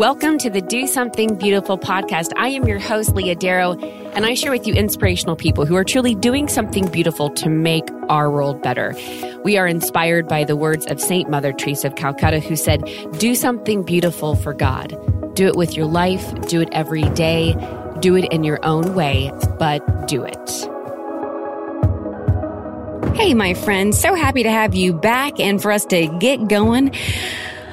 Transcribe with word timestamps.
Welcome 0.00 0.38
to 0.38 0.48
the 0.48 0.62
Do 0.62 0.86
Something 0.86 1.34
Beautiful 1.34 1.76
podcast. 1.76 2.30
I 2.38 2.48
am 2.48 2.66
your 2.66 2.78
host, 2.78 3.14
Leah 3.14 3.34
Darrow, 3.34 3.78
and 4.14 4.24
I 4.24 4.32
share 4.32 4.50
with 4.50 4.66
you 4.66 4.72
inspirational 4.72 5.36
people 5.36 5.66
who 5.66 5.76
are 5.76 5.84
truly 5.84 6.14
doing 6.14 6.48
something 6.48 6.88
beautiful 6.88 7.28
to 7.34 7.50
make 7.50 7.84
our 8.08 8.30
world 8.30 8.62
better. 8.62 8.94
We 9.44 9.58
are 9.58 9.66
inspired 9.66 10.26
by 10.26 10.44
the 10.44 10.56
words 10.56 10.86
of 10.86 11.02
Saint 11.02 11.28
Mother 11.28 11.52
Teresa 11.52 11.88
of 11.88 11.96
Calcutta, 11.96 12.40
who 12.40 12.56
said, 12.56 12.82
Do 13.18 13.34
something 13.34 13.82
beautiful 13.82 14.36
for 14.36 14.54
God. 14.54 14.96
Do 15.34 15.46
it 15.46 15.56
with 15.56 15.76
your 15.76 15.84
life, 15.84 16.34
do 16.48 16.62
it 16.62 16.70
every 16.72 17.02
day, 17.10 17.52
do 18.00 18.16
it 18.16 18.24
in 18.32 18.42
your 18.42 18.58
own 18.64 18.94
way, 18.94 19.30
but 19.58 20.08
do 20.08 20.24
it. 20.24 20.50
Hey, 23.14 23.34
my 23.34 23.52
friends, 23.52 24.00
so 24.00 24.14
happy 24.14 24.44
to 24.44 24.50
have 24.50 24.74
you 24.74 24.94
back 24.94 25.38
and 25.38 25.60
for 25.60 25.70
us 25.70 25.84
to 25.84 26.06
get 26.20 26.48
going 26.48 26.94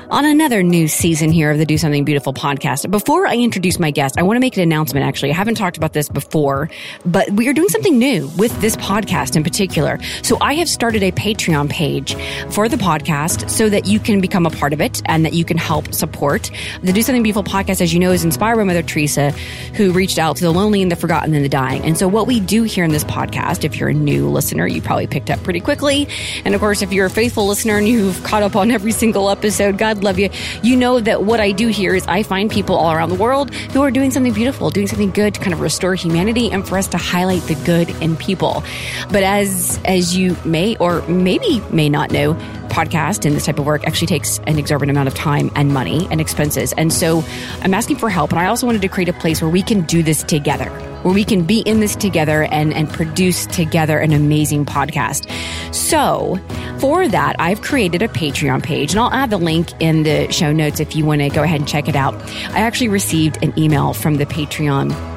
on 0.09 0.23
another 0.23 0.63
new 0.63 0.87
season 0.87 1.31
here 1.31 1.51
of 1.51 1.57
the 1.57 1.65
Do 1.65 1.77
Something 1.77 2.05
Beautiful 2.05 2.33
podcast. 2.33 2.89
Before 2.89 3.27
I 3.27 3.35
introduce 3.35 3.77
my 3.77 3.91
guest, 3.91 4.17
I 4.17 4.23
want 4.23 4.37
to 4.37 4.39
make 4.39 4.55
an 4.55 4.63
announcement 4.63 5.05
actually. 5.05 5.31
I 5.31 5.33
haven't 5.33 5.55
talked 5.55 5.75
about 5.75 5.91
this 5.91 6.07
before, 6.07 6.69
but 7.05 7.29
we 7.31 7.47
are 7.49 7.53
doing 7.53 7.67
something 7.67 7.97
new 7.97 8.29
with 8.37 8.57
this 8.61 8.77
podcast 8.77 9.35
in 9.35 9.43
particular. 9.43 9.99
So 10.23 10.37
I 10.39 10.53
have 10.55 10.69
started 10.69 11.03
a 11.03 11.11
Patreon 11.11 11.69
page 11.69 12.15
for 12.53 12.69
the 12.69 12.77
podcast 12.77 13.49
so 13.49 13.69
that 13.69 13.85
you 13.85 13.99
can 13.99 14.21
become 14.21 14.45
a 14.45 14.49
part 14.49 14.71
of 14.71 14.79
it 14.79 15.01
and 15.05 15.25
that 15.25 15.33
you 15.33 15.43
can 15.43 15.57
help 15.57 15.93
support. 15.93 16.51
The 16.81 16.93
Do 16.93 17.01
Something 17.01 17.23
Beautiful 17.23 17.43
podcast, 17.43 17.81
as 17.81 17.93
you 17.93 17.99
know, 17.99 18.11
is 18.11 18.23
inspired 18.23 18.55
by 18.55 18.63
Mother 18.63 18.83
Teresa, 18.83 19.31
who 19.73 19.91
reached 19.91 20.19
out 20.19 20.37
to 20.37 20.43
the 20.43 20.51
lonely 20.51 20.81
and 20.81 20.91
the 20.91 20.95
forgotten 20.95 21.33
and 21.33 21.43
the 21.43 21.49
dying. 21.49 21.83
And 21.83 21.97
so 21.97 22.07
what 22.07 22.27
we 22.27 22.39
do 22.39 22.63
here 22.63 22.85
in 22.85 22.91
this 22.91 23.03
podcast, 23.03 23.65
if 23.65 23.75
you're 23.77 23.89
a 23.89 23.93
new 23.93 24.29
listener, 24.29 24.67
you 24.67 24.81
probably 24.81 25.07
picked 25.07 25.29
up 25.29 25.43
pretty 25.43 25.59
quickly. 25.59 26.07
And 26.45 26.55
of 26.55 26.61
course, 26.61 26.81
if 26.81 26.93
you're 26.93 27.07
a 27.07 27.09
faithful 27.09 27.45
listener 27.45 27.77
and 27.77 27.87
you've 27.87 28.23
caught 28.23 28.43
up 28.43 28.55
on 28.55 28.71
every 28.71 28.93
single 28.93 29.29
episode, 29.29 29.77
God 29.77 29.96
love 30.03 30.19
you. 30.19 30.29
You 30.63 30.75
know 30.75 30.99
that 30.99 31.23
what 31.23 31.39
I 31.39 31.51
do 31.51 31.67
here 31.67 31.95
is 31.95 32.05
I 32.07 32.23
find 32.23 32.49
people 32.49 32.75
all 32.75 32.91
around 32.91 33.09
the 33.09 33.15
world 33.15 33.53
who 33.53 33.81
are 33.81 33.91
doing 33.91 34.11
something 34.11 34.33
beautiful, 34.33 34.69
doing 34.69 34.87
something 34.87 35.11
good 35.11 35.33
to 35.35 35.39
kind 35.39 35.53
of 35.53 35.59
restore 35.61 35.95
humanity 35.95 36.51
and 36.51 36.67
for 36.67 36.77
us 36.77 36.87
to 36.87 36.97
highlight 36.97 37.41
the 37.43 37.55
good 37.65 37.89
in 38.01 38.15
people. 38.15 38.63
But 39.11 39.23
as 39.23 39.79
as 39.85 40.15
you 40.15 40.35
may 40.45 40.75
or 40.77 41.01
maybe 41.07 41.61
may 41.71 41.89
not 41.89 42.11
know, 42.11 42.33
podcast 42.67 43.25
and 43.25 43.35
this 43.35 43.45
type 43.45 43.59
of 43.59 43.65
work 43.65 43.85
actually 43.85 44.07
takes 44.07 44.39
an 44.47 44.57
exorbitant 44.57 44.95
amount 44.95 45.07
of 45.07 45.15
time 45.15 45.51
and 45.55 45.73
money 45.73 46.07
and 46.11 46.21
expenses. 46.21 46.73
And 46.73 46.91
so 46.91 47.23
I'm 47.61 47.73
asking 47.73 47.97
for 47.97 48.09
help. 48.09 48.31
And 48.31 48.39
I 48.39 48.45
also 48.45 48.65
wanted 48.65 48.81
to 48.81 48.87
create 48.87 49.09
a 49.09 49.13
place 49.13 49.41
where 49.41 49.49
we 49.49 49.61
can 49.61 49.81
do 49.81 50.03
this 50.03 50.23
together, 50.23 50.69
where 51.03 51.13
we 51.13 51.23
can 51.23 51.43
be 51.43 51.59
in 51.61 51.79
this 51.79 51.95
together 51.95 52.43
and, 52.43 52.73
and 52.73 52.89
produce 52.89 53.45
together 53.47 53.97
an 53.97 54.13
amazing 54.13 54.65
podcast. 54.65 55.31
So 55.73 56.39
for 56.79 57.07
that, 57.07 57.35
I've 57.39 57.61
created 57.61 58.01
a 58.01 58.07
Patreon 58.07 58.63
page 58.63 58.91
and 58.91 58.99
I'll 58.99 59.13
add 59.13 59.29
the 59.29 59.37
link 59.37 59.69
in 59.79 60.03
the 60.03 60.31
show 60.31 60.51
notes 60.51 60.79
if 60.79 60.95
you 60.95 61.05
want 61.05 61.21
to 61.21 61.29
go 61.29 61.43
ahead 61.43 61.59
and 61.59 61.67
check 61.67 61.87
it 61.87 61.95
out. 61.95 62.13
I 62.51 62.59
actually 62.59 62.89
received 62.89 63.43
an 63.43 63.57
email 63.57 63.93
from 63.93 64.15
the 64.15 64.25
Patreon 64.25 65.16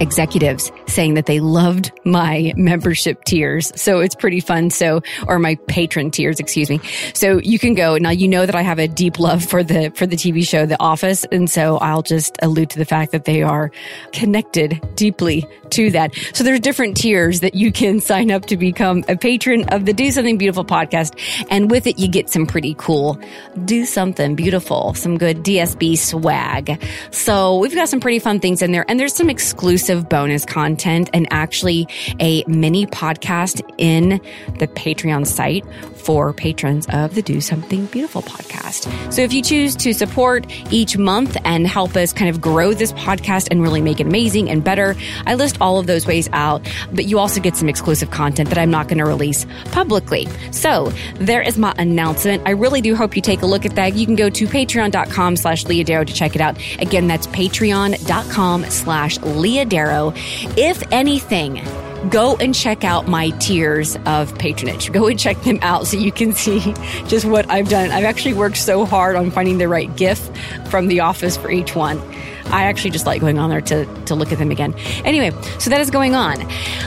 executives 0.00 0.72
saying 0.86 1.14
that 1.14 1.26
they 1.26 1.40
loved 1.40 1.92
my 2.04 2.52
membership 2.56 3.24
tiers. 3.24 3.72
So 3.76 4.00
it's 4.00 4.14
pretty 4.14 4.40
fun. 4.40 4.70
So, 4.70 5.02
or 5.26 5.38
my 5.38 5.56
patron 5.68 6.10
tiers, 6.10 6.40
excuse 6.40 6.70
me. 6.70 6.80
So 7.14 7.38
you 7.38 7.58
can 7.58 7.74
go. 7.74 7.96
Now 7.96 8.10
you 8.10 8.28
know 8.28 8.46
that 8.46 8.54
I 8.54 8.62
have 8.62 8.78
a 8.78 8.88
deep 8.88 9.18
love 9.18 9.44
for 9.44 9.62
the, 9.62 9.90
for 9.94 10.06
the 10.06 10.16
TV 10.16 10.46
show, 10.46 10.66
The 10.66 10.80
Office. 10.80 11.24
And 11.30 11.48
so 11.48 11.78
I'll 11.78 12.02
just 12.02 12.36
allude 12.42 12.70
to 12.70 12.78
the 12.78 12.84
fact 12.84 13.12
that 13.12 13.24
they 13.24 13.42
are 13.42 13.70
connected 14.12 14.80
deeply 14.94 15.46
to 15.70 15.90
that. 15.90 16.14
So 16.32 16.42
there's 16.42 16.60
different 16.60 16.96
tiers 16.96 17.40
that 17.40 17.54
you 17.54 17.70
can 17.72 18.00
sign 18.10 18.30
up 18.30 18.46
to 18.46 18.56
become 18.56 19.04
a 19.08 19.16
patron 19.16 19.68
of 19.68 19.86
the 19.86 19.92
Do 19.92 20.10
Something 20.10 20.38
Beautiful 20.38 20.64
podcast. 20.64 21.18
And 21.50 21.70
with 21.70 21.86
it, 21.86 21.98
you 21.98 22.08
get 22.08 22.30
some 22.30 22.46
pretty 22.46 22.74
cool 22.78 23.20
do 23.64 23.84
something 23.84 24.34
beautiful, 24.34 24.94
some 24.94 25.18
good 25.18 25.38
DSB 25.38 25.98
swag. 25.98 26.82
So 27.10 27.58
we've 27.58 27.74
got 27.74 27.88
some 27.88 28.00
pretty 28.00 28.18
fun 28.18 28.40
things 28.40 28.62
in 28.62 28.72
there 28.72 28.84
and 28.88 28.98
there's 28.98 29.14
some 29.14 29.30
exclusive 29.30 29.89
bonus 29.96 30.44
content 30.44 31.10
and 31.12 31.26
actually 31.30 31.86
a 32.20 32.44
mini 32.46 32.86
podcast 32.86 33.62
in 33.78 34.20
the 34.58 34.68
Patreon 34.68 35.26
site 35.26 35.64
for 36.00 36.32
patrons 36.32 36.86
of 36.92 37.14
the 37.14 37.22
Do 37.22 37.40
Something 37.40 37.86
Beautiful 37.86 38.22
podcast. 38.22 39.12
So 39.12 39.22
if 39.22 39.32
you 39.32 39.42
choose 39.42 39.76
to 39.76 39.92
support 39.92 40.46
each 40.72 40.96
month 40.96 41.36
and 41.44 41.66
help 41.66 41.96
us 41.96 42.12
kind 42.12 42.30
of 42.30 42.40
grow 42.40 42.74
this 42.74 42.92
podcast 42.92 43.48
and 43.50 43.62
really 43.62 43.80
make 43.80 44.00
it 44.00 44.06
amazing 44.06 44.50
and 44.50 44.64
better, 44.64 44.96
I 45.26 45.34
list 45.34 45.58
all 45.60 45.78
of 45.78 45.86
those 45.86 46.06
ways 46.06 46.28
out, 46.32 46.66
but 46.92 47.04
you 47.04 47.18
also 47.18 47.40
get 47.40 47.56
some 47.56 47.68
exclusive 47.68 48.10
content 48.10 48.48
that 48.48 48.58
I'm 48.58 48.70
not 48.70 48.88
going 48.88 48.98
to 48.98 49.04
release 49.04 49.46
publicly. 49.66 50.28
So 50.50 50.92
there 51.14 51.42
is 51.42 51.58
my 51.58 51.74
announcement. 51.78 52.42
I 52.46 52.50
really 52.50 52.80
do 52.80 52.96
hope 52.96 53.16
you 53.16 53.22
take 53.22 53.42
a 53.42 53.46
look 53.46 53.66
at 53.66 53.74
that. 53.76 53.94
You 53.94 54.06
can 54.06 54.16
go 54.16 54.30
to 54.30 54.46
patreon.com 54.46 55.36
slash 55.36 55.64
Leah 55.64 55.84
Darrow 55.84 56.04
to 56.04 56.12
check 56.12 56.34
it 56.34 56.40
out. 56.40 56.56
Again, 56.78 57.06
that's 57.06 57.26
patreon.com 57.28 58.64
slash 58.64 59.18
Leah 59.20 59.66
Darrow. 59.66 60.12
If 60.56 60.82
anything, 60.92 61.60
go 62.08 62.36
and 62.36 62.54
check 62.54 62.84
out 62.84 63.08
my 63.08 63.30
tiers 63.30 63.96
of 64.06 64.36
patronage. 64.38 64.90
Go 64.92 65.06
and 65.06 65.18
check 65.18 65.40
them 65.42 65.58
out 65.62 65.86
so 65.86 65.96
you 65.96 66.12
can 66.12 66.32
see 66.32 66.60
just 67.06 67.24
what 67.24 67.48
I've 67.50 67.68
done. 67.68 67.90
I've 67.90 68.04
actually 68.04 68.34
worked 68.34 68.56
so 68.56 68.84
hard 68.84 69.16
on 69.16 69.30
finding 69.30 69.58
the 69.58 69.68
right 69.68 69.94
GIF 69.96 70.30
from 70.68 70.88
the 70.88 71.00
office 71.00 71.36
for 71.36 71.50
each 71.50 71.74
one. 71.74 72.00
I 72.46 72.64
actually 72.64 72.90
just 72.90 73.06
like 73.06 73.20
going 73.20 73.38
on 73.38 73.50
there 73.50 73.60
to, 73.60 73.84
to 74.06 74.14
look 74.14 74.32
at 74.32 74.38
them 74.38 74.50
again. 74.50 74.74
Anyway, 75.04 75.30
so 75.58 75.70
that 75.70 75.80
is 75.80 75.90
going 75.90 76.14
on. 76.14 76.44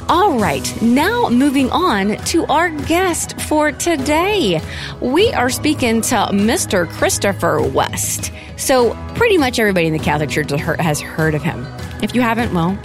All 0.09 0.37
right, 0.37 0.81
now 0.81 1.29
moving 1.29 1.69
on 1.71 2.17
to 2.17 2.45
our 2.47 2.69
guest 2.69 3.39
for 3.41 3.71
today. 3.71 4.61
We 4.99 5.31
are 5.31 5.49
speaking 5.49 6.01
to 6.01 6.15
Mr. 6.31 6.89
Christopher 6.89 7.61
West. 7.61 8.31
So, 8.57 8.93
pretty 9.15 9.37
much 9.37 9.57
everybody 9.57 9.87
in 9.87 9.93
the 9.93 9.99
Catholic 9.99 10.29
Church 10.29 10.51
has 10.51 11.01
heard 11.01 11.33
of 11.33 11.41
him. 11.41 11.65
If 12.01 12.13
you 12.13 12.21
haven't, 12.21 12.53
well, 12.53 12.77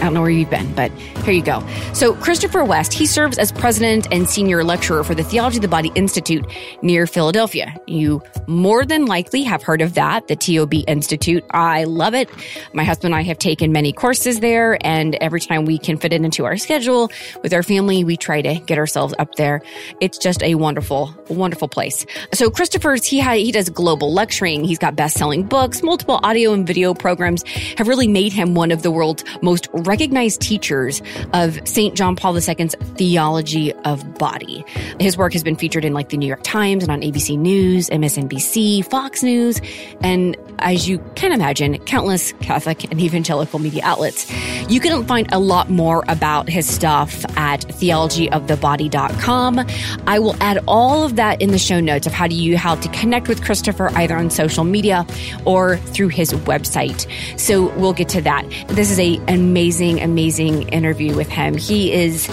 I 0.00 0.04
don't 0.04 0.14
know 0.14 0.22
where 0.22 0.30
you've 0.30 0.48
been, 0.48 0.72
but 0.74 0.90
here 1.24 1.34
you 1.34 1.42
go. 1.42 1.62
So, 1.92 2.14
Christopher 2.14 2.64
West, 2.64 2.92
he 2.92 3.04
serves 3.04 3.36
as 3.36 3.52
president 3.52 4.08
and 4.10 4.28
senior 4.28 4.64
lecturer 4.64 5.04
for 5.04 5.14
the 5.14 5.22
Theology 5.22 5.58
of 5.58 5.62
the 5.62 5.68
Body 5.68 5.92
Institute 5.94 6.46
near 6.80 7.06
Philadelphia. 7.06 7.74
You 7.86 8.22
more 8.46 8.86
than 8.86 9.04
likely 9.04 9.42
have 9.42 9.62
heard 9.62 9.82
of 9.82 9.94
that, 9.94 10.28
the 10.28 10.36
TOB 10.36 10.72
Institute. 10.86 11.44
I 11.50 11.84
love 11.84 12.14
it. 12.14 12.30
My 12.72 12.82
husband 12.82 13.14
and 13.14 13.20
I 13.20 13.22
have 13.24 13.38
taken 13.38 13.72
many 13.72 13.92
courses 13.92 14.40
there, 14.40 14.78
and 14.80 15.16
every 15.16 15.40
time 15.40 15.66
we 15.66 15.76
can 15.76 15.98
fit 15.98 16.14
it 16.14 16.22
into 16.24 16.46
our 16.46 16.56
schedule 16.56 17.10
with 17.42 17.52
our 17.52 17.62
family, 17.62 18.02
we 18.02 18.16
try 18.16 18.40
to 18.40 18.54
get 18.60 18.78
ourselves 18.78 19.14
up 19.18 19.34
there. 19.34 19.60
It's 20.00 20.16
just 20.16 20.42
a 20.42 20.54
wonderful, 20.54 21.14
wonderful 21.28 21.68
place. 21.68 22.06
So, 22.32 22.50
Christopher's, 22.50 23.04
he, 23.04 23.20
ha- 23.20 23.34
he 23.34 23.52
does 23.52 23.68
global 23.68 24.14
lecturing. 24.14 24.64
He's 24.64 24.78
got 24.78 24.96
best 24.96 25.18
selling 25.18 25.42
books, 25.42 25.82
multiple 25.82 26.20
audio 26.22 26.54
and 26.54 26.66
video 26.66 26.94
programs 26.94 27.44
have 27.76 27.88
really 27.88 28.08
made 28.08 28.32
him 28.32 28.54
one 28.54 28.70
of 28.70 28.82
the 28.82 28.90
world's 28.90 29.24
most 29.42 29.68
recognized 29.90 30.40
teachers 30.40 31.02
of 31.32 31.58
St. 31.66 31.96
John 31.96 32.14
Paul 32.14 32.36
II's 32.36 32.76
theology 32.94 33.72
of 33.72 34.14
body. 34.14 34.64
His 35.00 35.16
work 35.16 35.32
has 35.32 35.42
been 35.42 35.56
featured 35.56 35.84
in 35.84 35.92
like 35.92 36.10
the 36.10 36.16
New 36.16 36.28
York 36.28 36.44
Times 36.44 36.84
and 36.84 36.92
on 36.92 37.00
ABC 37.00 37.36
News, 37.36 37.90
MSNBC, 37.90 38.88
Fox 38.88 39.24
News, 39.24 39.60
and 40.00 40.36
as 40.60 40.88
you 40.88 40.98
can 41.16 41.32
imagine, 41.32 41.78
countless 41.80 42.32
Catholic 42.34 42.84
and 42.84 43.00
evangelical 43.00 43.58
media 43.58 43.82
outlets. 43.84 44.30
You 44.70 44.78
can 44.78 45.04
find 45.06 45.26
a 45.32 45.38
lot 45.38 45.70
more 45.70 46.04
about 46.06 46.48
his 46.48 46.68
stuff 46.68 47.24
at 47.36 47.62
theologyofthebody.com. 47.62 49.66
I 50.06 50.18
will 50.18 50.36
add 50.40 50.62
all 50.68 51.04
of 51.04 51.16
that 51.16 51.40
in 51.40 51.50
the 51.50 51.58
show 51.58 51.80
notes 51.80 52.06
of 52.06 52.12
how 52.12 52.26
do 52.26 52.36
you 52.36 52.56
how 52.56 52.76
to 52.76 52.88
connect 52.90 53.26
with 53.26 53.42
Christopher 53.42 53.90
either 53.96 54.16
on 54.16 54.30
social 54.30 54.64
media 54.64 55.06
or 55.44 55.78
through 55.78 56.08
his 56.08 56.32
website. 56.32 57.10
So 57.38 57.74
we'll 57.76 57.92
get 57.92 58.08
to 58.10 58.20
that. 58.22 58.44
This 58.68 58.90
is 58.90 59.00
a 59.00 59.16
amazing, 59.28 59.79
amazing 59.80 60.68
interview 60.68 61.14
with 61.14 61.28
him. 61.28 61.56
He 61.56 61.92
is 61.92 62.26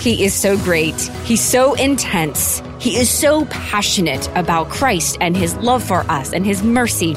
he 0.00 0.24
is 0.24 0.34
so 0.34 0.56
great. 0.58 0.94
He's 1.24 1.40
so 1.40 1.74
intense. 1.74 2.62
He 2.78 2.96
is 2.96 3.10
so 3.10 3.44
passionate 3.46 4.28
about 4.36 4.68
Christ 4.68 5.18
and 5.20 5.36
his 5.36 5.56
love 5.56 5.82
for 5.82 6.00
us 6.10 6.32
and 6.32 6.46
his 6.46 6.62
mercy. 6.62 7.16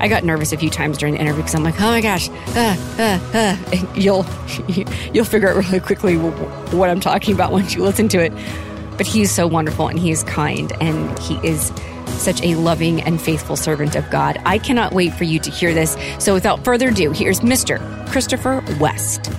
I 0.00 0.06
got 0.06 0.22
nervous 0.22 0.52
a 0.52 0.56
few 0.56 0.70
times 0.70 0.98
during 0.98 1.14
the 1.14 1.20
interview 1.20 1.42
because 1.42 1.56
I'm 1.56 1.64
like, 1.64 1.80
oh 1.80 1.90
my 1.90 2.00
gosh, 2.00 2.28
uh, 2.28 2.76
uh, 2.98 3.18
uh. 3.34 3.86
you'll 3.96 4.24
you'll 5.12 5.24
figure 5.24 5.48
out 5.48 5.56
really 5.56 5.80
quickly 5.80 6.16
what 6.16 6.88
I'm 6.88 7.00
talking 7.00 7.34
about 7.34 7.50
once 7.50 7.74
you 7.74 7.82
listen 7.82 8.08
to 8.08 8.18
it. 8.18 8.32
But 8.96 9.06
he's 9.06 9.32
so 9.32 9.46
wonderful 9.46 9.88
and 9.88 9.98
he 9.98 10.10
is 10.10 10.22
kind 10.24 10.72
and 10.80 11.18
he 11.18 11.34
is 11.46 11.72
such 12.18 12.42
a 12.42 12.54
loving 12.56 13.00
and 13.02 13.20
faithful 13.20 13.56
servant 13.56 13.96
of 13.96 14.08
God. 14.10 14.40
I 14.44 14.58
cannot 14.58 14.92
wait 14.92 15.12
for 15.12 15.24
you 15.24 15.38
to 15.38 15.50
hear 15.50 15.74
this. 15.74 15.96
So 16.18 16.34
without 16.34 16.64
further 16.64 16.88
ado, 16.88 17.12
here's 17.12 17.40
Mr. 17.40 17.78
Christopher 18.08 18.64
West. 18.80 19.30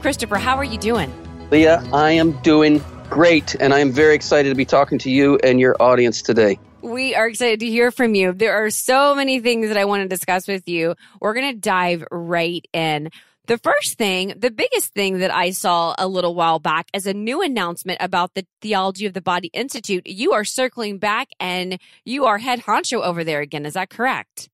Christopher, 0.00 0.36
how 0.36 0.56
are 0.56 0.64
you 0.64 0.78
doing? 0.78 1.12
Leah, 1.50 1.82
I 1.92 2.12
am 2.12 2.32
doing 2.42 2.82
great, 3.10 3.54
and 3.60 3.72
I 3.72 3.80
am 3.80 3.92
very 3.92 4.14
excited 4.14 4.48
to 4.48 4.54
be 4.54 4.64
talking 4.64 4.98
to 5.00 5.10
you 5.10 5.38
and 5.42 5.60
your 5.60 5.76
audience 5.80 6.22
today. 6.22 6.58
We 6.82 7.14
are 7.14 7.28
excited 7.28 7.60
to 7.60 7.66
hear 7.66 7.90
from 7.90 8.14
you. 8.14 8.32
There 8.32 8.64
are 8.64 8.70
so 8.70 9.14
many 9.14 9.40
things 9.40 9.68
that 9.68 9.76
I 9.76 9.84
want 9.84 10.02
to 10.02 10.08
discuss 10.08 10.46
with 10.46 10.68
you. 10.68 10.94
We're 11.20 11.34
going 11.34 11.52
to 11.52 11.58
dive 11.58 12.04
right 12.10 12.64
in. 12.72 13.10
The 13.46 13.58
first 13.58 13.96
thing, 13.96 14.34
the 14.36 14.50
biggest 14.50 14.92
thing 14.92 15.18
that 15.18 15.32
I 15.32 15.50
saw 15.50 15.94
a 15.98 16.08
little 16.08 16.34
while 16.34 16.58
back 16.58 16.88
is 16.92 17.06
a 17.06 17.14
new 17.14 17.42
announcement 17.42 17.98
about 18.00 18.34
the 18.34 18.44
Theology 18.60 19.06
of 19.06 19.14
the 19.14 19.20
Body 19.20 19.50
Institute. 19.52 20.04
You 20.04 20.32
are 20.32 20.44
circling 20.44 20.98
back 20.98 21.28
and 21.38 21.78
you 22.04 22.24
are 22.24 22.38
head 22.38 22.62
honcho 22.62 23.00
over 23.00 23.22
there 23.22 23.40
again. 23.40 23.64
Is 23.64 23.74
that 23.74 23.88
correct? 23.88 24.48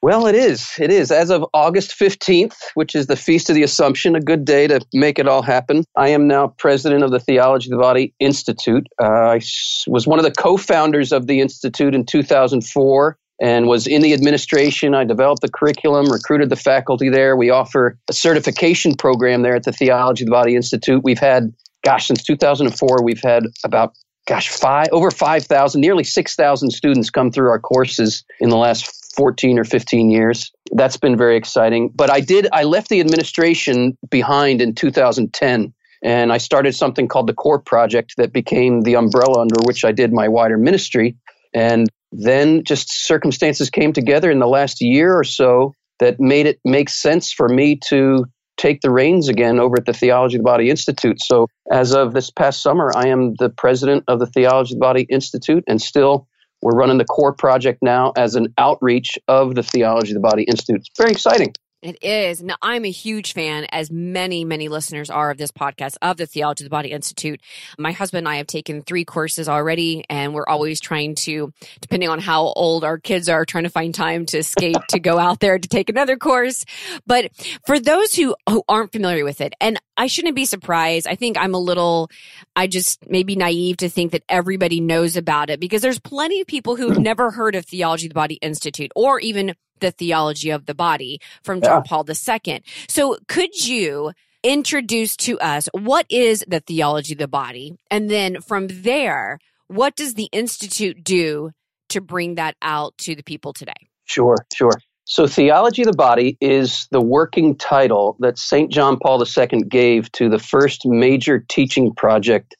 Well, 0.00 0.26
it 0.26 0.34
is. 0.34 0.72
It 0.78 0.90
is. 0.90 1.10
As 1.10 1.28
of 1.28 1.44
August 1.52 1.98
15th, 1.98 2.56
which 2.72 2.94
is 2.94 3.06
the 3.06 3.16
Feast 3.16 3.50
of 3.50 3.54
the 3.54 3.62
Assumption, 3.62 4.16
a 4.16 4.20
good 4.20 4.46
day 4.46 4.66
to 4.66 4.80
make 4.94 5.18
it 5.18 5.28
all 5.28 5.42
happen. 5.42 5.84
I 5.94 6.08
am 6.08 6.26
now 6.26 6.48
president 6.48 7.04
of 7.04 7.10
the 7.10 7.20
Theology 7.20 7.68
of 7.68 7.72
the 7.72 7.82
Body 7.82 8.14
Institute. 8.18 8.86
Uh, 8.98 9.04
I 9.04 9.40
was 9.86 10.06
one 10.06 10.18
of 10.18 10.24
the 10.24 10.32
co 10.32 10.56
founders 10.56 11.12
of 11.12 11.26
the 11.26 11.40
Institute 11.40 11.94
in 11.94 12.06
2004 12.06 13.18
and 13.40 13.66
was 13.66 13.86
in 13.86 14.02
the 14.02 14.12
administration. 14.12 14.94
I 14.94 15.04
developed 15.04 15.42
the 15.42 15.50
curriculum, 15.50 16.10
recruited 16.10 16.50
the 16.50 16.56
faculty 16.56 17.08
there. 17.08 17.36
We 17.36 17.50
offer 17.50 17.98
a 18.08 18.12
certification 18.12 18.94
program 18.94 19.42
there 19.42 19.54
at 19.54 19.64
the 19.64 19.72
Theology 19.72 20.24
of 20.24 20.26
the 20.26 20.32
Body 20.32 20.56
Institute. 20.56 21.02
We've 21.04 21.18
had, 21.18 21.52
gosh, 21.84 22.08
since 22.08 22.22
2004, 22.24 23.02
we've 23.02 23.22
had 23.22 23.44
about 23.64 23.94
gosh, 24.26 24.48
five 24.48 24.88
over 24.92 25.10
5,000, 25.10 25.80
nearly 25.80 26.04
6,000 26.04 26.70
students 26.70 27.08
come 27.08 27.32
through 27.32 27.48
our 27.48 27.58
courses 27.58 28.24
in 28.40 28.50
the 28.50 28.56
last 28.56 29.14
14 29.16 29.58
or 29.58 29.64
15 29.64 30.10
years. 30.10 30.52
That's 30.72 30.98
been 30.98 31.16
very 31.16 31.36
exciting. 31.36 31.90
But 31.94 32.10
I 32.10 32.20
did, 32.20 32.46
I 32.52 32.64
left 32.64 32.90
the 32.90 33.00
administration 33.00 33.96
behind 34.10 34.60
in 34.60 34.74
2010 34.74 35.72
and 36.02 36.32
I 36.32 36.38
started 36.38 36.74
something 36.74 37.08
called 37.08 37.26
the 37.26 37.34
Cor 37.34 37.58
Project 37.58 38.14
that 38.18 38.32
became 38.32 38.82
the 38.82 38.94
umbrella 38.94 39.40
under 39.40 39.56
which 39.64 39.84
I 39.84 39.92
did 39.92 40.12
my 40.12 40.28
wider 40.28 40.58
ministry. 40.58 41.16
And 41.54 41.88
then 42.12 42.64
just 42.64 42.90
circumstances 42.90 43.70
came 43.70 43.92
together 43.92 44.30
in 44.30 44.38
the 44.38 44.46
last 44.46 44.80
year 44.80 45.16
or 45.16 45.24
so 45.24 45.74
that 46.00 46.20
made 46.20 46.46
it 46.46 46.60
make 46.64 46.88
sense 46.88 47.32
for 47.32 47.48
me 47.48 47.76
to 47.88 48.24
take 48.56 48.80
the 48.80 48.90
reins 48.90 49.28
again 49.28 49.58
over 49.58 49.76
at 49.78 49.86
the 49.86 49.92
Theology 49.92 50.36
of 50.36 50.40
the 50.40 50.44
Body 50.44 50.68
Institute. 50.68 51.22
So, 51.22 51.46
as 51.70 51.94
of 51.94 52.12
this 52.12 52.30
past 52.30 52.62
summer, 52.62 52.90
I 52.94 53.08
am 53.08 53.34
the 53.38 53.50
president 53.50 54.04
of 54.08 54.18
the 54.18 54.26
Theology 54.26 54.74
of 54.74 54.78
the 54.78 54.84
Body 54.84 55.06
Institute, 55.08 55.64
and 55.68 55.80
still 55.80 56.26
we're 56.60 56.76
running 56.76 56.98
the 56.98 57.04
Cor 57.04 57.32
project 57.32 57.78
now 57.82 58.12
as 58.16 58.34
an 58.34 58.52
outreach 58.58 59.16
of 59.28 59.54
the 59.54 59.62
Theology 59.62 60.10
of 60.10 60.14
the 60.14 60.28
Body 60.28 60.42
Institute. 60.42 60.80
It's 60.80 60.90
very 60.98 61.12
exciting. 61.12 61.54
It 61.80 62.02
is. 62.02 62.42
Now, 62.42 62.56
I'm 62.60 62.84
a 62.84 62.90
huge 62.90 63.34
fan, 63.34 63.64
as 63.70 63.88
many, 63.88 64.44
many 64.44 64.68
listeners 64.68 65.10
are 65.10 65.30
of 65.30 65.38
this 65.38 65.52
podcast, 65.52 65.96
of 66.02 66.16
the 66.16 66.26
Theology 66.26 66.64
of 66.64 66.66
the 66.66 66.74
Body 66.74 66.90
Institute. 66.90 67.40
My 67.78 67.92
husband 67.92 68.26
and 68.26 68.28
I 68.28 68.38
have 68.38 68.48
taken 68.48 68.82
three 68.82 69.04
courses 69.04 69.48
already, 69.48 70.04
and 70.10 70.34
we're 70.34 70.48
always 70.48 70.80
trying 70.80 71.14
to, 71.16 71.52
depending 71.80 72.08
on 72.08 72.18
how 72.18 72.46
old 72.46 72.82
our 72.82 72.98
kids 72.98 73.28
are, 73.28 73.44
trying 73.44 73.62
to 73.62 73.70
find 73.70 73.94
time 73.94 74.26
to 74.26 74.38
escape 74.38 74.76
to 74.88 74.98
go 74.98 75.20
out 75.20 75.38
there 75.38 75.56
to 75.56 75.68
take 75.68 75.88
another 75.88 76.16
course. 76.16 76.64
But 77.06 77.30
for 77.64 77.78
those 77.78 78.12
who, 78.12 78.34
who 78.48 78.64
aren't 78.68 78.90
familiar 78.90 79.24
with 79.24 79.40
it, 79.40 79.54
and 79.60 79.80
I 79.96 80.08
shouldn't 80.08 80.34
be 80.34 80.46
surprised, 80.46 81.06
I 81.06 81.14
think 81.14 81.38
I'm 81.38 81.54
a 81.54 81.60
little, 81.60 82.10
I 82.56 82.66
just 82.66 83.08
may 83.08 83.22
be 83.22 83.36
naive 83.36 83.76
to 83.78 83.88
think 83.88 84.10
that 84.10 84.24
everybody 84.28 84.80
knows 84.80 85.16
about 85.16 85.48
it 85.48 85.60
because 85.60 85.82
there's 85.82 86.00
plenty 86.00 86.40
of 86.40 86.48
people 86.48 86.74
who've 86.74 86.98
never 86.98 87.30
heard 87.30 87.54
of 87.54 87.66
Theology 87.66 88.06
of 88.06 88.10
the 88.10 88.14
Body 88.14 88.34
Institute 88.42 88.90
or 88.96 89.20
even 89.20 89.54
the 89.80 89.90
theology 89.90 90.50
of 90.50 90.66
the 90.66 90.74
body 90.74 91.20
from 91.42 91.60
John 91.60 91.82
yeah. 91.84 91.88
Paul 91.88 92.06
II. 92.08 92.62
So 92.88 93.18
could 93.28 93.54
you 93.66 94.12
introduce 94.42 95.16
to 95.16 95.38
us 95.40 95.68
what 95.72 96.06
is 96.08 96.44
the 96.46 96.60
theology 96.60 97.14
of 97.14 97.18
the 97.18 97.28
body? 97.28 97.76
And 97.90 98.10
then 98.10 98.40
from 98.40 98.68
there, 98.68 99.38
what 99.68 99.96
does 99.96 100.14
the 100.14 100.28
Institute 100.32 101.02
do 101.04 101.50
to 101.90 102.00
bring 102.00 102.36
that 102.36 102.56
out 102.62 102.96
to 102.98 103.14
the 103.14 103.22
people 103.22 103.52
today? 103.52 103.88
Sure, 104.04 104.36
sure. 104.54 104.72
So, 105.04 105.26
Theology 105.26 105.82
of 105.82 105.86
the 105.86 105.96
Body 105.96 106.36
is 106.38 106.86
the 106.90 107.00
working 107.00 107.56
title 107.56 108.16
that 108.20 108.38
St. 108.38 108.70
John 108.70 108.98
Paul 108.98 109.24
II 109.24 109.62
gave 109.62 110.12
to 110.12 110.28
the 110.28 110.38
first 110.38 110.82
major 110.84 111.42
teaching 111.48 111.94
project 111.94 112.54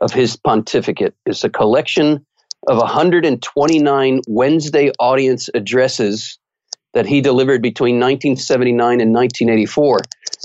of 0.00 0.12
his 0.12 0.36
pontificate. 0.36 1.16
It's 1.26 1.42
a 1.42 1.48
collection 1.48 2.24
of 2.68 2.78
129 2.78 4.20
Wednesday 4.28 4.92
audience 5.00 5.48
addresses 5.52 6.38
that 6.94 7.06
he 7.06 7.20
delivered 7.20 7.62
between 7.62 7.96
1979 7.96 9.00
and 9.00 9.12
1984. 9.12 10.00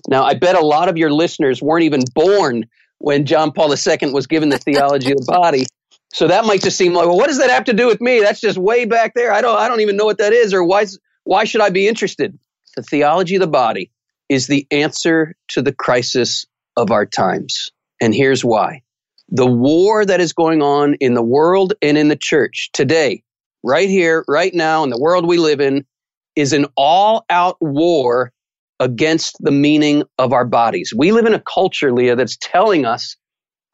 Now, 0.08 0.24
I 0.24 0.34
bet 0.34 0.56
a 0.56 0.66
lot 0.66 0.90
of 0.90 0.98
your 0.98 1.12
listeners 1.12 1.62
weren't 1.62 1.84
even 1.84 2.02
born 2.14 2.66
when 2.98 3.26
John 3.26 3.52
Paul 3.52 3.74
II 3.74 4.12
was 4.12 4.28
given 4.28 4.50
the 4.50 4.58
theology 4.58 5.12
of 5.12 5.18
the 5.18 5.32
body. 5.32 5.66
So 6.14 6.28
that 6.28 6.46
might 6.46 6.62
just 6.62 6.78
seem 6.78 6.94
like, 6.94 7.08
well, 7.08 7.18
what 7.18 7.28
does 7.28 7.40
that 7.40 7.50
have 7.50 7.66
to 7.66 7.74
do 7.74 7.88
with 7.88 8.00
me? 8.00 8.20
That's 8.20 8.40
just 8.40 8.58
way 8.58 8.86
back 8.86 9.14
there. 9.16 9.34
I 9.34 9.42
don't, 9.42 9.58
I 9.58 9.68
don't 9.68 9.82
even 9.82 9.98
know 9.98 10.06
what 10.06 10.20
that 10.20 10.32
is, 10.32 10.54
or 10.54 10.64
why, 10.64 10.86
why 11.24 11.44
should 11.46 11.62
I 11.62 11.70
be 11.70 11.88
interested? 11.88 12.38
The 12.76 12.84
theology 12.84 13.36
of 13.36 13.42
the 13.42 13.48
body 13.48 13.92
is 14.30 14.48
the 14.48 14.68
answer 14.72 15.36
to 15.50 15.62
the 15.62 15.74
crisis 15.74 16.46
of 16.78 16.92
our 16.92 17.06
times. 17.06 17.72
And 18.02 18.14
here's 18.14 18.44
why. 18.44 18.84
The 19.30 19.48
war 19.48 20.06
that 20.06 20.20
is 20.20 20.34
going 20.34 20.62
on 20.62 20.96
in 20.96 21.14
the 21.14 21.24
world 21.24 21.74
and 21.82 21.98
in 21.98 22.10
the 22.10 22.16
church 22.16 22.70
today, 22.74 23.24
right 23.64 23.90
here, 23.90 24.24
right 24.28 24.54
now, 24.54 24.84
in 24.84 24.90
the 24.90 25.00
world 25.00 25.26
we 25.26 25.38
live 25.38 25.62
in, 25.62 25.86
is 26.36 26.54
an 26.54 26.68
all 26.78 27.26
out 27.30 27.58
war 27.62 28.32
against 28.80 29.38
the 29.42 29.52
meaning 29.52 30.04
of 30.20 30.34
our 30.34 30.46
bodies. 30.46 30.94
We 30.96 31.12
live 31.12 31.26
in 31.26 31.34
a 31.34 31.42
culture, 31.42 31.94
Leah, 31.94 32.16
that's 32.16 32.38
telling 32.42 32.86
us 32.86 33.18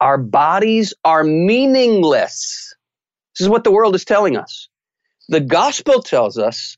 our 0.00 0.18
bodies 0.18 0.94
are 1.04 1.24
meaningless. 1.24 2.74
This 3.38 3.46
is 3.46 3.50
what 3.50 3.64
the 3.64 3.72
world 3.72 3.94
is 3.94 4.04
telling 4.04 4.36
us. 4.36 4.68
The 5.28 5.40
gospel 5.40 6.02
tells 6.02 6.38
us 6.38 6.76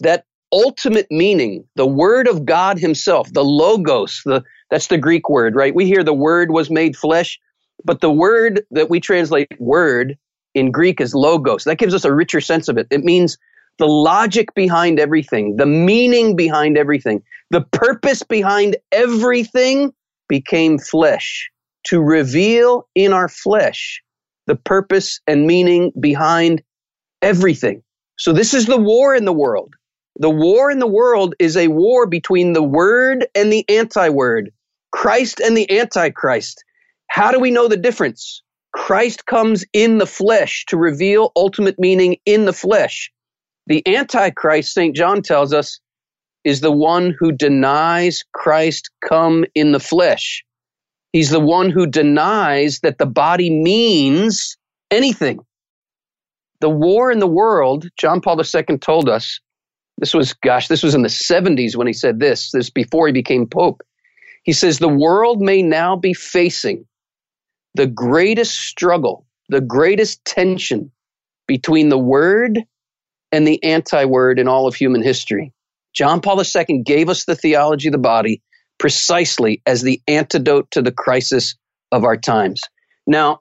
that 0.00 0.24
ultimate 0.52 1.06
meaning, 1.10 1.64
the 1.76 1.86
word 1.86 2.28
of 2.28 2.44
God 2.44 2.78
himself, 2.78 3.32
the 3.32 3.44
logos, 3.44 4.22
the 4.24 4.42
that's 4.70 4.88
the 4.88 4.98
Greek 4.98 5.28
word, 5.30 5.54
right? 5.54 5.74
We 5.74 5.86
hear 5.86 6.04
the 6.04 6.14
word 6.14 6.50
was 6.50 6.70
made 6.70 6.96
flesh, 6.96 7.38
but 7.84 8.00
the 8.00 8.10
word 8.12 8.62
that 8.72 8.90
we 8.90 9.00
translate 9.00 9.48
word 9.60 10.18
in 10.54 10.72
Greek 10.72 11.00
is 11.00 11.14
logos. 11.14 11.64
That 11.64 11.78
gives 11.78 11.94
us 11.94 12.04
a 12.04 12.14
richer 12.14 12.40
sense 12.40 12.68
of 12.68 12.78
it. 12.78 12.86
It 12.90 13.04
means 13.04 13.38
the 13.78 13.86
logic 13.86 14.54
behind 14.54 15.00
everything, 15.00 15.56
the 15.56 15.66
meaning 15.66 16.36
behind 16.36 16.76
everything, 16.76 17.22
the 17.50 17.62
purpose 17.62 18.22
behind 18.22 18.76
everything 18.92 19.92
became 20.28 20.78
flesh 20.78 21.50
to 21.84 22.00
reveal 22.00 22.88
in 22.94 23.12
our 23.12 23.28
flesh 23.28 24.02
the 24.46 24.56
purpose 24.56 25.20
and 25.26 25.46
meaning 25.46 25.92
behind 26.00 26.62
everything. 27.22 27.82
So, 28.18 28.32
this 28.32 28.54
is 28.54 28.66
the 28.66 28.78
war 28.78 29.14
in 29.14 29.24
the 29.24 29.32
world. 29.32 29.74
The 30.16 30.30
war 30.30 30.70
in 30.70 30.80
the 30.80 30.86
world 30.86 31.34
is 31.38 31.56
a 31.56 31.68
war 31.68 32.06
between 32.06 32.52
the 32.52 32.62
word 32.62 33.26
and 33.34 33.52
the 33.52 33.64
anti 33.68 34.08
word, 34.08 34.50
Christ 34.90 35.38
and 35.38 35.56
the 35.56 35.78
antichrist. 35.78 36.64
How 37.08 37.30
do 37.30 37.38
we 37.38 37.52
know 37.52 37.68
the 37.68 37.76
difference? 37.76 38.42
Christ 38.72 39.26
comes 39.26 39.64
in 39.72 39.98
the 39.98 40.06
flesh 40.06 40.64
to 40.66 40.76
reveal 40.76 41.30
ultimate 41.36 41.78
meaning 41.78 42.16
in 42.26 42.44
the 42.44 42.52
flesh. 42.52 43.12
The 43.68 43.86
Antichrist, 43.86 44.72
St. 44.72 44.96
John 44.96 45.20
tells 45.20 45.52
us, 45.52 45.78
is 46.42 46.62
the 46.62 46.72
one 46.72 47.14
who 47.18 47.32
denies 47.32 48.24
Christ 48.32 48.90
come 49.06 49.44
in 49.54 49.72
the 49.72 49.80
flesh. 49.80 50.42
He's 51.12 51.28
the 51.28 51.40
one 51.40 51.68
who 51.68 51.86
denies 51.86 52.80
that 52.80 52.96
the 52.96 53.06
body 53.06 53.50
means 53.50 54.56
anything. 54.90 55.40
The 56.60 56.70
war 56.70 57.12
in 57.12 57.18
the 57.18 57.26
world, 57.26 57.88
John 57.98 58.22
Paul 58.22 58.40
II 58.40 58.78
told 58.78 59.08
us, 59.08 59.38
this 59.98 60.14
was, 60.14 60.32
gosh, 60.32 60.68
this 60.68 60.82
was 60.82 60.94
in 60.94 61.02
the 61.02 61.08
70s 61.08 61.76
when 61.76 61.86
he 61.86 61.92
said 61.92 62.20
this, 62.20 62.50
this 62.52 62.70
before 62.70 63.06
he 63.06 63.12
became 63.12 63.46
Pope. 63.46 63.82
He 64.44 64.54
says, 64.54 64.78
the 64.78 64.88
world 64.88 65.42
may 65.42 65.60
now 65.60 65.94
be 65.94 66.14
facing 66.14 66.86
the 67.74 67.86
greatest 67.86 68.58
struggle, 68.58 69.26
the 69.50 69.60
greatest 69.60 70.24
tension 70.24 70.90
between 71.46 71.90
the 71.90 71.98
word 71.98 72.64
and 73.32 73.46
the 73.46 73.62
anti 73.62 74.04
word 74.04 74.38
in 74.38 74.48
all 74.48 74.66
of 74.66 74.74
human 74.74 75.02
history. 75.02 75.52
John 75.94 76.20
Paul 76.20 76.40
II 76.40 76.82
gave 76.84 77.08
us 77.08 77.24
the 77.24 77.34
theology 77.34 77.88
of 77.88 77.92
the 77.92 77.98
body 77.98 78.42
precisely 78.78 79.62
as 79.66 79.82
the 79.82 80.00
antidote 80.06 80.70
to 80.72 80.82
the 80.82 80.92
crisis 80.92 81.56
of 81.90 82.04
our 82.04 82.16
times. 82.16 82.60
Now, 83.06 83.40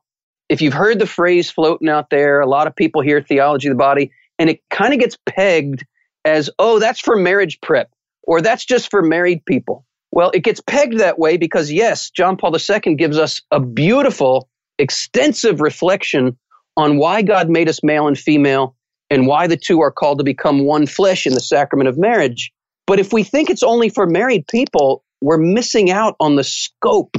if 0.50 0.62
you've 0.62 0.74
heard 0.74 1.00
the 1.00 1.06
phrase 1.06 1.52
floating 1.52 1.90
out 1.90 2.10
there, 2.10 2.40
a 2.40 2.48
lot 2.48 2.68
of 2.68 2.76
people 2.76 3.02
hear 3.02 3.22
theology 3.22 3.68
of 3.68 3.74
the 3.74 3.78
body, 3.78 4.12
and 4.40 4.50
it 4.50 4.62
kind 4.70 4.94
of 4.94 5.00
gets 5.00 5.18
pegged 5.26 5.86
as, 6.26 6.50
oh, 6.58 6.80
that's 6.80 7.00
for 7.00 7.16
marriage 7.16 7.60
prep, 7.62 7.92
or 8.24 8.42
that's 8.42 8.66
just 8.66 8.90
for 8.90 9.02
married 9.02 9.46
people. 9.46 9.86
Well, 10.12 10.32
it 10.34 10.44
gets 10.44 10.62
pegged 10.62 11.00
that 11.00 11.20
way 11.20 11.38
because, 11.38 11.72
yes, 11.72 12.10
John 12.12 12.38
Paul 12.38 12.56
II 12.56 12.96
gives 12.96 13.18
us 13.18 13.42
a 13.52 13.60
beautiful, 13.60 14.50
extensive 14.80 15.60
reflection 15.60 16.38
on 16.78 16.98
why 16.98 17.24
God 17.24 17.50
made 17.50 17.68
us 17.68 17.84
male 17.84 18.08
and 18.08 18.18
female 18.18 18.77
and 19.10 19.28
why 19.28 19.48
the 19.48 19.58
two 19.58 19.82
are 19.82 19.92
called 19.92 20.20
to 20.20 20.24
become 20.24 20.66
one 20.66 20.86
flesh 20.86 21.26
in 21.26 21.34
the 21.34 21.40
sacrament 21.40 21.88
of 21.88 21.98
marriage. 21.98 22.52
But 22.86 23.00
if 23.00 23.12
we 23.12 23.24
think 23.24 23.50
it's 23.50 23.64
only 23.64 23.90
for 23.90 24.06
married 24.06 24.48
people, 24.48 25.04
we're 25.22 25.38
missing 25.38 25.92
out 25.92 26.16
on 26.20 26.36
the 26.36 26.44
scope 26.44 27.16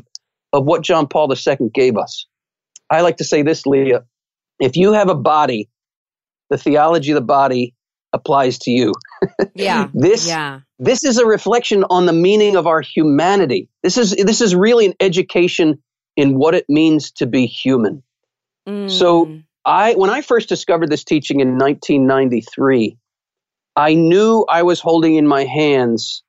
of 0.52 0.64
what 0.64 0.82
John 0.82 1.06
Paul 1.06 1.32
II 1.32 1.70
gave 1.74 1.96
us. 1.96 2.26
I 2.90 3.02
like 3.02 3.18
to 3.18 3.24
say 3.24 3.42
this, 3.42 3.66
Leah. 3.66 4.04
If 4.60 4.76
you 4.76 4.92
have 4.92 5.08
a 5.08 5.14
body, 5.14 5.68
the 6.50 6.58
theology 6.58 7.12
of 7.12 7.16
the 7.16 7.20
body 7.20 7.74
applies 8.12 8.58
to 8.60 8.70
you. 8.70 8.92
Yeah. 9.54 9.88
this 9.94 10.28
yeah. 10.28 10.60
this 10.78 11.02
is 11.02 11.18
a 11.18 11.26
reflection 11.26 11.84
on 11.90 12.06
the 12.06 12.12
meaning 12.12 12.54
of 12.54 12.68
our 12.68 12.80
humanity. 12.80 13.68
This 13.82 13.98
is 13.98 14.12
this 14.12 14.40
is 14.40 14.54
really 14.54 14.86
an 14.86 14.94
education 15.00 15.82
in 16.16 16.38
what 16.38 16.54
it 16.54 16.64
means 16.68 17.10
to 17.12 17.26
be 17.26 17.46
human. 17.46 18.04
Mm. 18.68 18.88
So 18.88 19.40
I 19.68 19.92
when 19.96 20.08
I 20.08 20.22
first 20.22 20.48
discovered 20.48 20.90
this 20.90 21.04
teaching 21.04 21.40
in 21.40 21.58
1993, 21.58 22.96
I 23.76 23.94
knew 23.94 24.46
I 24.48 24.62
was 24.62 24.80
holding 24.80 25.16
in 25.16 25.26
my 25.26 25.44
hands 25.44 26.22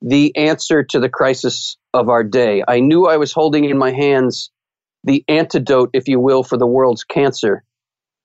the 0.00 0.36
answer 0.36 0.84
to 0.84 1.00
the 1.00 1.08
crisis 1.08 1.78
of 1.92 2.08
our 2.08 2.22
day. 2.22 2.62
I 2.66 2.78
knew 2.78 3.06
I 3.06 3.16
was 3.16 3.32
holding 3.32 3.64
in 3.64 3.76
my 3.76 3.90
hands 3.90 4.52
the 5.02 5.24
antidote, 5.26 5.90
if 5.94 6.06
you 6.06 6.20
will, 6.20 6.44
for 6.44 6.56
the 6.56 6.66
world's 6.66 7.02
cancer. 7.02 7.64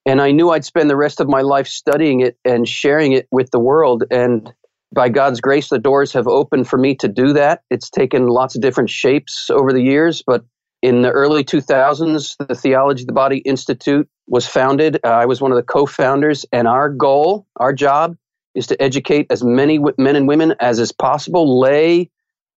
And 0.05 0.21
I 0.21 0.31
knew 0.31 0.51
I'd 0.51 0.65
spend 0.65 0.91
the 0.91 0.95
rest 0.95 1.19
of 1.21 1.27
my 1.27 1.41
life 1.41 1.67
studying 1.67 2.19
it 2.19 2.37
and 2.45 2.67
sharing 2.67 3.13
it 3.13 3.27
with 3.31 3.49
the 3.49 3.59
world. 3.59 4.03
And 4.11 4.53
by 4.93 5.09
God's 5.09 5.41
grace, 5.41 5.69
the 5.69 5.79
doors 5.79 6.13
have 6.13 6.27
opened 6.27 6.67
for 6.67 6.77
me 6.77 6.93
to 6.97 7.07
do 7.07 7.33
that. 7.33 7.63
It's 7.71 7.89
taken 7.89 8.27
lots 8.27 8.55
of 8.55 8.61
different 8.61 8.91
shapes 8.91 9.49
over 9.49 9.73
the 9.73 9.81
years, 9.81 10.21
but 10.25 10.43
in 10.81 11.03
the 11.03 11.11
early 11.11 11.43
2000s, 11.43 12.35
the 12.47 12.55
Theology 12.55 13.03
of 13.03 13.07
the 13.07 13.13
Body 13.13 13.37
Institute 13.39 14.09
was 14.27 14.47
founded. 14.47 14.99
Uh, 15.03 15.09
I 15.09 15.25
was 15.25 15.39
one 15.39 15.51
of 15.51 15.55
the 15.55 15.63
co 15.63 15.85
founders, 15.85 16.45
and 16.51 16.67
our 16.67 16.89
goal, 16.89 17.45
our 17.57 17.73
job, 17.73 18.17
is 18.55 18.67
to 18.67 18.81
educate 18.81 19.27
as 19.29 19.43
many 19.43 19.79
men 19.97 20.15
and 20.15 20.27
women 20.27 20.55
as 20.59 20.79
is 20.79 20.91
possible 20.91 21.59
lay 21.59 22.09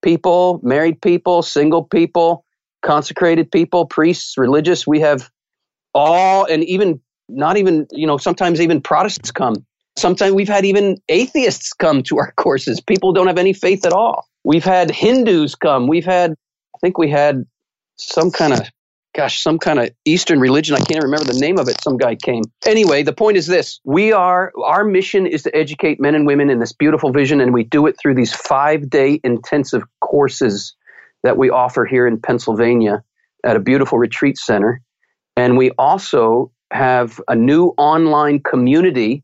people, 0.02 0.60
married 0.62 1.00
people, 1.00 1.42
single 1.42 1.84
people, 1.84 2.44
consecrated 2.82 3.50
people, 3.50 3.86
priests, 3.86 4.36
religious. 4.36 4.86
We 4.86 5.00
have 5.00 5.30
all, 5.94 6.44
and 6.44 6.64
even 6.64 7.00
not 7.28 7.56
even, 7.56 7.86
you 7.90 8.06
know, 8.06 8.16
sometimes 8.16 8.60
even 8.60 8.80
Protestants 8.80 9.30
come. 9.30 9.66
Sometimes 9.96 10.34
we've 10.34 10.48
had 10.48 10.64
even 10.64 10.96
atheists 11.08 11.72
come 11.72 12.02
to 12.04 12.18
our 12.18 12.32
courses. 12.36 12.80
People 12.80 13.12
don't 13.12 13.26
have 13.26 13.38
any 13.38 13.52
faith 13.52 13.86
at 13.86 13.92
all. 13.92 14.26
We've 14.44 14.64
had 14.64 14.90
Hindus 14.90 15.54
come. 15.54 15.88
We've 15.88 16.04
had, 16.04 16.32
I 16.32 16.78
think 16.80 16.98
we 16.98 17.10
had 17.10 17.44
some 17.96 18.30
kind 18.30 18.52
of 18.52 18.60
gosh, 19.14 19.40
some 19.40 19.58
kind 19.58 19.78
of 19.78 19.90
Eastern 20.04 20.40
religion. 20.40 20.74
I 20.74 20.80
can't 20.80 21.04
remember 21.04 21.32
the 21.32 21.38
name 21.38 21.58
of 21.58 21.68
it. 21.68 21.80
Some 21.82 21.96
guy 21.96 22.16
came. 22.16 22.42
Anyway, 22.66 23.02
the 23.02 23.12
point 23.12 23.36
is 23.36 23.46
this 23.46 23.80
we 23.84 24.12
are, 24.12 24.52
our 24.62 24.84
mission 24.84 25.26
is 25.26 25.44
to 25.44 25.56
educate 25.56 26.00
men 26.00 26.14
and 26.14 26.26
women 26.26 26.50
in 26.50 26.58
this 26.58 26.72
beautiful 26.72 27.12
vision, 27.12 27.40
and 27.40 27.54
we 27.54 27.62
do 27.64 27.86
it 27.86 27.96
through 27.98 28.14
these 28.14 28.34
five 28.34 28.90
day 28.90 29.20
intensive 29.24 29.84
courses 30.00 30.74
that 31.22 31.38
we 31.38 31.48
offer 31.48 31.86
here 31.86 32.06
in 32.06 32.20
Pennsylvania 32.20 33.02
at 33.44 33.56
a 33.56 33.60
beautiful 33.60 33.98
retreat 33.98 34.36
center. 34.36 34.82
And 35.36 35.56
we 35.56 35.70
also 35.78 36.52
have 36.70 37.20
a 37.28 37.34
new 37.34 37.68
online 37.78 38.40
community 38.40 39.22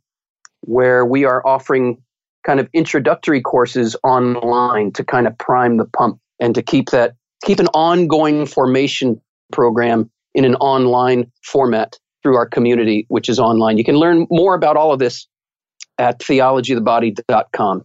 where 0.60 1.04
we 1.04 1.24
are 1.24 1.46
offering 1.46 2.02
kind 2.46 2.60
of 2.60 2.68
introductory 2.72 3.40
courses 3.40 3.96
online 4.02 4.92
to 4.92 5.04
kind 5.04 5.26
of 5.26 5.36
prime 5.36 5.76
the 5.76 5.84
pump 5.84 6.20
and 6.38 6.54
to 6.54 6.62
keep 6.62 6.90
that 6.90 7.14
keep 7.44 7.58
an 7.58 7.68
ongoing 7.68 8.46
formation 8.46 9.20
program 9.52 10.10
in 10.34 10.44
an 10.44 10.54
online 10.56 11.30
format 11.42 11.98
through 12.22 12.36
our 12.36 12.46
community, 12.46 13.06
which 13.08 13.28
is 13.28 13.38
online. 13.38 13.78
You 13.78 13.84
can 13.84 13.96
learn 13.96 14.26
more 14.30 14.54
about 14.54 14.76
all 14.76 14.92
of 14.92 14.98
this 14.98 15.26
at 15.98 16.18
theologyofthebody.com. 16.20 17.84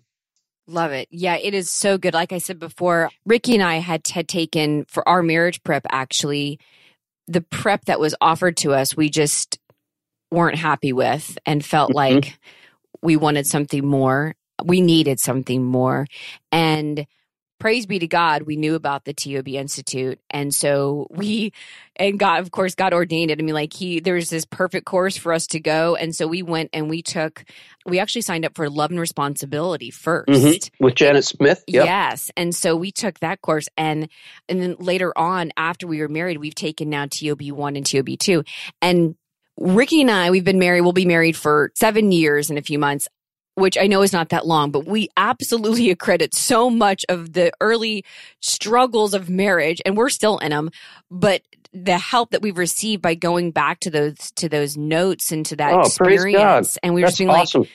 Love 0.67 0.91
it. 0.91 1.07
Yeah, 1.11 1.37
it 1.37 1.53
is 1.53 1.69
so 1.69 1.97
good. 1.97 2.13
Like 2.13 2.33
I 2.33 2.39
said 2.39 2.59
before, 2.59 3.09
Ricky 3.25 3.53
and 3.53 3.63
I 3.63 3.75
had, 3.75 4.07
had 4.07 4.27
taken 4.27 4.85
for 4.85 5.07
our 5.07 5.21
marriage 5.21 5.61
prep, 5.63 5.85
actually, 5.91 6.59
the 7.27 7.41
prep 7.41 7.85
that 7.85 7.99
was 7.99 8.15
offered 8.19 8.57
to 8.57 8.73
us, 8.73 8.97
we 8.97 9.09
just 9.09 9.59
weren't 10.31 10.57
happy 10.57 10.91
with 10.91 11.37
and 11.45 11.63
felt 11.63 11.89
mm-hmm. 11.89 11.97
like 11.97 12.39
we 13.01 13.15
wanted 13.15 13.45
something 13.45 13.85
more. 13.85 14.35
We 14.63 14.81
needed 14.81 15.19
something 15.19 15.63
more. 15.63 16.07
And 16.51 17.05
praise 17.59 17.85
be 17.85 17.99
to 17.99 18.07
God, 18.07 18.43
we 18.43 18.55
knew 18.55 18.75
about 18.75 19.05
the 19.05 19.13
TOB 19.13 19.47
Institute. 19.49 20.19
And 20.29 20.53
so 20.53 21.07
we, 21.09 21.53
and 21.95 22.19
God, 22.19 22.41
of 22.41 22.51
course, 22.51 22.75
God 22.75 22.93
ordained 22.93 23.31
it. 23.31 23.39
I 23.39 23.43
mean, 23.43 23.55
like 23.55 23.73
he, 23.73 23.99
there 23.99 24.15
was 24.15 24.29
this 24.29 24.45
perfect 24.45 24.85
course 24.85 25.15
for 25.17 25.33
us 25.33 25.47
to 25.47 25.59
go. 25.59 25.95
And 25.95 26.15
so 26.15 26.27
we 26.27 26.43
went 26.43 26.69
and 26.73 26.89
we 26.89 27.01
took, 27.01 27.43
we 27.85 27.99
actually 27.99 28.21
signed 28.21 28.45
up 28.45 28.55
for 28.55 28.69
love 28.69 28.91
and 28.91 28.99
responsibility 28.99 29.91
1st 29.91 30.25
mm-hmm. 30.25 30.83
with 30.83 30.95
Janet 30.95 31.25
Smith. 31.25 31.63
Yep. 31.67 31.85
Yes. 31.85 32.31
And 32.35 32.53
so 32.53 32.75
we 32.75 32.91
took 32.91 33.19
that 33.19 33.41
course. 33.41 33.69
And, 33.77 34.09
and 34.49 34.61
then 34.61 34.75
later 34.79 35.17
on, 35.17 35.51
after 35.57 35.87
we 35.87 36.01
were 36.01 36.09
married, 36.09 36.37
we've 36.37 36.55
taken 36.55 36.89
now 36.89 37.05
TOB 37.05 37.41
one 37.51 37.75
and 37.75 37.85
TOB 37.85 38.17
two. 38.19 38.43
And 38.81 39.15
Ricky 39.57 40.01
and 40.01 40.11
I, 40.11 40.31
we've 40.31 40.43
been 40.43 40.59
married, 40.59 40.81
we'll 40.81 40.91
be 40.91 41.05
married 41.05 41.37
for 41.37 41.71
seven 41.75 42.11
years 42.11 42.49
in 42.49 42.57
a 42.57 42.61
few 42.61 42.77
months 42.77 43.07
which 43.55 43.77
I 43.77 43.87
know 43.87 44.01
is 44.01 44.13
not 44.13 44.29
that 44.29 44.45
long, 44.45 44.71
but 44.71 44.85
we 44.85 45.09
absolutely 45.17 45.89
accredit 45.91 46.35
so 46.35 46.69
much 46.69 47.03
of 47.09 47.33
the 47.33 47.51
early 47.59 48.05
struggles 48.41 49.13
of 49.13 49.29
marriage, 49.29 49.81
and 49.85 49.97
we're 49.97 50.09
still 50.09 50.37
in 50.39 50.51
them. 50.51 50.69
But 51.09 51.41
the 51.73 51.97
help 51.97 52.31
that 52.31 52.41
we've 52.41 52.57
received 52.57 53.01
by 53.01 53.15
going 53.15 53.51
back 53.51 53.81
to 53.81 53.89
those 53.89 54.31
to 54.37 54.47
those 54.47 54.77
notes 54.77 55.31
and 55.31 55.45
to 55.47 55.55
that 55.57 55.73
oh, 55.73 55.81
experience, 55.81 56.77
and 56.83 56.93
we 56.93 57.01
were 57.01 57.07
just 57.07 57.17
being 57.17 57.29
awesome. 57.29 57.61
like, 57.61 57.71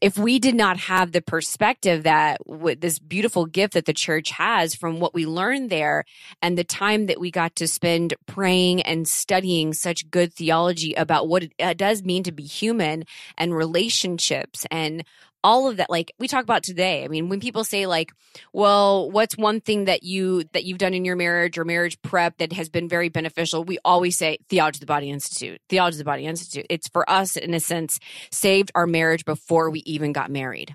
if 0.00 0.16
we 0.16 0.38
did 0.38 0.54
not 0.54 0.78
have 0.78 1.12
the 1.12 1.20
perspective 1.20 2.04
that 2.04 2.38
with 2.46 2.80
this 2.80 2.98
beautiful 2.98 3.44
gift 3.44 3.74
that 3.74 3.84
the 3.84 3.92
church 3.92 4.30
has 4.30 4.74
from 4.74 5.00
what 5.00 5.12
we 5.12 5.26
learned 5.26 5.68
there 5.68 6.04
and 6.40 6.56
the 6.56 6.64
time 6.64 7.06
that 7.06 7.20
we 7.20 7.30
got 7.30 7.54
to 7.56 7.68
spend 7.68 8.14
praying 8.26 8.80
and 8.82 9.06
studying 9.06 9.74
such 9.74 10.10
good 10.10 10.32
theology 10.32 10.94
about 10.94 11.28
what 11.28 11.42
it 11.42 11.52
uh, 11.60 11.74
does 11.74 12.02
mean 12.02 12.22
to 12.22 12.32
be 12.32 12.44
human 12.44 13.04
and 13.36 13.54
relationships 13.54 14.64
and 14.70 15.04
all 15.46 15.68
of 15.68 15.76
that 15.76 15.88
like 15.88 16.12
we 16.18 16.26
talk 16.26 16.42
about 16.42 16.64
today. 16.64 17.04
I 17.04 17.08
mean 17.08 17.28
when 17.28 17.38
people 17.38 17.62
say 17.62 17.86
like 17.86 18.12
well 18.52 19.08
what's 19.08 19.38
one 19.38 19.60
thing 19.60 19.84
that 19.84 20.02
you 20.02 20.42
that 20.52 20.64
you've 20.64 20.78
done 20.78 20.92
in 20.92 21.04
your 21.04 21.14
marriage 21.14 21.56
or 21.56 21.64
marriage 21.64 22.02
prep 22.02 22.38
that 22.38 22.52
has 22.52 22.68
been 22.68 22.88
very 22.88 23.08
beneficial? 23.08 23.62
We 23.62 23.78
always 23.84 24.18
say 24.18 24.38
theology 24.48 24.78
of 24.78 24.80
the 24.80 24.86
body 24.86 25.08
institute. 25.08 25.60
Theology 25.68 25.94
of 25.94 25.98
the 25.98 26.04
body 26.04 26.26
institute. 26.26 26.66
It's 26.68 26.88
for 26.88 27.08
us 27.08 27.36
in 27.36 27.54
a 27.54 27.60
sense 27.60 28.00
saved 28.32 28.72
our 28.74 28.88
marriage 28.88 29.24
before 29.24 29.70
we 29.70 29.84
even 29.86 30.12
got 30.12 30.32
married. 30.32 30.74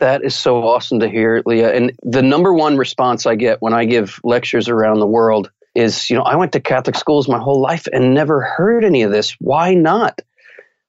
That 0.00 0.24
is 0.24 0.34
so 0.34 0.64
awesome 0.64 0.98
to 1.00 1.08
hear 1.08 1.40
leah. 1.46 1.72
And 1.72 1.92
the 2.02 2.22
number 2.22 2.52
one 2.52 2.76
response 2.76 3.26
i 3.26 3.36
get 3.36 3.62
when 3.62 3.74
i 3.74 3.84
give 3.84 4.18
lectures 4.24 4.68
around 4.68 4.98
the 4.98 5.06
world 5.06 5.52
is 5.76 6.10
you 6.10 6.16
know 6.16 6.24
i 6.24 6.34
went 6.34 6.50
to 6.52 6.60
catholic 6.60 6.96
schools 6.96 7.28
my 7.28 7.38
whole 7.38 7.60
life 7.60 7.86
and 7.92 8.12
never 8.12 8.40
heard 8.40 8.84
any 8.84 9.02
of 9.02 9.12
this. 9.12 9.36
Why 9.38 9.74
not? 9.74 10.20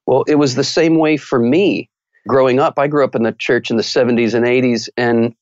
Well 0.07 0.23
it 0.27 0.35
was 0.35 0.55
the 0.55 0.63
same 0.63 0.95
way 0.95 1.17
for 1.17 1.37
me 1.37 1.90
growing 2.27 2.59
up, 2.59 2.75
I 2.77 2.87
grew 2.87 3.03
up 3.03 3.15
in 3.15 3.23
the 3.23 3.31
church 3.31 3.69
in 3.69 3.77
the 3.77 3.83
70s 3.83 4.33
and 4.33 4.45
80s, 4.45 4.89
and 4.97 5.33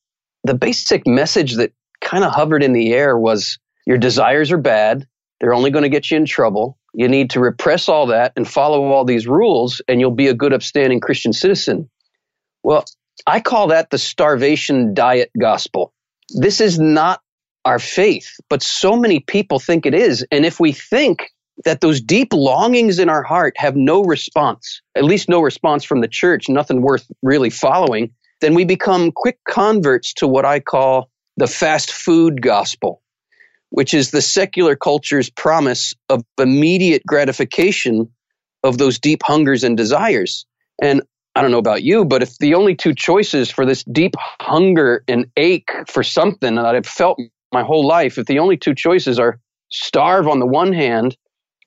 the 0.44 0.54
basic 0.54 1.06
message 1.06 1.56
that 1.56 1.72
kind 2.00 2.24
of 2.24 2.32
hovered 2.32 2.62
in 2.62 2.72
the 2.72 2.92
air 2.92 3.16
was 3.18 3.58
your 3.86 3.98
desires 3.98 4.50
are 4.50 4.58
bad. 4.58 5.06
They're 5.40 5.54
only 5.54 5.70
going 5.70 5.82
to 5.82 5.88
get 5.88 6.10
you 6.10 6.16
in 6.16 6.26
trouble. 6.26 6.78
You 6.92 7.08
need 7.08 7.30
to 7.30 7.40
repress 7.40 7.88
all 7.88 8.06
that 8.06 8.32
and 8.36 8.48
follow 8.48 8.84
all 8.86 9.04
these 9.04 9.26
rules, 9.26 9.80
and 9.88 10.00
you'll 10.00 10.10
be 10.10 10.28
a 10.28 10.34
good, 10.34 10.52
upstanding 10.52 11.00
Christian 11.00 11.32
citizen. 11.32 11.88
Well, 12.62 12.84
I 13.26 13.40
call 13.40 13.68
that 13.68 13.90
the 13.90 13.98
starvation 13.98 14.94
diet 14.94 15.30
gospel. 15.38 15.92
This 16.30 16.60
is 16.60 16.78
not 16.78 17.20
our 17.64 17.78
faith, 17.78 18.32
but 18.48 18.62
so 18.62 18.96
many 18.96 19.20
people 19.20 19.58
think 19.58 19.86
it 19.86 19.94
is. 19.94 20.26
And 20.30 20.44
if 20.44 20.58
we 20.58 20.72
think 20.72 21.30
that 21.64 21.80
those 21.80 22.00
deep 22.00 22.32
longings 22.32 22.98
in 22.98 23.08
our 23.08 23.22
heart 23.22 23.54
have 23.56 23.76
no 23.76 24.02
response, 24.02 24.80
at 24.94 25.04
least 25.04 25.28
no 25.28 25.40
response 25.40 25.84
from 25.84 26.00
the 26.00 26.08
church, 26.08 26.48
nothing 26.48 26.80
worth 26.80 27.06
really 27.22 27.50
following, 27.50 28.10
then 28.40 28.54
we 28.54 28.64
become 28.64 29.12
quick 29.12 29.38
converts 29.48 30.14
to 30.14 30.26
what 30.26 30.44
I 30.44 30.60
call 30.60 31.10
the 31.36 31.46
fast 31.46 31.92
food 31.92 32.40
gospel, 32.40 33.02
which 33.70 33.94
is 33.94 34.10
the 34.10 34.22
secular 34.22 34.76
culture's 34.76 35.30
promise 35.30 35.94
of 36.08 36.24
immediate 36.38 37.02
gratification 37.06 38.10
of 38.62 38.78
those 38.78 38.98
deep 38.98 39.22
hungers 39.22 39.64
and 39.64 39.76
desires. 39.76 40.46
And 40.82 41.02
I 41.34 41.42
don't 41.42 41.50
know 41.50 41.58
about 41.58 41.82
you, 41.82 42.04
but 42.04 42.22
if 42.22 42.36
the 42.38 42.54
only 42.54 42.74
two 42.74 42.94
choices 42.94 43.50
for 43.50 43.64
this 43.64 43.84
deep 43.84 44.14
hunger 44.40 45.04
and 45.06 45.26
ache 45.36 45.70
for 45.86 46.02
something 46.02 46.56
that 46.56 46.74
I've 46.74 46.86
felt 46.86 47.18
my 47.52 47.62
whole 47.62 47.86
life, 47.86 48.18
if 48.18 48.26
the 48.26 48.38
only 48.38 48.56
two 48.56 48.74
choices 48.74 49.18
are 49.18 49.38
starve 49.68 50.26
on 50.26 50.40
the 50.40 50.46
one 50.46 50.72
hand 50.72 51.16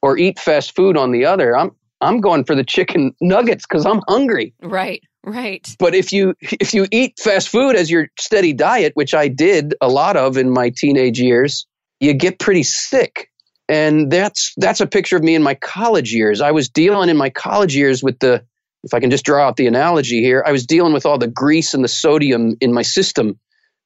or 0.03 0.17
eat 0.17 0.37
fast 0.37 0.75
food 0.75 0.97
on 0.97 1.11
the 1.11 1.25
other. 1.25 1.57
I'm 1.57 1.71
I'm 2.01 2.19
going 2.19 2.43
for 2.43 2.53
the 2.53 2.63
chicken 2.63 3.15
nuggets 3.21 3.65
because 3.67 3.87
I'm 3.87 4.01
hungry. 4.07 4.53
Right, 4.61 5.01
right. 5.23 5.67
But 5.79 5.95
if 5.95 6.13
you 6.13 6.35
if 6.41 6.75
you 6.75 6.85
eat 6.91 7.17
fast 7.17 7.49
food 7.49 7.75
as 7.75 7.89
your 7.89 8.09
steady 8.19 8.53
diet, 8.53 8.91
which 8.93 9.15
I 9.15 9.29
did 9.29 9.73
a 9.81 9.87
lot 9.87 10.15
of 10.15 10.37
in 10.37 10.51
my 10.51 10.71
teenage 10.75 11.19
years, 11.19 11.65
you 11.99 12.13
get 12.13 12.37
pretty 12.37 12.63
sick. 12.63 13.29
And 13.69 14.11
that's 14.11 14.53
that's 14.57 14.81
a 14.81 14.85
picture 14.85 15.15
of 15.15 15.23
me 15.23 15.33
in 15.33 15.41
my 15.41 15.55
college 15.55 16.13
years. 16.13 16.41
I 16.41 16.51
was 16.51 16.69
dealing 16.69 17.09
in 17.09 17.17
my 17.17 17.29
college 17.29 17.75
years 17.75 18.03
with 18.03 18.19
the 18.19 18.45
if 18.83 18.93
I 18.93 18.99
can 18.99 19.09
just 19.09 19.23
draw 19.23 19.47
out 19.47 19.55
the 19.55 19.67
analogy 19.67 20.21
here, 20.21 20.43
I 20.45 20.51
was 20.51 20.65
dealing 20.65 20.91
with 20.91 21.05
all 21.05 21.17
the 21.17 21.29
grease 21.29 21.73
and 21.73 21.81
the 21.81 21.87
sodium 21.87 22.57
in 22.59 22.73
my 22.73 22.81
system 22.81 23.39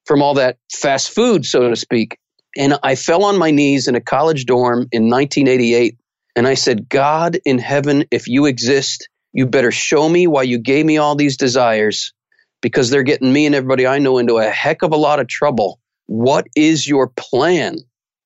from 0.07 0.23
all 0.23 0.33
that 0.33 0.57
fast 0.73 1.11
food, 1.11 1.45
so 1.45 1.69
to 1.69 1.75
speak. 1.75 2.17
And 2.57 2.79
I 2.81 2.95
fell 2.95 3.23
on 3.25 3.37
my 3.37 3.51
knees 3.51 3.87
in 3.87 3.93
a 3.93 4.01
college 4.01 4.45
dorm 4.45 4.87
in 4.91 5.11
1988 5.11 5.95
and 6.37 6.47
I 6.47 6.53
said, 6.53 6.87
God 6.87 7.39
in 7.45 7.57
heaven, 7.57 8.05
if 8.11 8.27
you 8.27 8.45
exist, 8.45 9.09
you 9.33 9.47
better 9.47 9.71
show 9.71 10.07
me 10.07 10.27
why 10.27 10.43
you 10.43 10.59
gave 10.59 10.85
me 10.85 10.99
all 10.99 11.15
these 11.15 11.35
desires 11.35 12.13
because 12.61 12.91
they're 12.91 13.01
getting 13.01 13.33
me 13.33 13.47
and 13.47 13.55
everybody 13.55 13.87
I 13.87 13.97
know 13.97 14.19
into 14.19 14.37
a 14.37 14.47
heck 14.47 14.83
of 14.83 14.93
a 14.93 14.97
lot 14.97 15.19
of 15.19 15.27
trouble. 15.27 15.79
What 16.05 16.45
is 16.55 16.87
your 16.87 17.07
plan? 17.07 17.77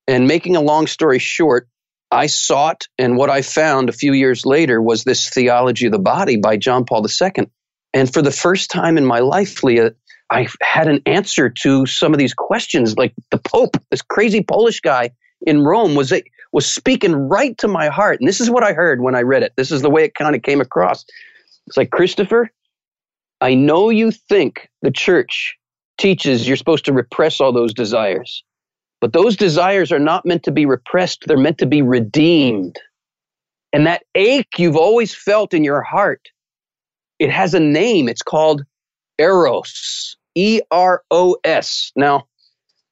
And 0.10 0.28
making 0.28 0.58
a 0.58 0.62
long 0.62 0.88
story 0.88 1.20
short, 1.20 1.70
I 2.12 2.28
sought, 2.28 2.90
and 2.98 3.16
what 3.16 3.30
I 3.30 3.44
found 3.44 3.88
a 3.88 3.94
few 3.94 4.12
years 4.12 4.46
later 4.46 4.82
was 4.82 5.06
this 5.06 5.30
Theology 5.30 5.86
of 5.86 5.94
the 5.94 6.00
Body 6.00 6.36
by 6.36 6.58
John 6.58 6.84
Paul 6.84 7.08
II. 7.08 7.48
And 7.94 8.14
for 8.14 8.22
the 8.22 8.30
first 8.30 8.72
time 8.72 8.98
in 8.98 9.06
my 9.06 9.20
life, 9.20 9.64
Leah, 9.64 9.92
I 10.30 10.48
had 10.62 10.90
an 10.90 11.02
answer 11.06 11.50
to 11.62 11.86
some 11.86 12.14
of 12.14 12.20
these 12.20 12.34
questions. 12.34 12.98
Like 12.98 13.14
the 13.32 13.38
Pope, 13.38 13.78
this 13.90 14.02
crazy 14.02 14.44
Polish 14.44 14.82
guy 14.82 15.12
in 15.42 15.64
Rome, 15.64 15.96
was 15.96 16.12
it 16.12 16.26
was 16.52 16.72
speaking 16.72 17.14
right 17.14 17.58
to 17.60 17.68
my 17.68 17.88
heart. 17.88 18.20
And 18.20 18.28
this 18.28 18.42
is 18.42 18.50
what 18.50 18.64
I 18.64 18.74
heard 18.74 19.02
when 19.02 19.16
I 19.16 19.22
read 19.22 19.44
it. 19.44 19.54
This 19.56 19.72
is 19.72 19.82
the 19.82 19.90
way 19.90 20.04
it 20.04 20.16
kind 20.16 20.36
of 20.36 20.42
came 20.42 20.62
across. 20.62 21.06
It's 21.68 21.78
like 21.78 21.92
Christopher, 21.92 22.52
I 23.40 23.56
know 23.56 23.90
you 23.90 24.12
think 24.12 24.70
the 24.82 24.92
church 24.92 25.58
teaches 25.98 26.48
you're 26.48 26.58
supposed 26.58 26.86
to 26.86 26.94
repress 26.94 27.40
all 27.40 27.54
those 27.54 27.74
desires, 27.74 28.44
but 29.00 29.14
those 29.14 29.38
desires 29.38 29.92
are 29.92 30.00
not 30.00 30.26
meant 30.26 30.44
to 30.44 30.52
be 30.52 30.66
repressed. 30.66 31.24
They're 31.28 31.38
meant 31.38 31.60
to 31.60 31.66
be 31.66 31.82
redeemed. 31.82 32.78
And 33.74 33.88
that 33.88 34.04
ache 34.16 34.60
you've 34.60 34.76
always 34.76 35.16
felt 35.16 35.54
in 35.54 35.64
your 35.64 35.82
heart, 35.82 36.30
it 37.20 37.32
has 37.32 37.54
a 37.54 37.60
name. 37.60 38.10
It's 38.10 38.24
called 38.24 38.64
Eros. 39.18 40.18
E 40.36 40.62
R 40.72 41.04
O 41.12 41.38
S. 41.44 41.92
Now, 41.96 42.28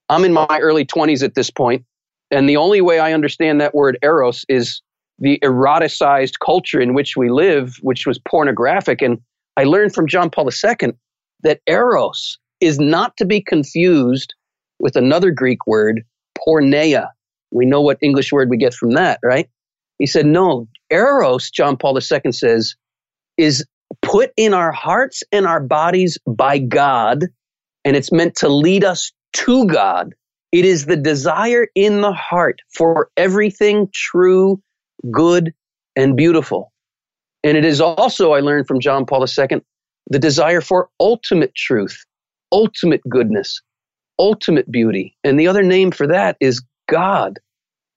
I'm 0.10 0.26
in 0.26 0.34
my 0.34 0.60
early 0.62 0.86
20s 0.86 1.24
at 1.24 1.36
this 1.36 1.50
point, 1.50 1.86
and 2.32 2.48
the 2.48 2.58
only 2.58 2.82
way 2.82 3.00
I 3.00 3.14
understand 3.14 3.60
that 3.62 3.74
word 3.74 3.98
Eros 4.04 4.46
is 4.50 4.82
the 5.20 5.40
eroticized 5.44 6.40
culture 6.44 6.80
in 6.80 6.94
which 6.94 7.18
we 7.18 7.30
live, 7.30 7.76
which 7.82 8.06
was 8.08 8.20
pornographic. 8.20 9.02
And 9.02 9.20
I 9.58 9.66
learned 9.66 9.94
from 9.94 10.08
John 10.08 10.30
Paul 10.30 10.50
II 10.50 10.94
that 11.44 11.60
Eros 11.68 12.38
is 12.62 12.80
not 12.80 13.18
to 13.18 13.26
be 13.26 13.42
confused 13.42 14.34
with 14.80 14.96
another 14.96 15.32
Greek 15.32 15.66
word, 15.68 16.04
porneia. 16.38 17.10
We 17.52 17.66
know 17.66 17.82
what 17.82 17.98
English 18.02 18.32
word 18.32 18.50
we 18.50 18.58
get 18.58 18.74
from 18.74 18.92
that, 18.92 19.20
right? 19.24 19.50
He 19.98 20.06
said, 20.06 20.26
no, 20.26 20.68
Eros, 20.90 21.50
John 21.50 21.76
Paul 21.76 21.98
II 21.98 22.32
says, 22.32 22.76
is 23.38 23.66
put 24.02 24.32
in 24.38 24.54
our 24.54 24.72
hearts 24.72 25.24
and 25.32 25.46
our 25.46 25.60
bodies 25.60 26.18
by 26.26 26.60
God, 26.60 27.26
and 27.84 27.96
it's 27.96 28.12
meant 28.12 28.36
to 28.38 28.50
lead 28.50 28.84
us 28.84 29.12
to 29.34 29.66
God. 29.68 30.14
It 30.52 30.66
is 30.66 30.86
the 30.86 30.96
desire 30.96 31.68
in 31.76 32.02
the 32.02 32.12
heart 32.12 32.62
for 32.74 33.10
everything 33.16 33.90
true, 33.94 34.62
good, 35.12 35.54
and 35.96 36.16
beautiful. 36.16 36.72
And 37.44 37.56
it 37.56 37.66
is 37.66 37.80
also, 37.80 38.34
I 38.34 38.40
learned 38.40 38.68
from 38.68 38.80
John 38.80 39.06
Paul 39.06 39.26
II, 39.26 39.62
the 40.08 40.20
desire 40.20 40.62
for 40.62 40.90
ultimate 41.00 41.54
truth, 41.56 42.06
ultimate 42.52 43.02
goodness, 43.08 43.62
ultimate 44.18 44.70
beauty. 44.72 45.16
And 45.24 45.40
the 45.40 45.48
other 45.48 45.64
name 45.64 45.92
for 45.92 46.08
that 46.08 46.36
is 46.40 46.64
God. 46.90 47.40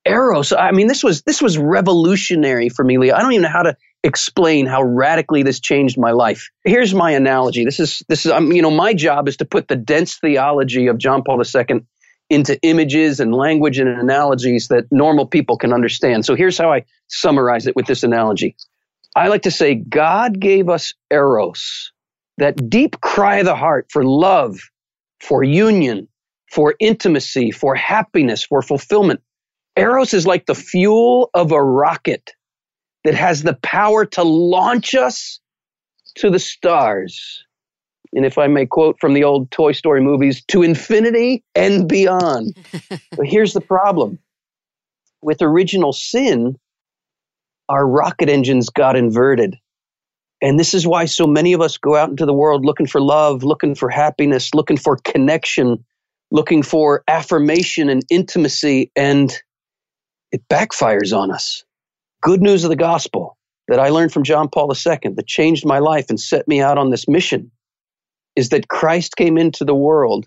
Eros. 0.05 0.53
I 0.53 0.73
mean, 0.73 0.89
this 0.89 1.05
was 1.05 1.23
this 1.23 1.41
was 1.41 1.57
revolutionary 1.57 2.69
for 2.69 2.85
me, 2.85 2.99
Leah. 2.99 3.15
I 3.15 3.23
don't 3.23 3.33
even 3.33 3.43
know 3.43 3.49
how 3.49 3.63
to 3.63 3.77
explain 4.03 4.67
how 4.67 4.83
radically 4.83 5.45
this 5.45 5.61
changed 5.61 5.97
my 5.97 6.11
life. 6.11 6.51
Here's 6.65 6.93
my 6.93 7.13
analogy. 7.13 7.65
This 7.65 7.79
is 7.79 8.03
this 8.09 8.27
is 8.27 8.33
um, 8.33 8.51
you 8.51 8.63
know 8.63 8.71
my 8.71 8.95
job 8.95 9.29
is 9.29 9.37
to 9.37 9.45
put 9.45 9.69
the 9.69 9.77
dense 9.77 10.17
theology 10.17 10.89
of 10.89 10.99
John 10.99 11.23
Paul 11.23 11.41
II 11.41 11.83
into 12.33 12.59
images 12.63 13.21
and 13.21 13.35
language 13.35 13.79
and 13.79 13.89
analogies 13.89 14.69
that 14.69 14.87
normal 14.91 15.27
people 15.27 15.59
can 15.59 15.73
understand. 15.73 16.25
So 16.25 16.35
here's 16.35 16.57
how 16.57 16.73
I 16.73 16.85
summarize 17.09 17.67
it 17.67 17.77
with 17.77 17.87
this 17.87 18.03
analogy. 18.03 18.57
I 19.15 19.29
like 19.29 19.43
to 19.43 19.51
say 19.51 19.75
God 19.75 20.41
gave 20.41 20.71
us 20.71 20.95
eros, 21.11 21.93
that 22.39 22.71
deep 22.71 23.01
cry 23.03 23.37
of 23.37 23.45
the 23.45 23.55
heart 23.55 23.87
for 23.91 24.03
love, 24.03 24.59
for 25.21 25.45
union, 25.45 26.09
for 26.51 26.75
intimacy, 26.81 27.51
for 27.51 27.75
happiness, 27.75 28.43
for 28.43 28.63
fulfillment. 28.63 29.21
Eros 29.77 30.15
is 30.15 30.27
like 30.27 30.47
the 30.47 30.55
fuel 30.55 31.29
of 31.35 31.53
a 31.53 31.63
rocket 31.63 32.33
that 33.05 33.15
has 33.15 33.43
the 33.43 33.55
power 33.63 34.07
to 34.07 34.23
launch 34.23 34.95
us 34.95 35.39
to 36.17 36.31
the 36.31 36.39
stars. 36.39 37.45
And 38.15 38.27
if 38.27 38.39
I 38.39 38.47
may 38.47 38.67
quote 38.67 38.97
from 39.01 39.15
the 39.15 39.25
old 39.25 39.51
Toy 39.51 39.73
Story 39.73 40.01
movies, 40.01 40.45
to 40.49 40.63
infinity 40.63 41.45
and 41.55 41.89
beyond. 41.89 42.57
but 43.17 43.27
here's 43.27 43.55
the 43.55 43.61
problem 43.61 44.19
with 45.23 45.41
original 45.41 45.93
sin, 45.93 46.57
our 47.69 47.87
rocket 47.87 48.29
engines 48.29 48.69
got 48.69 48.97
inverted. 48.97 49.57
And 50.43 50.59
this 50.59 50.75
is 50.75 50.87
why 50.87 51.05
so 51.05 51.27
many 51.27 51.53
of 51.53 51.61
us 51.61 51.79
go 51.79 51.95
out 51.95 52.11
into 52.11 52.27
the 52.27 52.35
world 52.35 52.65
looking 52.65 52.87
for 52.87 53.01
love, 53.01 53.45
looking 53.45 53.75
for 53.75 53.89
happiness, 53.89 54.53
looking 54.53 54.77
for 54.77 54.97
connection, 54.97 55.85
looking 56.31 56.63
for 56.63 57.05
affirmation 57.07 57.89
and 57.89 58.03
intimacy, 58.11 58.91
and 58.97 59.33
it 60.33 60.43
backfires 60.49 61.17
on 61.17 61.31
us 61.31 61.65
good 62.23 62.41
news 62.41 62.65
of 62.65 62.71
the 62.71 62.77
gospel 62.77 63.37
that 63.69 63.79
I 63.79 63.91
learned 63.91 64.13
from 64.13 64.23
John 64.23 64.49
Paul 64.49 64.73
II 64.73 65.13
that 65.15 65.27
changed 65.27 65.67
my 65.67 65.81
life 65.81 66.07
and 66.09 66.19
set 66.19 66.49
me 66.49 66.63
out 66.63 66.79
on 66.79 66.91
this 66.91 67.07
mission 67.07 67.51
is 68.37 68.51
that 68.51 68.69
Christ 68.69 69.17
came 69.17 69.39
into 69.39 69.65
the 69.65 69.75
world 69.75 70.27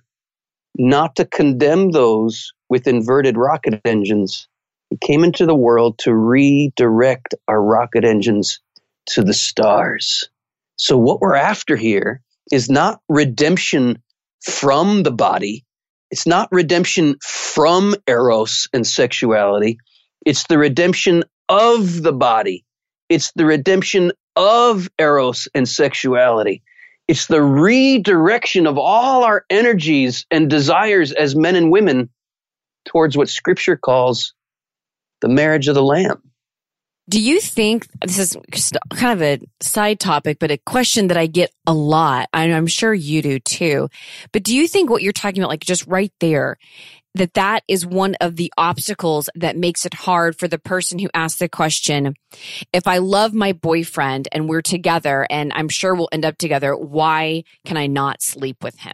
not 0.77 1.15
to 1.15 1.25
condemn 1.25 1.91
those 1.91 2.53
with 2.69 2.87
inverted 2.87 3.37
rocket 3.37 3.81
engines. 3.85 4.47
He 4.89 4.97
came 4.97 5.23
into 5.23 5.45
the 5.45 5.55
world 5.55 5.97
to 5.99 6.13
redirect 6.13 7.35
our 7.47 7.61
rocket 7.61 8.03
engines 8.03 8.59
to 9.07 9.23
the 9.23 9.33
stars. 9.33 10.29
So, 10.77 10.97
what 10.97 11.21
we're 11.21 11.35
after 11.35 11.75
here 11.75 12.21
is 12.51 12.69
not 12.69 12.99
redemption 13.07 14.01
from 14.43 15.03
the 15.03 15.11
body, 15.11 15.65
it's 16.11 16.27
not 16.27 16.49
redemption 16.51 17.15
from 17.23 17.95
eros 18.07 18.67
and 18.73 18.85
sexuality, 18.85 19.77
it's 20.25 20.45
the 20.47 20.57
redemption 20.57 21.23
of 21.49 22.01
the 22.01 22.13
body. 22.13 22.65
It's 23.09 23.31
the 23.35 23.45
redemption 23.45 24.11
of 24.35 24.89
eros 24.99 25.47
and 25.53 25.67
sexuality. 25.67 26.63
It's 27.07 27.27
the 27.27 27.41
redirection 27.41 28.65
of 28.65 28.77
all 28.77 29.23
our 29.23 29.45
energies 29.49 30.25
and 30.31 30.49
desires 30.49 31.11
as 31.11 31.35
men 31.35 31.55
and 31.55 31.71
women 31.71 32.09
towards 32.85 33.15
what 33.15 33.29
scripture 33.29 33.77
calls 33.77 34.33
the 35.21 35.29
marriage 35.29 35.67
of 35.67 35.75
the 35.75 35.83
lamb. 35.83 36.21
Do 37.07 37.21
you 37.21 37.39
think 37.39 37.87
this 38.01 38.17
is 38.17 38.35
kind 38.89 39.21
of 39.21 39.21
a 39.21 39.39
side 39.61 39.99
topic, 39.99 40.39
but 40.39 40.49
a 40.49 40.57
question 40.57 41.07
that 41.09 41.17
I 41.17 41.27
get 41.27 41.51
a 41.67 41.73
lot, 41.73 42.29
and 42.33 42.51
I'm 42.51 42.65
sure 42.65 42.95
you 42.95 43.21
do 43.21 43.39
too. 43.39 43.89
But 44.31 44.41
do 44.41 44.55
you 44.55 44.67
think 44.67 44.89
what 44.89 45.03
you're 45.03 45.13
talking 45.13 45.43
about, 45.43 45.49
like 45.49 45.59
just 45.59 45.85
right 45.85 46.11
there, 46.19 46.57
that 47.15 47.33
that 47.33 47.63
is 47.67 47.85
one 47.85 48.15
of 48.21 48.35
the 48.35 48.53
obstacles 48.57 49.29
that 49.35 49.57
makes 49.57 49.85
it 49.85 49.93
hard 49.93 50.37
for 50.37 50.47
the 50.47 50.59
person 50.59 50.99
who 50.99 51.09
asks 51.13 51.39
the 51.39 51.49
question. 51.49 52.13
If 52.73 52.87
I 52.87 52.99
love 52.99 53.33
my 53.33 53.53
boyfriend 53.53 54.27
and 54.31 54.47
we're 54.47 54.61
together 54.61 55.25
and 55.29 55.51
I'm 55.55 55.69
sure 55.69 55.95
we'll 55.95 56.09
end 56.11 56.25
up 56.25 56.37
together, 56.37 56.75
why 56.75 57.43
can 57.65 57.77
I 57.77 57.87
not 57.87 58.21
sleep 58.21 58.63
with 58.63 58.77
him? 58.79 58.93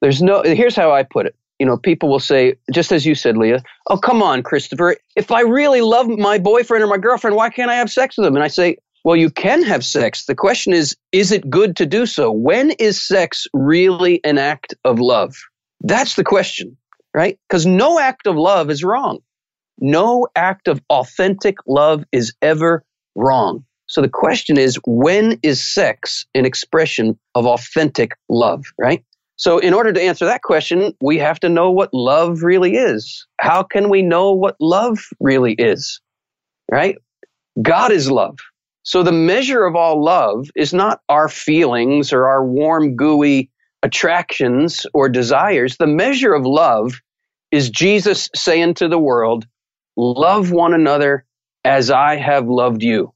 There's 0.00 0.20
no, 0.20 0.42
here's 0.42 0.76
how 0.76 0.92
I 0.92 1.04
put 1.04 1.26
it. 1.26 1.36
You 1.60 1.66
know, 1.66 1.76
people 1.76 2.08
will 2.08 2.20
say, 2.20 2.56
just 2.72 2.90
as 2.90 3.06
you 3.06 3.14
said, 3.14 3.36
Leah, 3.36 3.62
oh, 3.88 3.96
come 3.96 4.22
on, 4.22 4.42
Christopher. 4.42 4.96
If 5.14 5.30
I 5.30 5.42
really 5.42 5.80
love 5.80 6.08
my 6.08 6.38
boyfriend 6.38 6.82
or 6.82 6.88
my 6.88 6.98
girlfriend, 6.98 7.36
why 7.36 7.48
can't 7.48 7.70
I 7.70 7.76
have 7.76 7.90
sex 7.90 8.18
with 8.18 8.24
them? 8.24 8.34
And 8.34 8.44
I 8.44 8.48
say, 8.48 8.76
well, 9.04 9.16
you 9.16 9.30
can 9.30 9.62
have 9.62 9.84
sex. 9.84 10.24
The 10.24 10.34
question 10.34 10.72
is, 10.72 10.96
is 11.12 11.30
it 11.30 11.48
good 11.48 11.76
to 11.76 11.86
do 11.86 12.06
so? 12.06 12.32
When 12.32 12.72
is 12.72 13.00
sex 13.00 13.46
really 13.52 14.22
an 14.24 14.38
act 14.38 14.74
of 14.84 14.98
love? 14.98 15.36
That's 15.80 16.16
the 16.16 16.24
question 16.24 16.76
right? 17.14 17.38
Because 17.48 17.64
no 17.64 17.98
act 17.98 18.26
of 18.26 18.36
love 18.36 18.70
is 18.70 18.84
wrong. 18.84 19.20
No 19.80 20.26
act 20.36 20.68
of 20.68 20.82
authentic 20.90 21.56
love 21.66 22.04
is 22.12 22.34
ever 22.42 22.84
wrong. 23.14 23.64
So 23.86 24.00
the 24.00 24.08
question 24.08 24.58
is, 24.58 24.78
when 24.86 25.38
is 25.42 25.62
sex 25.62 26.26
an 26.34 26.44
expression 26.44 27.18
of 27.34 27.46
authentic 27.46 28.12
love, 28.28 28.64
right? 28.78 29.04
So 29.36 29.58
in 29.58 29.74
order 29.74 29.92
to 29.92 30.00
answer 30.00 30.24
that 30.24 30.42
question, 30.42 30.94
we 31.00 31.18
have 31.18 31.40
to 31.40 31.48
know 31.48 31.70
what 31.70 31.92
love 31.92 32.42
really 32.42 32.76
is. 32.76 33.26
How 33.40 33.62
can 33.62 33.90
we 33.90 34.00
know 34.02 34.32
what 34.32 34.56
love 34.60 34.98
really 35.20 35.54
is? 35.54 36.00
Right? 36.70 36.96
God 37.60 37.92
is 37.92 38.10
love. 38.10 38.38
So 38.84 39.02
the 39.02 39.12
measure 39.12 39.64
of 39.64 39.76
all 39.76 40.02
love 40.02 40.48
is 40.54 40.72
not 40.72 41.00
our 41.08 41.28
feelings 41.28 42.12
or 42.12 42.26
our 42.26 42.44
warm, 42.44 42.96
gooey 42.96 43.50
attractions 43.84 44.86
or 44.94 45.08
desires. 45.10 45.76
The 45.76 45.86
measure 45.86 46.32
of 46.32 46.46
love 46.46 46.94
is 47.52 47.70
Jesus 47.70 48.30
saying 48.34 48.74
to 48.74 48.88
the 48.88 48.98
world, 48.98 49.46
Love 49.96 50.50
one 50.50 50.74
another 50.74 51.24
as 51.64 51.90
I 51.90 52.16
have 52.16 52.48
loved 52.48 52.82
you. 52.82 53.14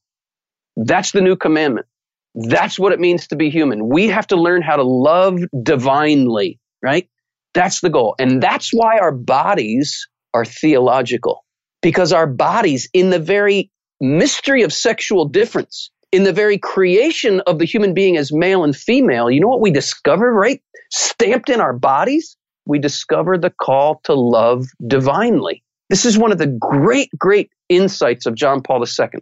That's 0.76 1.10
the 1.10 1.22
new 1.22 1.34
commandment. 1.34 1.86
That's 2.34 2.78
what 2.78 2.92
it 2.92 3.00
means 3.00 3.28
to 3.28 3.36
be 3.36 3.50
human. 3.50 3.88
We 3.88 4.08
have 4.08 4.28
to 4.28 4.36
learn 4.36 4.62
how 4.62 4.76
to 4.76 4.84
love 4.84 5.40
divinely, 5.60 6.60
right? 6.80 7.08
That's 7.54 7.80
the 7.80 7.90
goal. 7.90 8.14
And 8.20 8.40
that's 8.40 8.70
why 8.72 8.98
our 8.98 9.10
bodies 9.10 10.06
are 10.34 10.44
theological, 10.44 11.44
because 11.82 12.12
our 12.12 12.28
bodies, 12.28 12.88
in 12.92 13.10
the 13.10 13.18
very 13.18 13.72
mystery 14.00 14.62
of 14.62 14.72
sexual 14.72 15.24
difference, 15.24 15.90
in 16.12 16.24
the 16.24 16.32
very 16.32 16.58
creation 16.58 17.40
of 17.46 17.58
the 17.58 17.64
human 17.64 17.94
being 17.94 18.16
as 18.16 18.32
male 18.32 18.64
and 18.64 18.76
female, 18.76 19.30
you 19.30 19.40
know 19.40 19.48
what 19.48 19.60
we 19.60 19.70
discover, 19.70 20.32
right? 20.32 20.62
Stamped 20.90 21.50
in 21.50 21.60
our 21.60 21.72
bodies? 21.72 22.36
we 22.68 22.78
discover 22.78 23.38
the 23.38 23.50
call 23.50 24.00
to 24.04 24.14
love 24.14 24.66
divinely. 24.86 25.64
This 25.88 26.04
is 26.04 26.18
one 26.18 26.30
of 26.30 26.38
the 26.38 26.46
great, 26.46 27.08
great 27.18 27.50
insights 27.68 28.26
of 28.26 28.34
John 28.34 28.62
Paul 28.62 28.84
II. 28.84 29.20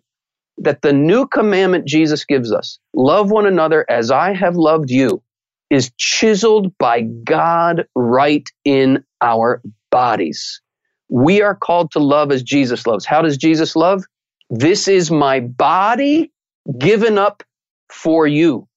that 0.59 0.83
the 0.83 0.93
new 0.93 1.27
commandment 1.27 1.87
Jesus 1.87 2.25
gives 2.25 2.51
us, 2.53 2.79
love 2.93 3.31
one 3.31 3.47
another 3.47 3.87
as 3.89 4.11
I 4.11 4.33
have 4.35 4.57
loved 4.57 4.91
you, 4.91 5.23
is 5.71 5.93
chiseled 5.97 6.77
by 6.79 7.03
God 7.03 7.87
right 7.95 8.49
in 8.65 9.05
our 9.21 9.63
bodies. 9.91 10.61
We 11.09 11.41
are 11.43 11.55
called 11.55 11.93
to 11.93 12.01
love 12.01 12.33
as 12.33 12.43
Jesus 12.43 12.87
loves. 12.87 13.05
How 13.05 13.23
does 13.23 13.37
Jesus 13.37 13.77
love? 13.77 14.05
This 14.51 14.89
is 14.89 15.11
my 15.11 15.41
body 15.41 16.33
given 16.79 17.19
up 17.19 17.43
for 17.91 18.27
you. 18.27 18.69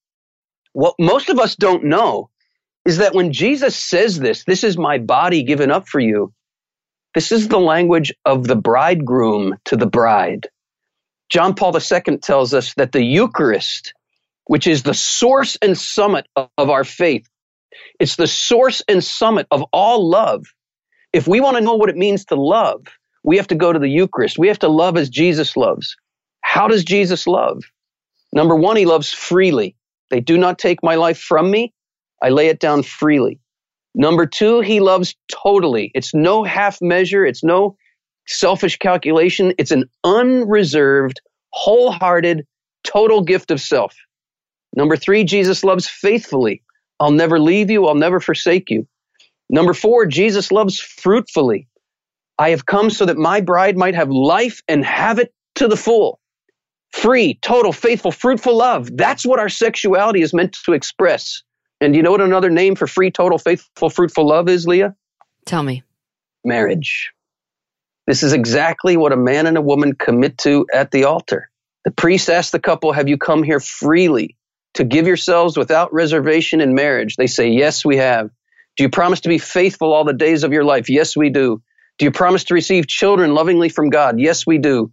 What 0.73 0.95
most 0.99 1.29
of 1.29 1.39
us 1.39 1.55
don't 1.55 1.85
know 1.85 2.29
is 2.85 2.97
that 2.97 3.15
when 3.15 3.33
Jesus 3.33 3.75
says 3.75 4.19
this, 4.19 4.43
this 4.45 4.63
is 4.63 4.77
my 4.77 4.97
body 4.99 5.43
given 5.43 5.71
up 5.71 5.87
for 5.87 5.99
you, 5.99 6.33
this 7.15 7.31
is 7.31 7.47
the 7.47 7.59
language 7.59 8.13
of 8.25 8.47
the 8.47 8.55
bridegroom 8.55 9.57
to 9.65 9.77
the 9.77 9.87
bride. 9.87 10.49
John 11.29 11.55
Paul 11.55 11.75
II 11.77 12.17
tells 12.19 12.53
us 12.53 12.73
that 12.75 12.91
the 12.93 13.03
Eucharist, 13.03 13.93
which 14.45 14.67
is 14.67 14.83
the 14.83 14.93
source 14.95 15.57
and 15.61 15.77
summit 15.77 16.27
of 16.35 16.69
our 16.69 16.83
faith, 16.83 17.27
it's 17.99 18.17
the 18.17 18.27
source 18.27 18.83
and 18.87 19.03
summit 19.03 19.47
of 19.51 19.63
all 19.73 20.09
love. 20.09 20.45
If 21.13 21.27
we 21.27 21.41
want 21.41 21.57
to 21.57 21.63
know 21.63 21.75
what 21.75 21.89
it 21.89 21.97
means 21.97 22.25
to 22.25 22.35
love, 22.35 22.87
we 23.23 23.37
have 23.37 23.47
to 23.47 23.55
go 23.55 23.73
to 23.73 23.79
the 23.79 23.89
Eucharist. 23.89 24.39
We 24.39 24.49
have 24.49 24.59
to 24.59 24.69
love 24.69 24.97
as 24.97 25.09
Jesus 25.09 25.57
loves. 25.57 25.95
How 26.41 26.67
does 26.67 26.83
Jesus 26.83 27.27
love? 27.27 27.63
Number 28.33 28.55
one, 28.55 28.75
he 28.77 28.85
loves 28.85 29.11
freely. 29.11 29.75
They 30.09 30.19
do 30.19 30.37
not 30.37 30.59
take 30.59 30.83
my 30.83 30.95
life 30.95 31.19
from 31.19 31.49
me. 31.51 31.73
I 32.21 32.29
lay 32.29 32.47
it 32.47 32.59
down 32.59 32.83
freely. 32.83 33.39
Number 33.95 34.25
two, 34.25 34.61
he 34.61 34.79
loves 34.79 35.15
totally. 35.31 35.91
It's 35.95 36.13
no 36.13 36.43
half 36.43 36.81
measure. 36.81 37.25
It's 37.25 37.43
no 37.43 37.75
selfish 38.27 38.77
calculation. 38.77 39.53
It's 39.57 39.71
an 39.71 39.89
unreserved, 40.03 41.21
wholehearted, 41.51 42.45
total 42.83 43.21
gift 43.21 43.51
of 43.51 43.59
self. 43.59 43.95
Number 44.75 44.95
three, 44.95 45.23
Jesus 45.23 45.63
loves 45.63 45.87
faithfully. 45.87 46.61
I'll 46.99 47.11
never 47.11 47.39
leave 47.39 47.71
you. 47.71 47.87
I'll 47.87 47.95
never 47.95 48.19
forsake 48.19 48.69
you. 48.69 48.87
Number 49.49 49.73
four, 49.73 50.05
Jesus 50.05 50.51
loves 50.51 50.79
fruitfully. 50.79 51.67
I 52.37 52.51
have 52.51 52.65
come 52.65 52.89
so 52.89 53.05
that 53.05 53.17
my 53.17 53.41
bride 53.41 53.77
might 53.77 53.95
have 53.95 54.09
life 54.09 54.61
and 54.67 54.85
have 54.85 55.19
it 55.19 55.33
to 55.55 55.67
the 55.67 55.75
full. 55.77 56.19
Free, 56.91 57.35
total, 57.41 57.71
faithful, 57.71 58.11
fruitful 58.11 58.57
love. 58.57 58.89
That's 58.95 59.25
what 59.25 59.39
our 59.39 59.49
sexuality 59.49 60.21
is 60.21 60.33
meant 60.33 60.57
to 60.65 60.73
express. 60.73 61.43
And 61.81 61.95
you 61.95 62.03
know 62.03 62.11
what 62.11 62.21
another 62.21 62.49
name 62.49 62.75
for 62.75 62.87
free, 62.87 63.11
total, 63.11 63.37
faithful, 63.37 63.89
fruitful 63.89 64.27
love 64.27 64.49
is, 64.49 64.67
Leah? 64.67 64.95
Tell 65.45 65.63
me. 65.63 65.83
Marriage. 66.43 67.11
This 68.07 68.23
is 68.23 68.33
exactly 68.33 68.97
what 68.97 69.13
a 69.13 69.17
man 69.17 69.45
and 69.45 69.57
a 69.57 69.61
woman 69.61 69.93
commit 69.93 70.37
to 70.39 70.65
at 70.73 70.91
the 70.91 71.05
altar. 71.05 71.49
The 71.85 71.91
priest 71.91 72.29
asks 72.29 72.51
the 72.51 72.59
couple, 72.59 72.91
Have 72.91 73.07
you 73.07 73.17
come 73.17 73.43
here 73.43 73.59
freely 73.59 74.35
to 74.73 74.83
give 74.83 75.07
yourselves 75.07 75.57
without 75.57 75.93
reservation 75.93 76.59
in 76.59 76.73
marriage? 76.73 77.15
They 77.15 77.27
say, 77.27 77.49
Yes, 77.49 77.85
we 77.85 77.97
have. 77.97 78.29
Do 78.75 78.83
you 78.83 78.89
promise 78.89 79.21
to 79.21 79.29
be 79.29 79.37
faithful 79.37 79.93
all 79.93 80.05
the 80.05 80.13
days 80.13 80.43
of 80.43 80.53
your 80.53 80.63
life? 80.63 80.89
Yes, 80.89 81.15
we 81.15 81.29
do. 81.29 81.61
Do 81.97 82.05
you 82.05 82.11
promise 82.11 82.45
to 82.45 82.53
receive 82.53 82.87
children 82.87 83.33
lovingly 83.33 83.69
from 83.69 83.89
God? 83.89 84.19
Yes, 84.19 84.45
we 84.47 84.57
do. 84.57 84.91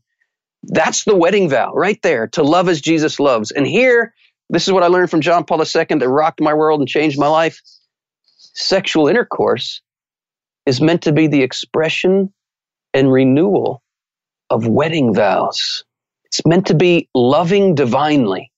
That's 0.65 1.05
the 1.05 1.17
wedding 1.17 1.49
vow 1.49 1.73
right 1.75 2.01
there 2.03 2.27
to 2.29 2.43
love 2.43 2.69
as 2.69 2.81
Jesus 2.81 3.21
loves. 3.21 3.51
And 3.51 3.67
here, 3.67 4.15
this 4.51 4.67
is 4.67 4.73
what 4.73 4.83
I 4.83 4.89
learned 4.89 5.11
from 5.11 5.21
John 5.21 5.45
Paul 5.45 5.61
II 5.61 5.85
that 5.99 6.09
rocked 6.09 6.41
my 6.41 6.55
world 6.55 6.81
and 6.81 6.89
changed 6.89 7.19
my 7.19 7.29
life. 7.29 7.61
Sexual 8.55 9.09
intercourse 9.09 9.83
is 10.67 10.81
meant 10.81 11.03
to 11.03 11.13
be 11.13 11.27
the 11.27 11.43
expression 11.43 12.33
and 12.95 13.13
renewal 13.13 13.83
of 14.51 14.67
wedding 14.67 15.15
vows. 15.15 15.85
It's 16.25 16.45
meant 16.47 16.67
to 16.67 16.75
be 16.75 17.09
loving 17.15 17.75
divinely. 17.75 18.51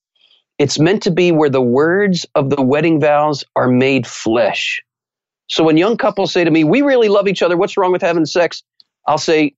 It's 0.58 0.78
meant 0.78 1.02
to 1.04 1.10
be 1.10 1.32
where 1.32 1.50
the 1.50 1.62
words 1.62 2.26
of 2.34 2.50
the 2.50 2.62
wedding 2.62 3.00
vows 3.00 3.44
are 3.54 3.68
made 3.68 4.06
flesh. 4.06 4.82
So 5.48 5.64
when 5.64 5.76
young 5.76 5.96
couples 5.96 6.32
say 6.32 6.44
to 6.44 6.50
me, 6.50 6.64
We 6.64 6.82
really 6.82 7.08
love 7.08 7.28
each 7.28 7.42
other, 7.42 7.56
what's 7.56 7.76
wrong 7.76 7.92
with 7.92 8.02
having 8.02 8.26
sex? 8.26 8.62
I'll 9.06 9.18
say, 9.18 9.54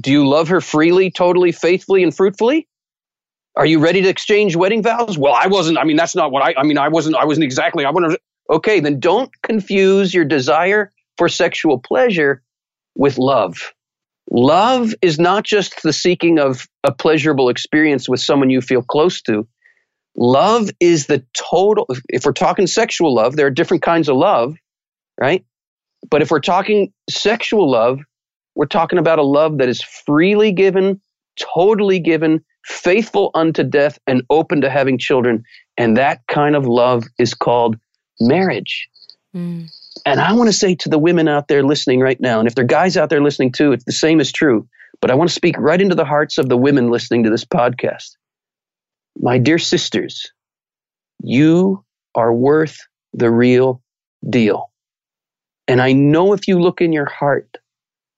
Do 0.00 0.10
you 0.10 0.28
love 0.28 0.48
her 0.48 0.60
freely, 0.60 1.10
totally, 1.10 1.52
faithfully, 1.52 2.02
and 2.02 2.14
fruitfully? 2.14 2.68
Are 3.54 3.66
you 3.66 3.80
ready 3.80 4.02
to 4.02 4.08
exchange 4.08 4.56
wedding 4.56 4.82
vows? 4.82 5.18
Well, 5.18 5.34
I 5.34 5.48
wasn't. 5.48 5.78
I 5.78 5.84
mean, 5.84 5.96
that's 5.96 6.16
not 6.16 6.32
what 6.32 6.42
I, 6.42 6.54
I 6.56 6.62
mean, 6.62 6.78
I 6.78 6.88
wasn't, 6.88 7.16
I 7.16 7.26
wasn't 7.26 7.44
exactly, 7.44 7.84
I 7.84 7.90
wanted, 7.90 8.18
okay, 8.48 8.80
then 8.80 8.98
don't 8.98 9.30
confuse 9.42 10.14
your 10.14 10.24
desire 10.24 10.90
for 11.18 11.28
sexual 11.28 11.78
pleasure 11.78 12.42
with 12.96 13.18
love. 13.18 13.72
Love 14.30 14.94
is 15.02 15.18
not 15.18 15.44
just 15.44 15.82
the 15.82 15.92
seeking 15.92 16.38
of 16.38 16.66
a 16.84 16.92
pleasurable 16.92 17.50
experience 17.50 18.08
with 18.08 18.20
someone 18.20 18.48
you 18.48 18.62
feel 18.62 18.82
close 18.82 19.20
to. 19.22 19.46
Love 20.16 20.70
is 20.80 21.06
the 21.06 21.24
total, 21.34 21.86
if 22.08 22.24
we're 22.24 22.32
talking 22.32 22.66
sexual 22.66 23.14
love, 23.14 23.36
there 23.36 23.46
are 23.46 23.50
different 23.50 23.82
kinds 23.82 24.08
of 24.08 24.16
love, 24.16 24.56
right? 25.20 25.44
But 26.10 26.22
if 26.22 26.30
we're 26.30 26.40
talking 26.40 26.92
sexual 27.10 27.70
love, 27.70 28.00
we're 28.54 28.66
talking 28.66 28.98
about 28.98 29.18
a 29.18 29.22
love 29.22 29.58
that 29.58 29.68
is 29.68 29.82
freely 29.82 30.52
given, 30.52 31.00
totally 31.54 31.98
given, 31.98 32.44
faithful 32.64 33.30
unto 33.34 33.62
death 33.62 33.98
and 34.06 34.22
open 34.30 34.60
to 34.60 34.70
having 34.70 34.98
children. 34.98 35.42
And 35.76 35.96
that 35.96 36.20
kind 36.28 36.54
of 36.54 36.66
love 36.66 37.04
is 37.18 37.34
called 37.34 37.76
marriage. 38.20 38.88
Mm. 39.34 39.70
And 40.04 40.20
I 40.20 40.32
want 40.32 40.48
to 40.48 40.52
say 40.52 40.74
to 40.76 40.88
the 40.88 40.98
women 40.98 41.28
out 41.28 41.48
there 41.48 41.62
listening 41.62 42.00
right 42.00 42.20
now, 42.20 42.38
and 42.38 42.48
if 42.48 42.54
there 42.54 42.64
are 42.64 42.68
guys 42.68 42.96
out 42.96 43.10
there 43.10 43.22
listening 43.22 43.52
too, 43.52 43.72
it's 43.72 43.84
the 43.84 43.92
same 43.92 44.20
is 44.20 44.32
true. 44.32 44.68
But 45.00 45.10
I 45.10 45.14
want 45.14 45.30
to 45.30 45.34
speak 45.34 45.56
right 45.58 45.80
into 45.80 45.94
the 45.94 46.04
hearts 46.04 46.38
of 46.38 46.48
the 46.48 46.56
women 46.56 46.90
listening 46.90 47.24
to 47.24 47.30
this 47.30 47.44
podcast. 47.44 48.16
My 49.18 49.38
dear 49.38 49.58
sisters, 49.58 50.30
you 51.22 51.84
are 52.14 52.32
worth 52.32 52.78
the 53.12 53.30
real 53.30 53.82
deal. 54.28 54.70
And 55.68 55.80
I 55.80 55.92
know 55.92 56.32
if 56.32 56.48
you 56.48 56.60
look 56.60 56.80
in 56.80 56.92
your 56.92 57.08
heart, 57.08 57.58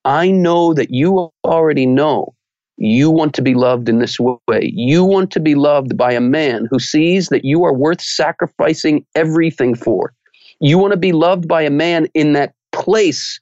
I 0.05 0.29
know 0.31 0.73
that 0.75 0.91
you 0.91 1.31
already 1.43 1.85
know 1.85 2.35
you 2.77 3.09
want 3.09 3.33
to 3.35 3.41
be 3.41 3.53
loved 3.53 3.89
in 3.89 3.99
this 3.99 4.19
way. 4.19 4.37
You 4.61 5.03
want 5.03 5.31
to 5.31 5.39
be 5.39 5.55
loved 5.55 5.97
by 5.97 6.11
a 6.11 6.21
man 6.21 6.67
who 6.69 6.79
sees 6.79 7.29
that 7.29 7.45
you 7.45 7.63
are 7.63 7.73
worth 7.73 8.01
sacrificing 8.01 9.05
everything 9.15 9.75
for. 9.75 10.13
You 10.59 10.77
want 10.77 10.91
to 10.91 10.97
be 10.97 11.13
loved 11.13 11.47
by 11.47 11.61
a 11.63 11.69
man 11.69 12.07
in 12.13 12.33
that 12.33 12.53
place 12.71 13.39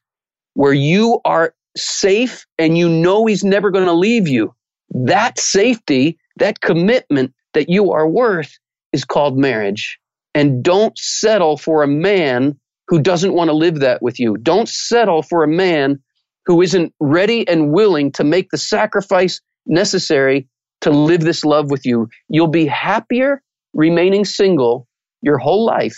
where 0.53 0.73
you 0.73 1.19
are 1.25 1.53
safe 1.75 2.45
and 2.59 2.77
you 2.77 2.87
know 2.87 3.25
he's 3.25 3.43
never 3.43 3.71
going 3.71 3.85
to 3.85 3.93
leave 3.93 4.27
you. 4.27 4.53
That 4.91 5.39
safety, 5.39 6.19
that 6.37 6.61
commitment 6.61 7.33
that 7.53 7.69
you 7.69 7.91
are 7.91 8.07
worth 8.07 8.57
is 8.91 9.03
called 9.03 9.37
marriage. 9.37 9.99
And 10.35 10.63
don't 10.63 10.97
settle 10.97 11.57
for 11.57 11.83
a 11.83 11.87
man 11.87 12.59
who 12.87 13.01
doesn't 13.01 13.33
want 13.33 13.49
to 13.49 13.55
live 13.55 13.79
that 13.79 14.01
with 14.01 14.19
you. 14.19 14.37
Don't 14.37 14.69
settle 14.69 15.23
for 15.23 15.43
a 15.43 15.47
man 15.47 16.02
who 16.45 16.61
isn't 16.61 16.93
ready 16.99 17.47
and 17.47 17.71
willing 17.71 18.11
to 18.13 18.23
make 18.23 18.49
the 18.49 18.57
sacrifice 18.57 19.41
necessary 19.65 20.47
to 20.81 20.91
live 20.91 21.21
this 21.21 21.45
love 21.45 21.71
with 21.71 21.85
you. 21.85 22.09
You'll 22.27 22.47
be 22.47 22.65
happier 22.65 23.41
remaining 23.73 24.25
single 24.25 24.87
your 25.21 25.37
whole 25.37 25.65
life 25.65 25.97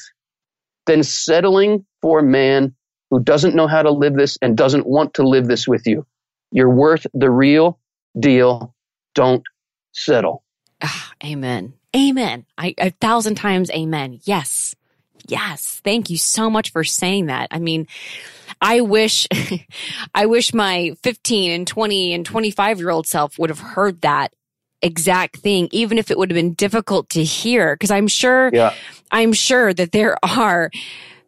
than 0.85 1.03
settling 1.03 1.85
for 2.01 2.19
a 2.19 2.23
man 2.23 2.75
who 3.09 3.19
doesn't 3.19 3.55
know 3.55 3.67
how 3.67 3.81
to 3.81 3.91
live 3.91 4.13
this 4.13 4.37
and 4.41 4.55
doesn't 4.55 4.85
want 4.85 5.15
to 5.15 5.23
live 5.23 5.47
this 5.47 5.67
with 5.67 5.85
you. 5.87 6.05
You're 6.51 6.69
worth 6.69 7.07
the 7.13 7.29
real 7.29 7.79
deal. 8.17 8.73
Don't 9.13 9.43
settle. 9.93 10.43
Ah, 10.81 11.13
amen. 11.23 11.73
Amen. 11.95 12.45
I, 12.57 12.75
a 12.77 12.91
thousand 12.91 13.35
times 13.35 13.71
amen. 13.71 14.19
Yes. 14.23 14.75
Yes. 15.27 15.81
Thank 15.83 16.09
you 16.09 16.17
so 16.17 16.49
much 16.49 16.71
for 16.71 16.83
saying 16.83 17.27
that. 17.27 17.47
I 17.51 17.59
mean, 17.59 17.87
I 18.61 18.81
wish, 18.81 19.27
I 20.15 20.25
wish 20.25 20.53
my 20.53 20.95
15 21.03 21.51
and 21.51 21.67
20 21.67 22.13
and 22.13 22.25
25 22.25 22.79
year 22.79 22.89
old 22.89 23.07
self 23.07 23.37
would 23.39 23.49
have 23.49 23.59
heard 23.59 24.01
that 24.01 24.33
exact 24.81 25.37
thing, 25.37 25.69
even 25.71 25.97
if 25.97 26.11
it 26.11 26.17
would 26.17 26.29
have 26.29 26.35
been 26.35 26.53
difficult 26.53 27.09
to 27.11 27.23
hear. 27.23 27.75
Cause 27.77 27.91
I'm 27.91 28.07
sure, 28.07 28.49
yeah. 28.53 28.73
I'm 29.11 29.33
sure 29.33 29.73
that 29.73 29.91
there 29.91 30.17
are 30.23 30.71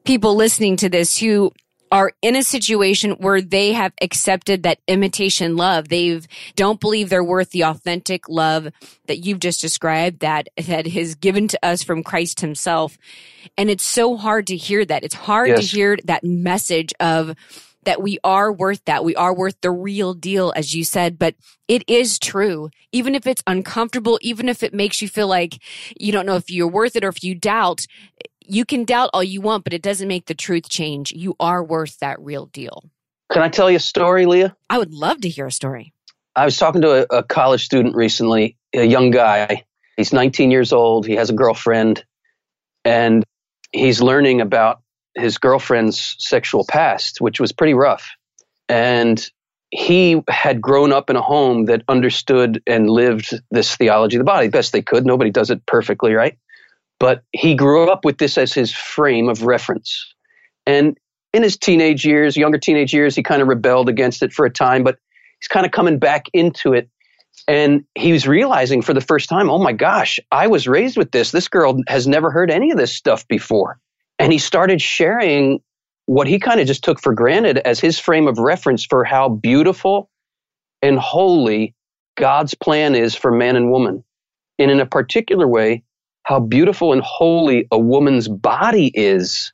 people 0.04 0.36
listening 0.36 0.78
to 0.78 0.90
this 0.90 1.18
who 1.18 1.52
are 1.92 2.12
in 2.22 2.36
a 2.36 2.44
situation 2.44 3.12
where 3.12 3.42
they 3.42 3.74
have 3.74 3.94
accepted 4.02 4.64
that 4.64 4.80
imitation 4.88 5.56
love. 5.56 5.90
They've 5.90 6.28
don't 6.56 6.80
believe 6.80 7.10
they're 7.10 7.24
worth 7.24 7.52
the 7.52 7.64
authentic 7.64 8.28
love 8.30 8.70
that 9.08 9.20
you've 9.20 9.40
just 9.40 9.62
described 9.62 10.20
that, 10.20 10.48
that 10.58 10.88
is 10.88 11.16
given 11.16 11.48
to 11.50 11.60
us 11.66 11.84
from 11.84 12.04
Christ 12.04 12.42
himself. 12.42 12.98
And 13.58 13.70
it's 13.70 13.86
so 13.86 14.18
hard 14.18 14.48
to 14.48 14.58
hear 14.58 14.86
that. 14.86 15.04
It's 15.04 15.16
hard 15.16 15.50
yes. 15.50 15.60
to 15.60 15.66
hear 15.66 15.98
that 16.06 16.24
message 16.24 16.94
of 17.00 17.36
that 17.88 18.02
we 18.02 18.20
are 18.22 18.52
worth 18.52 18.84
that. 18.84 19.06
We 19.06 19.16
are 19.16 19.34
worth 19.34 19.56
the 19.62 19.72
real 19.72 20.14
deal, 20.14 20.52
as 20.58 20.76
you 20.76 20.84
said, 20.84 21.18
but 21.18 21.36
it 21.70 21.84
is 21.88 22.20
true. 22.20 22.70
Even 22.92 23.16
if 23.16 23.26
it's 23.26 23.42
uncomfortable, 23.48 24.20
even 24.22 24.50
if 24.50 24.62
it 24.62 24.74
makes 24.74 25.02
you 25.02 25.08
feel 25.08 25.30
like 25.30 25.62
you 25.98 26.12
don't 26.12 26.26
know 26.26 26.36
if 26.36 26.50
you're 26.50 26.68
worth 26.68 26.98
it 26.98 27.06
or 27.06 27.08
if 27.08 27.24
you 27.24 27.34
doubt, 27.34 27.86
you 28.48 28.66
can 28.66 28.84
doubt 28.84 29.10
all 29.14 29.24
you 29.24 29.42
want, 29.42 29.64
but 29.64 29.74
it 29.74 29.82
doesn't 29.82 30.08
make 30.08 30.26
the 30.26 30.36
truth 30.36 30.70
change. 30.70 31.12
You 31.12 31.36
are 31.40 31.64
worth 31.64 32.00
that 32.00 32.20
real 32.20 32.48
deal. 32.48 32.84
Can 33.32 33.42
I 33.42 33.50
tell 33.50 33.70
you 33.70 33.78
a 33.78 33.82
story, 33.82 34.26
Leah? 34.26 34.56
I 34.70 34.78
would 34.78 34.94
love 34.94 35.22
to 35.22 35.30
hear 35.30 35.48
a 35.48 35.52
story. 35.52 35.94
I 36.36 36.46
was 36.46 36.58
talking 36.58 36.82
to 36.82 37.12
a, 37.12 37.18
a 37.18 37.24
college 37.24 37.66
student 37.66 37.96
recently, 37.96 38.58
a 38.74 38.86
young 38.86 39.12
guy. 39.12 39.64
He's 39.98 40.14
19 40.14 40.52
years 40.52 40.72
old. 40.72 41.06
He 41.06 41.16
has 41.16 41.30
a 41.30 41.34
girlfriend, 41.34 42.04
and 42.86 43.24
he's 43.72 44.02
learning 44.02 44.42
about 44.42 44.82
his 45.16 45.38
girlfriend's 45.38 46.16
sexual 46.20 46.66
past, 46.66 47.20
which 47.20 47.40
was 47.40 47.52
pretty 47.52 47.74
rough. 47.74 48.12
And 48.70 49.30
he 49.72 50.22
had 50.30 50.62
grown 50.62 50.94
up 50.94 51.10
in 51.10 51.16
a 51.16 51.22
home 51.22 51.66
that 51.66 51.84
understood 51.88 52.62
and 52.68 52.90
lived 52.90 53.32
this 53.52 53.76
theology 53.76 54.16
of 54.16 54.20
the 54.20 54.26
body 54.26 54.48
best 54.48 54.72
they 54.72 54.82
could. 54.82 55.06
Nobody 55.06 55.32
does 55.32 55.50
it 55.50 55.66
perfectly, 55.66 56.14
right? 56.14 56.38
But 57.00 57.24
he 57.32 57.56
grew 57.56 57.90
up 57.90 58.06
with 58.06 58.18
this 58.18 58.38
as 58.38 58.54
his 58.54 58.72
frame 58.72 59.30
of 59.30 59.44
reference. 59.44 60.14
And 60.66 60.98
in 61.34 61.44
his 61.44 61.58
teenage 61.58 62.06
years, 62.06 62.36
younger 62.36 62.58
teenage 62.58 62.94
years, 62.94 63.16
he 63.16 63.24
kind 63.24 63.42
of 63.42 63.48
rebelled 63.48 63.90
against 63.90 64.24
it 64.24 64.34
for 64.34 64.46
a 64.46 64.50
time, 64.50 64.84
but 64.84 64.98
he's 65.40 65.48
kind 65.48 65.66
of 65.66 65.72
coming 65.72 66.00
back 66.00 66.26
into 66.34 66.74
it. 66.74 66.90
And 67.48 67.84
he 67.96 68.12
was 68.12 68.28
realizing 68.28 68.82
for 68.82 68.94
the 68.94 69.02
first 69.02 69.30
time, 69.30 69.50
oh 69.50 69.60
my 69.60 69.72
gosh, 69.72 70.20
I 70.32 70.48
was 70.48 70.68
raised 70.68 70.98
with 70.98 71.12
this. 71.12 71.32
This 71.32 71.48
girl 71.48 71.80
has 71.88 72.08
never 72.08 72.32
heard 72.32 72.50
any 72.50 72.72
of 72.72 72.78
this 72.78 72.94
stuff 72.94 73.28
before. 73.28 73.80
And 74.18 74.32
he 74.32 74.40
started 74.40 74.82
sharing 74.82 75.62
what 76.08 76.28
he 76.28 76.40
kind 76.40 76.60
of 76.60 76.68
just 76.68 76.84
took 76.84 77.00
for 77.00 77.14
granted 77.14 77.60
as 77.60 77.80
his 77.80 78.00
frame 78.00 78.28
of 78.28 78.40
reference 78.40 78.84
for 78.84 79.04
how 79.04 79.30
beautiful 79.30 80.10
and 80.82 80.98
holy 80.98 81.76
God's 82.16 82.56
plan 82.56 82.96
is 82.96 83.14
for 83.14 83.32
man 83.32 83.56
and 83.56 83.70
woman. 83.70 84.04
And 84.58 84.72
in 84.72 84.80
a 84.80 84.86
particular 84.86 85.48
way, 85.48 85.84
how 86.28 86.42
beautiful 86.42 86.92
and 86.92 87.02
holy 87.02 87.70
a 87.72 87.80
woman's 87.80 88.28
body 88.28 88.92
is 88.94 89.54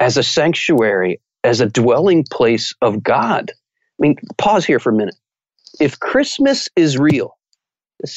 as 0.00 0.18
a 0.18 0.22
sanctuary, 0.22 1.18
as 1.44 1.62
a 1.62 1.66
dwelling 1.66 2.26
place 2.30 2.74
of 2.82 3.02
God. 3.02 3.50
I 3.50 3.96
mean, 3.98 4.16
pause 4.36 4.66
here 4.66 4.78
for 4.78 4.90
a 4.90 4.94
minute. 4.94 5.14
If 5.80 5.98
Christmas 5.98 6.68
is 6.76 6.98
real, 6.98 7.38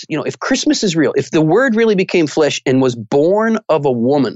you 0.10 0.18
know, 0.18 0.26
if 0.26 0.38
Christmas 0.38 0.84
is 0.84 0.98
real, 0.98 1.14
if 1.16 1.32
the 1.32 1.40
word 1.40 1.78
really 1.78 1.96
became 1.96 2.28
flesh 2.28 2.62
and 2.66 2.82
was 2.82 2.94
born 2.94 3.58
of 3.70 3.86
a 3.86 3.92
woman, 3.92 4.36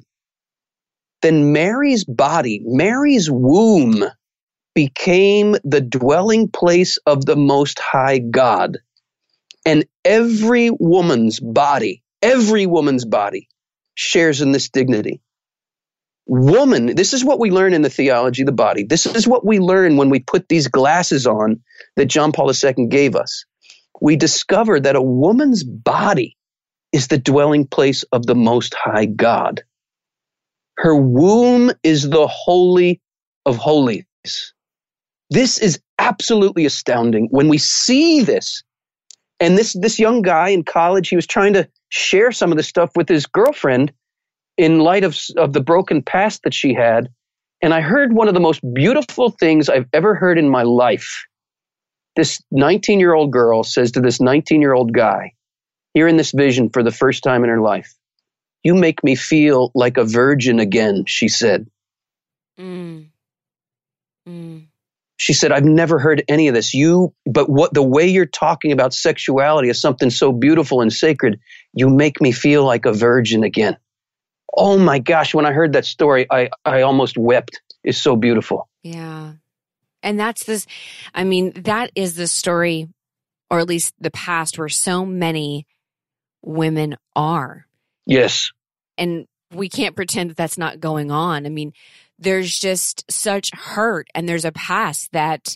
then 1.21 1.51
Mary's 1.51 2.05
body, 2.05 2.61
Mary's 2.63 3.29
womb, 3.29 4.01
became 4.75 5.57
the 5.65 5.81
dwelling 5.81 6.47
place 6.47 6.99
of 7.05 7.25
the 7.25 7.35
Most 7.35 7.79
High 7.79 8.19
God. 8.19 8.77
And 9.65 9.85
every 10.05 10.69
woman's 10.71 11.41
body, 11.41 12.01
every 12.21 12.65
woman's 12.65 13.03
body 13.03 13.49
shares 13.97 14.41
in 14.41 14.51
this 14.51 14.69
dignity. 14.69 15.21
Woman, 16.27 16.95
this 16.95 17.13
is 17.13 17.25
what 17.25 17.39
we 17.39 17.49
learn 17.51 17.73
in 17.73 17.81
the 17.81 17.89
theology 17.89 18.43
of 18.43 18.45
the 18.45 18.51
body. 18.51 18.83
This 18.83 19.05
is 19.05 19.27
what 19.27 19.45
we 19.45 19.59
learn 19.59 19.97
when 19.97 20.09
we 20.09 20.19
put 20.19 20.47
these 20.47 20.67
glasses 20.67 21.25
on 21.25 21.61
that 21.95 22.05
John 22.05 22.31
Paul 22.31 22.51
II 22.51 22.87
gave 22.87 23.15
us. 23.15 23.45
We 23.99 24.15
discover 24.15 24.79
that 24.79 24.95
a 24.95 25.01
woman's 25.01 25.63
body 25.63 26.37
is 26.93 27.07
the 27.07 27.17
dwelling 27.17 27.65
place 27.65 28.03
of 28.11 28.25
the 28.25 28.35
Most 28.35 28.75
High 28.75 29.05
God. 29.05 29.63
Her 30.77 30.95
womb 30.95 31.71
is 31.81 32.07
the 32.07 32.27
holy 32.27 33.01
of 33.45 33.57
holies. 33.57 34.05
This 35.31 35.57
is 35.57 35.79
absolutely 35.97 36.65
astounding. 36.65 37.29
When 37.31 37.47
we 37.47 37.57
see 37.57 38.21
this, 38.21 38.63
and 39.39 39.57
this 39.57 39.73
this 39.73 39.99
young 39.99 40.21
guy 40.21 40.49
in 40.49 40.63
college, 40.63 41.09
he 41.09 41.15
was 41.15 41.27
trying 41.27 41.53
to 41.53 41.67
share 41.89 42.31
some 42.31 42.51
of 42.51 42.57
the 42.57 42.63
stuff 42.63 42.91
with 42.95 43.07
his 43.07 43.25
girlfriend 43.25 43.93
in 44.57 44.79
light 44.79 45.03
of 45.03 45.17
of 45.37 45.53
the 45.53 45.61
broken 45.61 46.01
past 46.01 46.43
that 46.43 46.53
she 46.53 46.73
had. 46.73 47.09
And 47.61 47.73
I 47.73 47.81
heard 47.81 48.13
one 48.13 48.27
of 48.27 48.33
the 48.33 48.39
most 48.39 48.61
beautiful 48.73 49.31
things 49.31 49.69
I've 49.69 49.87
ever 49.93 50.15
heard 50.15 50.37
in 50.37 50.49
my 50.49 50.63
life. 50.63 51.25
This 52.15 52.41
19 52.51 52.99
year 52.99 53.13
old 53.13 53.31
girl 53.31 53.63
says 53.63 53.91
to 53.93 54.01
this 54.01 54.19
19 54.19 54.61
year 54.61 54.73
old 54.73 54.93
guy, 54.93 55.33
here 55.93 56.07
in 56.07 56.17
this 56.17 56.31
vision 56.31 56.69
for 56.69 56.83
the 56.83 56.91
first 56.91 57.23
time 57.23 57.43
in 57.43 57.49
her 57.49 57.61
life, 57.61 57.93
you 58.63 58.75
make 58.75 59.03
me 59.03 59.15
feel 59.15 59.71
like 59.73 59.97
a 59.97 60.03
virgin 60.03 60.59
again, 60.59 61.05
she 61.05 61.27
said. 61.27 61.67
Mm. 62.59 63.07
Mm. 64.27 64.67
She 65.19 65.33
said, 65.33 65.51
I've 65.51 65.65
never 65.65 65.97
heard 65.97 66.23
any 66.27 66.47
of 66.47 66.53
this. 66.53 66.75
You, 66.75 67.13
but 67.25 67.49
what 67.49 67.73
the 67.73 67.81
way 67.81 68.07
you're 68.07 68.27
talking 68.27 68.71
about 68.71 68.93
sexuality 68.93 69.69
is 69.69 69.81
something 69.81 70.11
so 70.11 70.31
beautiful 70.31 70.81
and 70.81 70.93
sacred. 70.93 71.39
You 71.73 71.89
make 71.89 72.21
me 72.21 72.31
feel 72.31 72.63
like 72.63 72.85
a 72.85 72.93
virgin 72.93 73.43
again. 73.43 73.77
Oh 74.55 74.77
my 74.77 74.99
gosh, 74.99 75.33
when 75.33 75.45
I 75.45 75.53
heard 75.53 75.73
that 75.73 75.85
story, 75.85 76.27
I, 76.29 76.49
I 76.63 76.83
almost 76.83 77.17
wept. 77.17 77.61
It's 77.83 77.97
so 77.97 78.15
beautiful. 78.15 78.69
Yeah. 78.83 79.33
And 80.03 80.19
that's 80.19 80.43
this, 80.43 80.67
I 81.13 81.23
mean, 81.23 81.51
that 81.63 81.91
is 81.95 82.15
the 82.15 82.27
story, 82.27 82.87
or 83.49 83.59
at 83.59 83.67
least 83.67 83.95
the 83.99 84.11
past, 84.11 84.59
where 84.59 84.69
so 84.69 85.05
many 85.05 85.65
women 86.43 86.95
are. 87.15 87.65
Yes. 88.05 88.51
And 88.97 89.25
we 89.51 89.67
can't 89.67 89.95
pretend 89.95 90.29
that 90.29 90.37
that's 90.37 90.57
not 90.57 90.79
going 90.79 91.09
on. 91.09 91.45
I 91.45 91.49
mean, 91.49 91.73
there's 92.19 92.57
just 92.57 93.09
such 93.11 93.51
hurt 93.53 94.07
and 94.15 94.27
there's 94.27 94.45
a 94.45 94.51
past 94.51 95.11
that 95.11 95.55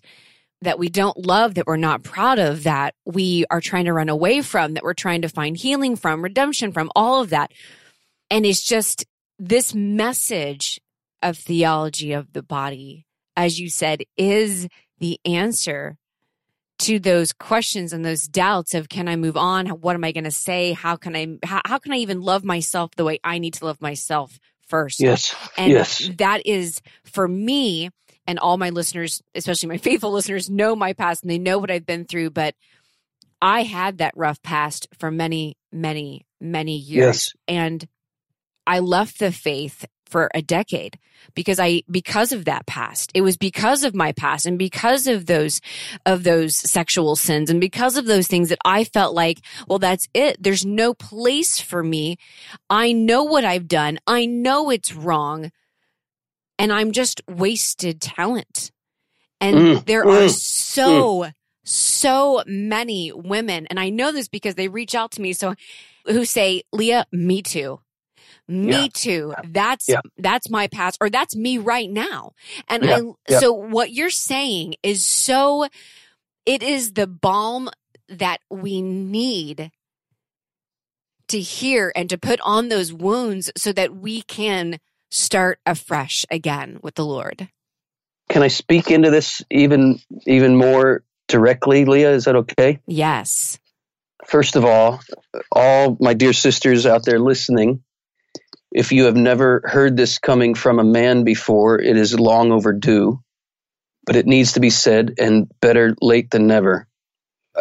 that 0.63 0.77
we 0.77 0.89
don't 0.89 1.25
love 1.25 1.55
that 1.55 1.65
we're 1.65 1.75
not 1.75 2.03
proud 2.03 2.37
of 2.37 2.63
that 2.63 2.95
we 3.05 3.45
are 3.49 3.61
trying 3.61 3.85
to 3.85 3.93
run 3.93 4.09
away 4.09 4.41
from 4.41 4.73
that 4.73 4.83
we're 4.83 4.93
trying 4.93 5.21
to 5.21 5.29
find 5.29 5.57
healing 5.57 5.95
from 5.95 6.21
redemption 6.21 6.71
from 6.71 6.91
all 6.95 7.21
of 7.21 7.29
that 7.29 7.51
and 8.29 8.45
it's 8.45 8.63
just 8.63 9.05
this 9.39 9.73
message 9.73 10.79
of 11.23 11.37
theology 11.37 12.13
of 12.13 12.31
the 12.33 12.43
body 12.43 13.05
as 13.35 13.59
you 13.59 13.69
said 13.69 14.03
is 14.17 14.67
the 14.99 15.19
answer 15.25 15.97
to 16.81 16.97
those 16.97 17.31
questions 17.31 17.93
and 17.93 18.03
those 18.03 18.27
doubts 18.27 18.73
of 18.73 18.89
can 18.89 19.07
I 19.07 19.15
move 19.15 19.37
on? 19.37 19.67
What 19.67 19.95
am 19.95 20.03
I 20.03 20.11
going 20.11 20.23
to 20.23 20.31
say? 20.31 20.73
How 20.73 20.95
can 20.95 21.15
I 21.15 21.37
how, 21.43 21.61
how 21.63 21.77
can 21.77 21.91
I 21.91 21.97
even 21.97 22.21
love 22.21 22.43
myself 22.43 22.95
the 22.95 23.03
way 23.03 23.19
I 23.23 23.37
need 23.37 23.53
to 23.55 23.65
love 23.65 23.81
myself 23.81 24.39
first? 24.71 24.99
Yes. 24.99 25.35
And 25.57 25.71
yes. 25.71 26.09
that 26.17 26.47
is 26.47 26.81
for 27.03 27.27
me 27.27 27.91
and 28.25 28.39
all 28.39 28.57
my 28.57 28.71
listeners, 28.71 29.21
especially 29.35 29.69
my 29.69 29.77
faithful 29.89 30.11
listeners 30.11 30.49
know 30.49 30.75
my 30.75 30.93
past 30.93 31.21
and 31.21 31.29
they 31.29 31.37
know 31.37 31.59
what 31.59 31.69
I've 31.69 31.85
been 31.85 32.05
through, 32.05 32.31
but 32.31 32.55
I 33.41 33.63
had 33.63 33.99
that 33.99 34.13
rough 34.15 34.41
past 34.41 34.87
for 34.97 35.11
many, 35.11 35.57
many, 35.71 36.25
many 36.39 36.77
years. 36.77 37.33
Yes. 37.33 37.33
And 37.47 37.87
I 38.65 38.79
left 38.79 39.19
the 39.19 39.31
faith 39.31 39.85
for 40.11 40.29
a 40.35 40.41
decade 40.41 40.99
because 41.33 41.59
I 41.59 41.83
because 41.89 42.31
of 42.31 42.45
that 42.45 42.65
past. 42.65 43.11
It 43.13 43.21
was 43.21 43.37
because 43.37 43.83
of 43.83 43.95
my 43.95 44.11
past 44.11 44.45
and 44.45 44.59
because 44.59 45.07
of 45.07 45.25
those 45.25 45.61
of 46.05 46.23
those 46.23 46.55
sexual 46.55 47.15
sins 47.15 47.49
and 47.49 47.61
because 47.61 47.97
of 47.97 48.05
those 48.05 48.27
things 48.27 48.49
that 48.49 48.59
I 48.65 48.83
felt 48.83 49.15
like, 49.15 49.39
well 49.67 49.79
that's 49.79 50.07
it. 50.13 50.41
There's 50.41 50.65
no 50.65 50.93
place 50.93 51.59
for 51.59 51.81
me. 51.83 52.17
I 52.69 52.91
know 52.91 53.23
what 53.23 53.45
I've 53.45 53.67
done. 53.67 53.99
I 54.05 54.25
know 54.25 54.69
it's 54.69 54.93
wrong. 54.93 55.51
And 56.59 56.71
I'm 56.71 56.91
just 56.91 57.21
wasted 57.27 58.01
talent. 58.01 58.71
And 59.39 59.57
mm, 59.57 59.85
there 59.85 60.05
mm, 60.05 60.25
are 60.25 60.29
so 60.29 61.19
mm. 61.19 61.33
so 61.63 62.43
many 62.45 63.11
women 63.11 63.65
and 63.67 63.79
I 63.79 63.89
know 63.89 64.11
this 64.11 64.27
because 64.27 64.55
they 64.55 64.67
reach 64.67 64.93
out 64.93 65.11
to 65.11 65.21
me 65.21 65.33
so 65.33 65.55
who 66.05 66.25
say, 66.25 66.63
"Leah, 66.71 67.05
me 67.11 67.41
too." 67.41 67.79
Me 68.51 68.83
yeah. 68.83 68.87
too 68.93 69.33
that's 69.45 69.87
yeah. 69.87 70.01
that's 70.17 70.49
my 70.49 70.67
past 70.67 70.97
or 71.01 71.09
that's 71.09 71.35
me 71.35 71.57
right 71.57 71.89
now. 71.89 72.33
And 72.67 72.83
yeah. 72.83 73.01
i 73.29 73.39
so 73.39 73.53
what 73.53 73.91
you're 73.91 74.09
saying 74.09 74.75
is 74.83 75.05
so 75.05 75.67
it 76.45 76.61
is 76.61 76.93
the 76.93 77.07
balm 77.07 77.69
that 78.09 78.39
we 78.49 78.81
need 78.81 79.71
to 81.29 81.39
hear 81.39 81.93
and 81.95 82.09
to 82.09 82.17
put 82.17 82.41
on 82.41 82.67
those 82.69 82.91
wounds 82.91 83.51
so 83.55 83.71
that 83.71 83.95
we 83.95 84.21
can 84.21 84.79
start 85.09 85.59
afresh 85.65 86.25
again 86.29 86.79
with 86.83 86.95
the 86.95 87.05
lord. 87.05 87.47
Can 88.29 88.43
i 88.43 88.47
speak 88.47 88.91
into 88.91 89.09
this 89.09 89.41
even 89.49 89.99
even 90.25 90.55
more 90.55 91.03
directly 91.27 91.85
leah? 91.85 92.11
Is 92.11 92.25
that 92.25 92.35
okay? 92.35 92.79
Yes. 92.85 93.59
First 94.25 94.55
of 94.55 94.65
all 94.65 95.01
all 95.51 95.97
my 95.99 96.13
dear 96.13 96.33
sisters 96.33 96.85
out 96.85 97.05
there 97.05 97.19
listening 97.19 97.83
if 98.71 98.91
you 98.91 99.05
have 99.05 99.15
never 99.15 99.61
heard 99.65 99.97
this 99.97 100.19
coming 100.19 100.55
from 100.55 100.79
a 100.79 100.83
man 100.83 101.23
before, 101.23 101.79
it 101.81 101.97
is 101.97 102.19
long 102.19 102.51
overdue, 102.51 103.19
but 104.05 104.15
it 104.15 104.25
needs 104.27 104.53
to 104.53 104.59
be 104.59 104.69
said 104.69 105.15
and 105.19 105.51
better 105.61 105.95
late 106.01 106.31
than 106.31 106.47
never. 106.47 106.87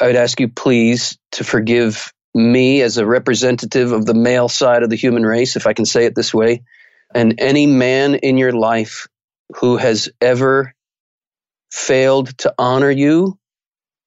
I 0.01 0.07
would 0.07 0.17
ask 0.17 0.41
you 0.41 0.49
please 0.49 1.19
to 1.33 1.45
forgive 1.45 2.13
me 2.35 2.83
as 2.83 2.99
a 2.99 3.07
representative 3.07 3.93
of 3.93 4.07
the 4.07 4.15
male 4.15 4.49
side 4.49 4.83
of 4.83 4.91
the 4.91 4.97
human 4.97 5.25
race, 5.25 5.57
if 5.57 5.67
I 5.67 5.73
can 5.73 5.85
say 5.85 6.05
it 6.07 6.15
this 6.15 6.33
way, 6.33 6.63
and 7.15 7.41
any 7.41 7.67
man 7.67 8.15
in 8.17 8.39
your 8.39 8.53
life 8.53 9.09
who 9.57 9.77
has 9.79 10.11
ever 10.21 10.75
failed 11.73 12.37
to 12.39 12.55
honor 12.59 12.91
you 12.91 13.39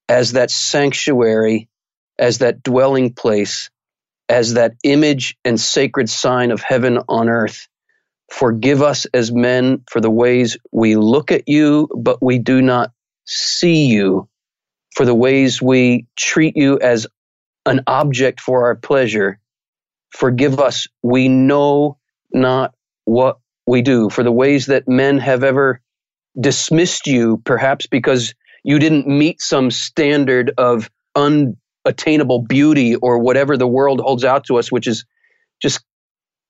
as 0.10 0.34
that 0.34 0.52
sanctuary, 0.52 1.70
as 2.20 2.40
that 2.40 2.64
dwelling 2.64 3.14
place 3.14 3.70
as 4.30 4.56
that 4.56 4.74
image 4.84 5.38
and 5.46 5.60
sacred 5.60 6.10
sign 6.10 6.52
of 6.52 6.62
heaven 6.62 7.00
on 7.10 7.30
earth. 7.30 7.68
Forgive 8.32 8.82
us 8.82 9.06
as 9.14 9.32
men 9.32 9.84
for 9.90 10.02
the 10.02 10.12
ways 10.12 10.58
we 10.72 10.96
look 10.98 11.32
at 11.32 11.48
you, 11.48 11.90
but 11.98 12.22
we 12.24 12.40
do 12.40 12.62
not 12.62 12.92
see 13.26 13.88
you. 13.88 14.20
for 14.96 15.06
the 15.06 15.16
ways 15.16 15.62
we 15.62 16.08
treat 16.18 16.58
you 16.58 16.80
as 16.80 17.08
an 17.66 17.82
object 17.88 18.42
for 18.42 18.66
our 18.66 18.76
pleasure. 18.76 19.40
Forgive 20.12 20.60
us. 20.60 20.88
We 21.04 21.30
know 21.30 21.98
not 22.34 22.76
what 23.06 23.40
we 23.68 23.84
do. 23.84 24.10
For 24.10 24.24
the 24.24 24.32
ways 24.32 24.68
that 24.68 24.88
men 24.88 25.20
have 25.20 25.44
ever 25.44 25.82
dismissed 26.40 27.08
you, 27.08 27.42
perhaps 27.46 27.88
because 27.88 28.36
you 28.64 28.80
didn't 28.80 29.08
meet 29.08 29.42
some 29.42 29.72
standard 29.72 30.54
of 30.58 30.90
unattainable 31.86 32.42
beauty 32.44 32.96
or 32.96 33.20
whatever 33.20 33.58
the 33.58 33.68
world 33.68 34.00
holds 34.00 34.24
out 34.24 34.46
to 34.46 34.58
us, 34.58 34.72
which 34.72 34.88
is 34.88 35.06
just 35.62 35.84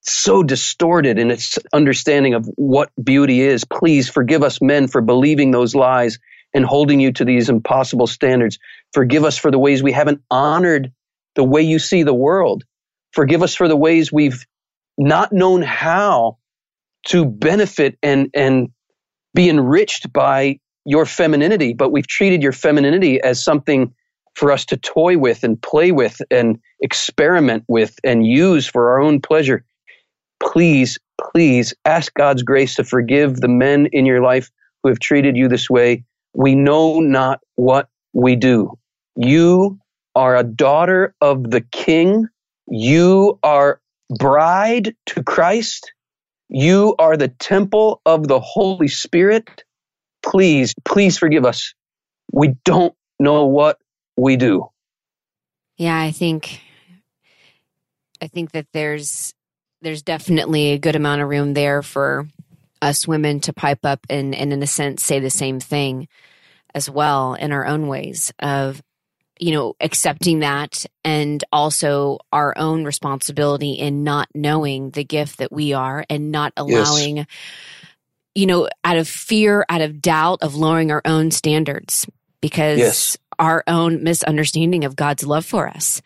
so 0.01 0.43
distorted 0.43 1.17
in 1.17 1.31
its 1.31 1.59
understanding 1.73 2.33
of 2.33 2.47
what 2.55 2.91
beauty 3.01 3.41
is. 3.41 3.65
Please 3.65 4.09
forgive 4.09 4.43
us, 4.43 4.61
men, 4.61 4.87
for 4.87 5.01
believing 5.01 5.51
those 5.51 5.75
lies 5.75 6.19
and 6.53 6.65
holding 6.65 6.99
you 6.99 7.11
to 7.13 7.25
these 7.25 7.49
impossible 7.49 8.07
standards. 8.07 8.59
Forgive 8.93 9.23
us 9.23 9.37
for 9.37 9.51
the 9.51 9.59
ways 9.59 9.81
we 9.81 9.91
haven't 9.91 10.21
honored 10.29 10.91
the 11.35 11.43
way 11.43 11.61
you 11.61 11.79
see 11.79 12.03
the 12.03 12.13
world. 12.13 12.63
Forgive 13.11 13.43
us 13.43 13.55
for 13.55 13.67
the 13.67 13.77
ways 13.77 14.11
we've 14.11 14.45
not 14.97 15.33
known 15.33 15.61
how 15.61 16.37
to 17.07 17.25
benefit 17.25 17.97
and, 18.03 18.29
and 18.33 18.69
be 19.33 19.49
enriched 19.49 20.11
by 20.13 20.59
your 20.85 21.05
femininity, 21.05 21.73
but 21.73 21.91
we've 21.91 22.07
treated 22.07 22.43
your 22.43 22.51
femininity 22.51 23.21
as 23.21 23.43
something 23.43 23.93
for 24.35 24.51
us 24.51 24.65
to 24.65 24.77
toy 24.77 25.17
with 25.17 25.43
and 25.43 25.61
play 25.61 25.91
with 25.91 26.21
and 26.31 26.59
experiment 26.81 27.63
with 27.67 27.97
and 28.03 28.25
use 28.25 28.67
for 28.67 28.91
our 28.91 29.01
own 29.01 29.21
pleasure. 29.21 29.65
Please, 30.41 30.99
please 31.21 31.73
ask 31.85 32.13
God's 32.13 32.43
grace 32.43 32.75
to 32.75 32.83
forgive 32.83 33.37
the 33.37 33.47
men 33.47 33.87
in 33.91 34.05
your 34.05 34.21
life 34.21 34.51
who 34.81 34.89
have 34.89 34.99
treated 34.99 35.37
you 35.37 35.47
this 35.47 35.69
way. 35.69 36.03
We 36.33 36.55
know 36.55 36.99
not 36.99 37.39
what 37.55 37.89
we 38.13 38.35
do. 38.35 38.77
You 39.15 39.79
are 40.15 40.35
a 40.35 40.43
daughter 40.43 41.15
of 41.21 41.49
the 41.49 41.61
King. 41.61 42.27
You 42.67 43.39
are 43.43 43.81
bride 44.17 44.95
to 45.07 45.23
Christ. 45.23 45.93
You 46.49 46.95
are 46.99 47.17
the 47.17 47.29
temple 47.29 48.01
of 48.05 48.27
the 48.27 48.39
Holy 48.39 48.87
Spirit. 48.87 49.63
Please, 50.23 50.73
please 50.85 51.17
forgive 51.17 51.45
us. 51.45 51.73
We 52.31 52.55
don't 52.65 52.95
know 53.19 53.45
what 53.45 53.77
we 54.15 54.37
do. 54.37 54.69
Yeah, 55.77 55.99
I 55.99 56.11
think 56.11 56.61
I 58.21 58.27
think 58.27 58.51
that 58.51 58.67
there's 58.73 59.33
there's 59.81 60.01
definitely 60.01 60.71
a 60.71 60.79
good 60.79 60.95
amount 60.95 61.21
of 61.21 61.27
room 61.27 61.53
there 61.53 61.81
for 61.81 62.27
us 62.81 63.07
women 63.07 63.39
to 63.41 63.53
pipe 63.53 63.85
up 63.85 63.99
and, 64.09 64.33
and 64.35 64.51
in 64.51 64.63
a 64.63 64.67
sense 64.67 65.03
say 65.03 65.19
the 65.19 65.29
same 65.29 65.59
thing 65.59 66.07
as 66.73 66.89
well 66.89 67.33
in 67.33 67.51
our 67.51 67.65
own 67.65 67.87
ways 67.87 68.33
of 68.39 68.81
you 69.39 69.51
know 69.51 69.75
accepting 69.79 70.39
that 70.39 70.85
and 71.03 71.43
also 71.51 72.19
our 72.31 72.53
own 72.57 72.83
responsibility 72.83 73.73
in 73.73 74.03
not 74.03 74.27
knowing 74.33 74.89
the 74.91 75.03
gift 75.03 75.37
that 75.39 75.51
we 75.51 75.73
are 75.73 76.05
and 76.09 76.31
not 76.31 76.53
allowing 76.55 77.17
yes. 77.17 77.25
you 78.35 78.45
know 78.45 78.67
out 78.83 78.97
of 78.97 79.07
fear 79.07 79.65
out 79.69 79.81
of 79.81 80.01
doubt 80.01 80.39
of 80.41 80.55
lowering 80.55 80.91
our 80.91 81.01
own 81.05 81.31
standards 81.31 82.05
because 82.41 82.77
yes. 82.77 83.17
Our 83.43 83.61
own 83.67 84.01
misunderstanding 84.03 84.85
of 84.85 84.95
God's 84.95 85.25
love 85.25 85.45
for 85.45 85.67
us 85.67 86.01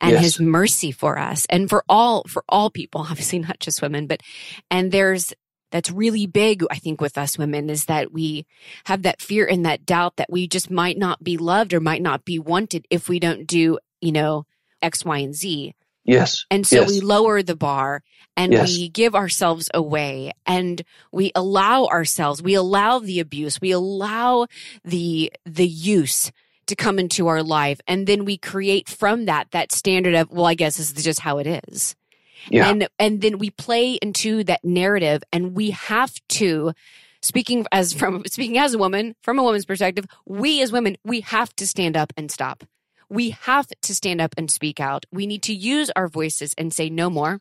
and 0.00 0.12
yes. 0.12 0.22
his 0.22 0.40
mercy 0.40 0.90
for 0.90 1.18
us 1.18 1.46
and 1.50 1.68
for 1.68 1.84
all 1.90 2.24
for 2.24 2.42
all 2.48 2.70
people 2.70 3.02
obviously 3.10 3.38
not 3.38 3.60
just 3.60 3.82
women 3.82 4.06
but 4.06 4.22
and 4.70 4.90
there's 4.90 5.34
that's 5.70 5.90
really 5.90 6.26
big 6.26 6.64
i 6.70 6.76
think 6.76 6.98
with 7.02 7.18
us 7.18 7.36
women 7.36 7.68
is 7.68 7.84
that 7.84 8.12
we 8.12 8.46
have 8.84 9.02
that 9.02 9.20
fear 9.20 9.46
and 9.46 9.66
that 9.66 9.84
doubt 9.84 10.16
that 10.16 10.30
we 10.30 10.48
just 10.48 10.70
might 10.70 10.96
not 10.96 11.22
be 11.22 11.36
loved 11.36 11.74
or 11.74 11.80
might 11.80 12.00
not 12.00 12.24
be 12.24 12.38
wanted 12.38 12.86
if 12.88 13.10
we 13.10 13.20
don't 13.20 13.46
do 13.46 13.78
you 14.00 14.10
know 14.10 14.46
x 14.80 15.04
y 15.04 15.18
and 15.18 15.34
z 15.34 15.74
yes 16.04 16.46
and 16.50 16.66
so 16.66 16.76
yes. 16.76 16.88
we 16.88 17.00
lower 17.00 17.42
the 17.42 17.54
bar 17.54 18.02
and 18.38 18.54
yes. 18.54 18.74
we 18.74 18.88
give 18.88 19.14
ourselves 19.14 19.68
away 19.74 20.32
and 20.46 20.82
we 21.12 21.30
allow 21.34 21.84
ourselves 21.84 22.42
we 22.42 22.54
allow 22.54 22.98
the 22.98 23.20
abuse 23.20 23.60
we 23.60 23.70
allow 23.70 24.46
the 24.82 25.30
the 25.44 25.68
use 25.68 26.32
to 26.70 26.76
come 26.76 26.98
into 26.98 27.28
our 27.28 27.42
life. 27.42 27.80
And 27.86 28.06
then 28.06 28.24
we 28.24 28.38
create 28.38 28.88
from 28.88 29.26
that 29.26 29.50
that 29.50 29.72
standard 29.72 30.14
of 30.14 30.30
well 30.30 30.46
i 30.46 30.54
guess 30.54 30.76
this 30.76 30.92
is 30.92 31.04
just 31.04 31.20
how 31.20 31.38
it 31.38 31.46
is. 31.46 31.94
Yeah. 32.48 32.70
and 32.70 32.88
and 32.98 33.20
then 33.20 33.38
we 33.38 33.50
play 33.50 33.94
into 33.94 34.44
that 34.44 34.64
narrative 34.64 35.22
and 35.32 35.54
we 35.54 35.70
have 35.70 36.14
to 36.40 36.72
speaking 37.20 37.66
as 37.70 37.92
from 37.92 38.22
speaking 38.26 38.56
as 38.56 38.74
a 38.74 38.78
woman 38.78 39.14
from 39.22 39.38
a 39.38 39.42
woman's 39.42 39.66
perspective 39.66 40.06
we 40.24 40.62
as 40.62 40.72
women 40.72 40.96
we 41.04 41.20
have 41.20 41.54
to 41.56 41.66
stand 41.66 41.96
up 41.96 42.12
and 42.16 42.30
stop. 42.30 42.64
We 43.12 43.30
have 43.30 43.66
to 43.82 43.92
stand 43.92 44.20
up 44.20 44.34
and 44.38 44.48
speak 44.48 44.78
out. 44.78 45.04
We 45.10 45.26
need 45.26 45.42
to 45.42 45.52
use 45.52 45.90
our 45.96 46.06
voices 46.06 46.54
and 46.56 46.72
say 46.72 46.88
no 46.88 47.10
more 47.10 47.40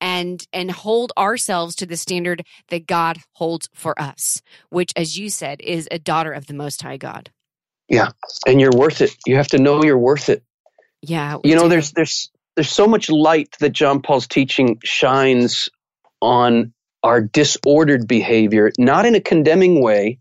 and 0.00 0.46
and 0.52 0.70
hold 0.70 1.12
ourselves 1.18 1.74
to 1.76 1.86
the 1.86 1.96
standard 1.96 2.44
that 2.68 2.86
God 2.86 3.18
holds 3.34 3.68
for 3.74 4.00
us 4.00 4.42
which 4.70 4.92
as 4.96 5.18
you 5.18 5.30
said 5.30 5.60
is 5.60 5.88
a 5.90 5.98
daughter 5.98 6.32
of 6.32 6.46
the 6.46 6.54
most 6.54 6.82
high 6.82 6.96
God 6.96 7.30
yeah, 7.88 8.10
and 8.46 8.60
you're 8.60 8.76
worth 8.76 9.00
it. 9.00 9.14
You 9.26 9.36
have 9.36 9.48
to 9.48 9.58
know 9.58 9.82
you're 9.82 9.98
worth 9.98 10.28
it. 10.28 10.42
Yeah, 11.02 11.38
you 11.44 11.54
know, 11.54 11.68
there's 11.68 11.92
there's 11.92 12.30
there's 12.56 12.70
so 12.70 12.86
much 12.86 13.10
light 13.10 13.56
that 13.60 13.70
John 13.70 14.02
Paul's 14.02 14.26
teaching 14.26 14.78
shines 14.84 15.68
on 16.20 16.72
our 17.02 17.20
disordered 17.20 18.08
behavior, 18.08 18.72
not 18.78 19.06
in 19.06 19.14
a 19.14 19.20
condemning 19.20 19.82
way, 19.82 20.18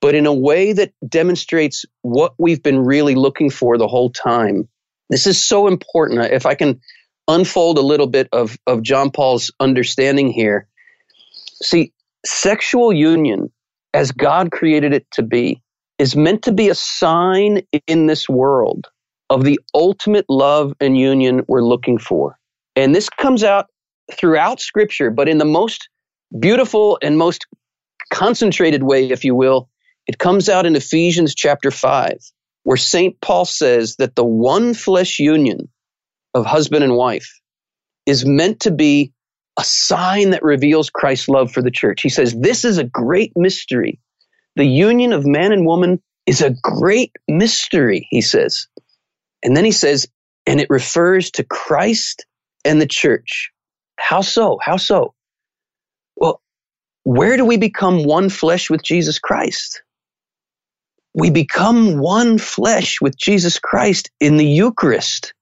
but 0.00 0.14
in 0.14 0.26
a 0.26 0.34
way 0.34 0.72
that 0.72 0.92
demonstrates 1.06 1.84
what 2.02 2.34
we've 2.38 2.62
been 2.62 2.78
really 2.78 3.14
looking 3.14 3.50
for 3.50 3.78
the 3.78 3.88
whole 3.88 4.10
time. 4.10 4.68
This 5.08 5.26
is 5.26 5.42
so 5.42 5.66
important. 5.66 6.20
Uh, 6.20 6.28
if 6.30 6.46
I 6.46 6.54
can 6.54 6.80
unfold 7.30 7.78
a 7.78 7.82
little 7.82 8.06
bit 8.06 8.28
of, 8.32 8.58
of 8.66 8.82
John 8.82 9.10
Paul's 9.10 9.50
understanding 9.60 10.30
here. 10.30 10.66
See, 11.62 11.92
sexual 12.24 12.92
union, 12.92 13.52
as 13.94 14.12
God 14.12 14.50
created 14.50 14.92
it 14.92 15.06
to 15.12 15.22
be, 15.22 15.62
is 16.00 16.16
meant 16.16 16.44
to 16.44 16.52
be 16.52 16.70
a 16.70 16.74
sign 16.74 17.60
in 17.86 18.06
this 18.06 18.26
world 18.26 18.86
of 19.28 19.44
the 19.44 19.60
ultimate 19.74 20.24
love 20.30 20.72
and 20.80 20.96
union 20.96 21.42
we're 21.46 21.62
looking 21.62 21.98
for. 21.98 22.38
And 22.74 22.94
this 22.94 23.10
comes 23.10 23.44
out 23.44 23.66
throughout 24.10 24.60
Scripture, 24.60 25.10
but 25.10 25.28
in 25.28 25.36
the 25.36 25.44
most 25.44 25.90
beautiful 26.38 26.98
and 27.02 27.18
most 27.18 27.46
concentrated 28.10 28.82
way, 28.82 29.10
if 29.10 29.26
you 29.26 29.34
will, 29.34 29.68
it 30.06 30.16
comes 30.16 30.48
out 30.48 30.64
in 30.64 30.74
Ephesians 30.74 31.34
chapter 31.34 31.70
5, 31.70 32.16
where 32.62 32.78
St. 32.78 33.20
Paul 33.20 33.44
says 33.44 33.96
that 33.96 34.16
the 34.16 34.24
one 34.24 34.72
flesh 34.72 35.18
union 35.18 35.68
of 36.32 36.46
husband 36.46 36.82
and 36.82 36.96
wife 36.96 37.28
is 38.06 38.24
meant 38.24 38.60
to 38.60 38.70
be 38.70 39.12
a 39.58 39.64
sign 39.64 40.30
that 40.30 40.42
reveals 40.42 40.88
Christ's 40.88 41.28
love 41.28 41.52
for 41.52 41.60
the 41.60 41.70
church. 41.70 42.00
He 42.00 42.08
says, 42.08 42.34
This 42.34 42.64
is 42.64 42.78
a 42.78 42.84
great 42.84 43.34
mystery 43.36 44.00
the 44.56 44.64
union 44.66 45.12
of 45.12 45.26
man 45.26 45.52
and 45.52 45.66
woman 45.66 46.02
is 46.26 46.42
a 46.42 46.50
great 46.50 47.12
mystery, 47.28 48.06
he 48.10 48.20
says. 48.20 48.68
And 49.42 49.56
then 49.56 49.64
he 49.64 49.72
says, 49.72 50.08
and 50.46 50.60
it 50.60 50.70
refers 50.70 51.32
to 51.32 51.44
Christ 51.44 52.26
and 52.64 52.80
the 52.80 52.86
church. 52.86 53.52
How 53.98 54.20
so? 54.22 54.58
How 54.62 54.76
so? 54.76 55.14
Well, 56.16 56.42
where 57.04 57.36
do 57.36 57.44
we 57.44 57.56
become 57.56 58.04
one 58.04 58.28
flesh 58.28 58.70
with 58.70 58.82
Jesus 58.82 59.18
Christ? 59.18 59.82
We 61.14 61.30
become 61.30 61.98
one 61.98 62.38
flesh 62.38 63.00
with 63.00 63.16
Jesus 63.16 63.58
Christ 63.58 64.10
in 64.20 64.36
the 64.36 64.46
Eucharist. 64.46 65.34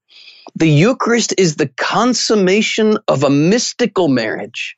The 0.57 0.69
Eucharist 0.69 1.35
is 1.39 1.57
the 1.57 1.69
consummation 1.69 2.99
of 3.07 3.25
a 3.25 3.31
mystical 3.31 4.09
marriage 4.09 4.78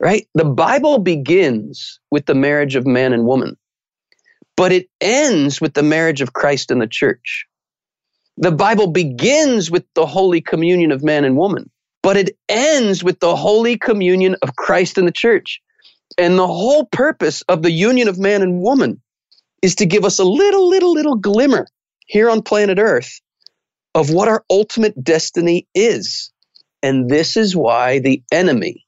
right? 0.00 0.26
The 0.34 0.44
Bible 0.44 0.98
begins 0.98 2.00
with 2.10 2.26
the 2.26 2.34
marriage 2.34 2.76
of 2.76 2.86
man 2.86 3.12
and 3.12 3.26
woman, 3.26 3.56
but 4.56 4.72
it 4.72 4.88
ends 5.00 5.60
with 5.60 5.74
the 5.74 5.82
marriage 5.82 6.20
of 6.20 6.32
Christ 6.32 6.70
and 6.70 6.80
the 6.80 6.86
church. 6.86 7.46
The 8.38 8.52
Bible 8.52 8.88
begins 8.88 9.70
with 9.70 9.84
the 9.94 10.06
holy 10.06 10.40
communion 10.40 10.92
of 10.92 11.02
man 11.02 11.24
and 11.24 11.36
woman, 11.36 11.70
but 12.02 12.16
it 12.16 12.36
ends 12.48 13.02
with 13.02 13.20
the 13.20 13.34
holy 13.34 13.78
communion 13.78 14.36
of 14.42 14.54
Christ 14.56 14.98
and 14.98 15.08
the 15.08 15.12
church. 15.12 15.60
And 16.18 16.38
the 16.38 16.46
whole 16.46 16.84
purpose 16.86 17.42
of 17.48 17.62
the 17.62 17.70
union 17.70 18.08
of 18.08 18.18
man 18.18 18.42
and 18.42 18.60
woman 18.60 19.02
is 19.62 19.76
to 19.76 19.86
give 19.86 20.04
us 20.04 20.18
a 20.18 20.24
little, 20.24 20.68
little, 20.68 20.92
little 20.92 21.16
glimmer 21.16 21.66
here 22.06 22.30
on 22.30 22.42
planet 22.42 22.78
Earth 22.78 23.20
of 23.94 24.10
what 24.10 24.28
our 24.28 24.44
ultimate 24.50 25.02
destiny 25.02 25.66
is. 25.74 26.32
And 26.82 27.08
this 27.08 27.36
is 27.36 27.56
why 27.56 27.98
the 28.00 28.22
enemy 28.30 28.85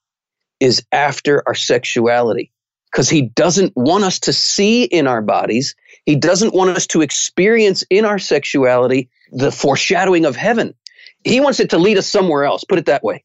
is 0.60 0.82
after 0.92 1.42
our 1.46 1.54
sexuality 1.54 2.52
because 2.90 3.08
he 3.08 3.22
doesn't 3.22 3.72
want 3.76 4.04
us 4.04 4.20
to 4.20 4.32
see 4.32 4.84
in 4.84 5.06
our 5.06 5.22
bodies. 5.22 5.74
He 6.04 6.16
doesn't 6.16 6.54
want 6.54 6.70
us 6.70 6.86
to 6.88 7.02
experience 7.02 7.84
in 7.90 8.04
our 8.04 8.18
sexuality 8.18 9.10
the 9.30 9.52
foreshadowing 9.52 10.24
of 10.24 10.36
heaven. 10.36 10.74
He 11.24 11.40
wants 11.40 11.60
it 11.60 11.70
to 11.70 11.78
lead 11.78 11.98
us 11.98 12.08
somewhere 12.08 12.44
else. 12.44 12.64
Put 12.64 12.78
it 12.78 12.86
that 12.86 13.04
way. 13.04 13.24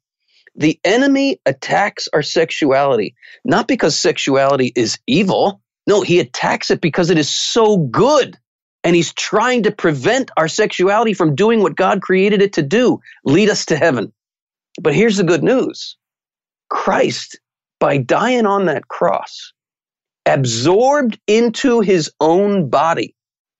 The 0.55 0.79
enemy 0.83 1.39
attacks 1.45 2.09
our 2.13 2.21
sexuality, 2.21 3.15
not 3.43 3.67
because 3.67 3.97
sexuality 3.97 4.71
is 4.75 4.99
evil. 5.07 5.61
No, 5.87 6.01
he 6.01 6.19
attacks 6.19 6.69
it 6.69 6.81
because 6.81 7.09
it 7.09 7.17
is 7.17 7.33
so 7.33 7.77
good. 7.77 8.37
And 8.83 8.95
he's 8.95 9.13
trying 9.13 9.63
to 9.63 9.71
prevent 9.71 10.29
our 10.37 10.47
sexuality 10.47 11.13
from 11.13 11.35
doing 11.35 11.61
what 11.61 11.75
God 11.75 12.01
created 12.01 12.41
it 12.41 12.53
to 12.53 12.61
do 12.61 12.99
lead 13.23 13.49
us 13.49 13.67
to 13.67 13.77
heaven. 13.77 14.13
But 14.81 14.93
here's 14.93 15.17
the 15.17 15.23
good 15.23 15.43
news 15.43 15.97
Christ, 16.73 17.39
by 17.79 17.97
dying 17.97 18.47
on 18.47 18.65
that 18.65 18.87
cross, 18.87 19.53
absorbed 20.25 21.19
into 21.27 21.81
his 21.81 22.11
own 22.19 22.69
body 22.69 23.15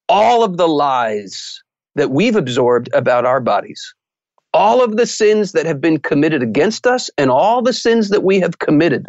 all 0.09 0.43
of 0.43 0.57
the 0.57 0.68
lies 0.68 1.61
that 1.95 2.09
we've 2.09 2.36
absorbed 2.36 2.89
about 2.91 3.26
our 3.26 3.39
bodies, 3.39 3.93
all 4.51 4.84
of 4.84 4.97
the 4.97 5.05
sins 5.05 5.51
that 5.51 5.68
have 5.68 5.80
been 5.80 5.99
committed 5.99 6.41
against 6.41 6.88
us, 6.88 7.09
and 7.18 7.30
all 7.30 7.61
the 7.61 7.72
sins 7.72 8.09
that 8.09 8.24
we 8.24 8.39
have 8.39 8.57
committed. 8.57 9.05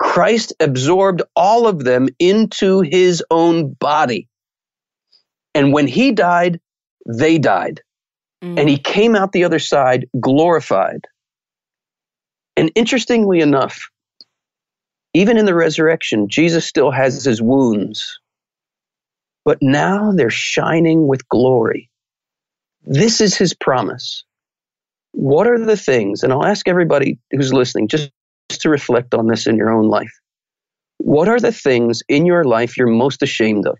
Christ 0.00 0.52
absorbed 0.58 1.22
all 1.36 1.68
of 1.68 1.84
them 1.84 2.08
into 2.18 2.80
his 2.80 3.22
own 3.30 3.74
body. 3.74 4.28
And 5.54 5.72
when 5.72 5.86
he 5.86 6.10
died, 6.10 6.60
they 7.06 7.38
died. 7.38 7.80
Mm. 8.42 8.58
And 8.58 8.68
he 8.68 8.76
came 8.76 9.14
out 9.14 9.30
the 9.30 9.44
other 9.44 9.60
side 9.60 10.08
glorified. 10.18 11.06
And 12.56 12.72
interestingly 12.74 13.40
enough, 13.40 13.90
even 15.14 15.38
in 15.38 15.46
the 15.46 15.54
resurrection, 15.54 16.28
Jesus 16.28 16.66
still 16.66 16.90
has 16.90 17.24
his 17.24 17.42
wounds, 17.42 18.20
but 19.44 19.58
now 19.62 20.12
they're 20.12 20.30
shining 20.30 21.06
with 21.06 21.28
glory. 21.28 21.90
This 22.84 23.20
is 23.20 23.36
his 23.36 23.54
promise. 23.54 24.24
What 25.12 25.46
are 25.46 25.64
the 25.64 25.76
things, 25.76 26.22
and 26.22 26.32
I'll 26.32 26.46
ask 26.46 26.68
everybody 26.68 27.18
who's 27.30 27.52
listening 27.52 27.88
just 27.88 28.10
to 28.50 28.70
reflect 28.70 29.14
on 29.14 29.26
this 29.26 29.46
in 29.46 29.56
your 29.56 29.70
own 29.70 29.88
life. 29.88 30.12
What 30.98 31.28
are 31.28 31.40
the 31.40 31.52
things 31.52 32.02
in 32.08 32.26
your 32.26 32.44
life 32.44 32.76
you're 32.76 32.86
most 32.88 33.22
ashamed 33.22 33.66
of? 33.66 33.78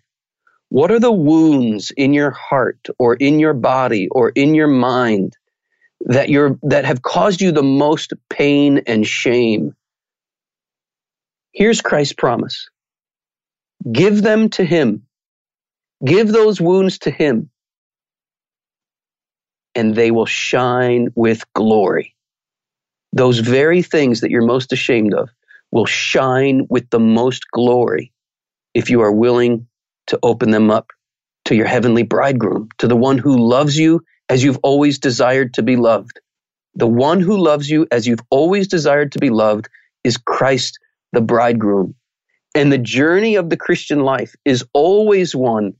What 0.70 0.90
are 0.90 1.00
the 1.00 1.12
wounds 1.12 1.92
in 1.96 2.12
your 2.14 2.32
heart 2.32 2.88
or 2.98 3.14
in 3.14 3.38
your 3.40 3.54
body 3.54 4.08
or 4.10 4.30
in 4.30 4.54
your 4.54 4.68
mind 4.68 5.36
that 6.06 6.28
you're 6.30 6.58
that 6.64 6.84
have 6.86 7.02
caused 7.02 7.40
you 7.40 7.52
the 7.52 7.62
most 7.62 8.12
pain 8.30 8.82
and 8.86 9.06
shame? 9.06 9.74
Here's 11.52 11.80
Christ's 11.82 12.14
promise. 12.14 12.68
Give 13.92 14.22
them 14.22 14.50
to 14.50 14.64
him. 14.64 15.04
Give 16.04 16.28
those 16.28 16.60
wounds 16.60 16.98
to 17.00 17.10
him 17.10 17.50
and 19.74 19.94
they 19.94 20.10
will 20.10 20.26
shine 20.26 21.08
with 21.16 21.44
glory 21.54 22.10
those 23.14 23.40
very 23.40 23.82
things 23.82 24.22
that 24.22 24.30
you're 24.32 24.46
most 24.46 24.72
ashamed 24.72 25.14
of 25.14 25.30
will 25.72 25.86
shine 25.86 26.66
with 26.70 26.90
the 26.90 27.00
most 27.00 27.44
glory 27.52 28.12
if 28.74 28.90
you 28.90 29.02
are 29.02 29.12
willing 29.12 29.68
to 30.08 30.18
open 30.22 30.50
them 30.50 30.70
up 30.70 30.88
to 31.46 31.54
your 31.56 31.66
heavenly 31.66 32.02
bridegroom, 32.04 32.68
to 32.78 32.88
the 32.88 32.96
one 32.96 33.18
who 33.18 33.38
loves 33.38 33.78
you 33.78 34.02
as 34.28 34.42
you've 34.42 34.58
always 34.62 34.98
desired 34.98 35.54
to 35.54 35.62
be 35.62 35.76
loved. 35.76 36.20
The 36.74 36.86
one 36.86 37.20
who 37.20 37.36
loves 37.36 37.68
you 37.68 37.86
as 37.90 38.06
you've 38.06 38.22
always 38.30 38.68
desired 38.68 39.12
to 39.12 39.18
be 39.18 39.30
loved 39.30 39.68
is 40.04 40.16
Christ, 40.16 40.78
the 41.12 41.20
bridegroom. 41.20 41.94
And 42.54 42.72
the 42.72 42.78
journey 42.78 43.36
of 43.36 43.50
the 43.50 43.56
Christian 43.56 44.00
life 44.00 44.34
is 44.44 44.64
always 44.72 45.34
one 45.34 45.74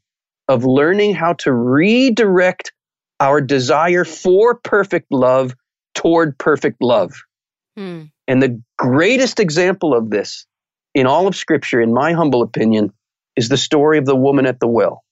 of 0.48 0.64
learning 0.64 1.14
how 1.14 1.34
to 1.34 1.52
redirect 1.52 2.72
our 3.20 3.40
desire 3.40 4.04
for 4.04 4.54
perfect 4.54 5.06
love 5.10 5.54
toward 5.94 6.36
perfect 6.38 6.82
love. 6.82 7.12
Hmm. 7.76 8.04
And 8.26 8.42
the 8.42 8.62
greatest 8.78 9.40
example 9.40 9.94
of 9.94 10.10
this 10.10 10.46
in 10.94 11.06
all 11.06 11.26
of 11.26 11.36
Scripture, 11.36 11.80
in 11.80 11.92
my 11.92 12.12
humble 12.12 12.42
opinion, 12.42 12.92
is 13.36 13.48
the 13.48 13.56
story 13.56 13.98
of 13.98 14.06
the 14.06 14.16
woman 14.16 14.46
at 14.46 14.60
the 14.60 14.68
well. 14.68 15.04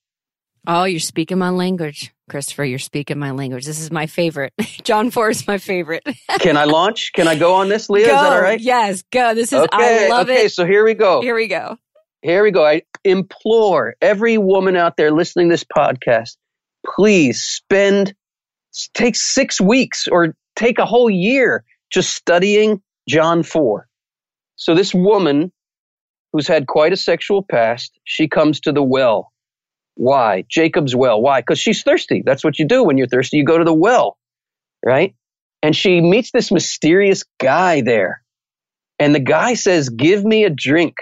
Oh, 0.67 0.85
you're 0.85 1.01
speaking 1.01 1.39
my 1.39 1.51
language, 1.51 2.13
Christopher. 2.31 2.65
You're 2.65 2.79
speaking 2.79 3.19
my 3.19 3.33
language. 3.33 3.67
This 3.67 3.81
is 3.81 3.91
my 3.91 4.07
favorite. 4.07 4.55
John 4.85 5.11
4 5.11 5.31
is 5.31 5.47
my 5.47 5.59
favorite. 5.59 6.07
Can 6.41 6.57
I 6.57 6.65
launch? 6.65 7.13
Can 7.13 7.29
I 7.29 7.37
go 7.37 7.55
on 7.55 7.69
this, 7.69 7.91
Leah? 7.91 8.07
Go. 8.07 8.15
Is 8.15 8.21
that 8.21 8.33
all 8.33 8.41
right? 8.41 8.61
Yes, 8.61 9.03
go. 9.11 9.35
This 9.35 9.53
is, 9.53 9.61
okay, 9.61 10.07
I 10.07 10.09
love 10.09 10.29
okay, 10.29 10.35
it. 10.35 10.39
Okay, 10.39 10.49
so 10.49 10.65
here 10.65 10.85
we 10.85 10.95
go. 10.95 11.21
Here 11.21 11.35
we 11.35 11.49
go. 11.49 11.77
Here 12.23 12.43
we 12.43 12.51
go. 12.51 12.65
I 12.65 12.83
implore 13.05 13.97
every 14.01 14.39
woman 14.39 14.77
out 14.77 14.97
there 14.97 15.11
listening 15.11 15.49
to 15.49 15.55
this 15.55 15.65
podcast, 15.65 16.37
please 16.87 17.43
spend, 17.43 18.15
take 18.95 19.17
six 19.17 19.61
weeks 19.61 20.09
or 20.09 20.35
take 20.57 20.79
a 20.79 20.87
whole 20.87 21.11
year 21.11 21.65
just 21.91 22.15
studying 22.15 22.81
John 23.09 23.43
4. 23.43 23.87
So 24.57 24.75
this 24.75 24.95
woman 24.95 25.53
who's 26.33 26.47
had 26.47 26.67
quite 26.67 26.93
a 26.93 26.97
sexual 26.97 27.43
past, 27.43 27.99
she 28.05 28.29
comes 28.29 28.61
to 28.61 28.73
the 28.73 28.83
well. 28.83 29.30
Why? 30.01 30.47
Jacob's 30.49 30.97
well. 30.97 31.21
Why? 31.21 31.43
Because 31.43 31.59
she's 31.59 31.83
thirsty. 31.83 32.23
That's 32.25 32.43
what 32.43 32.59
you 32.59 32.67
do 32.67 32.83
when 32.85 32.97
you're 32.97 33.07
thirsty. 33.07 33.37
You 33.37 33.45
go 33.45 33.59
to 33.59 33.65
the 33.65 33.75
well, 33.75 34.17
right? 34.83 35.15
And 35.63 35.77
she 35.77 36.01
meets 36.01 36.31
this 36.31 36.51
mysterious 36.51 37.25
guy 37.39 37.83
there. 37.83 38.23
And 38.99 39.15
the 39.15 39.21
guy 39.21 39.53
says, 39.53 39.91
Give 39.91 40.25
me 40.25 40.45
a 40.45 40.51
drink. 40.51 40.97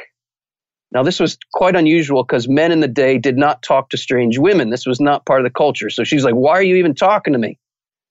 Now, 0.91 1.05
this 1.05 1.21
was 1.21 1.39
quite 1.55 1.77
unusual 1.77 2.25
because 2.25 2.49
men 2.49 2.73
in 2.73 2.81
the 2.81 2.89
day 2.89 3.19
did 3.19 3.37
not 3.37 3.63
talk 3.63 3.91
to 3.91 3.97
strange 3.97 4.37
women. 4.37 4.69
This 4.69 4.85
was 4.85 5.01
not 5.01 5.25
part 5.25 5.43
of 5.43 5.45
the 5.45 5.57
culture. 5.57 5.91
So 5.91 6.03
she's 6.03 6.25
like, 6.25 6.35
Why 6.35 6.55
are 6.55 6.63
you 6.65 6.75
even 6.77 6.97
talking 6.97 7.35
to 7.35 7.39
me? 7.39 7.57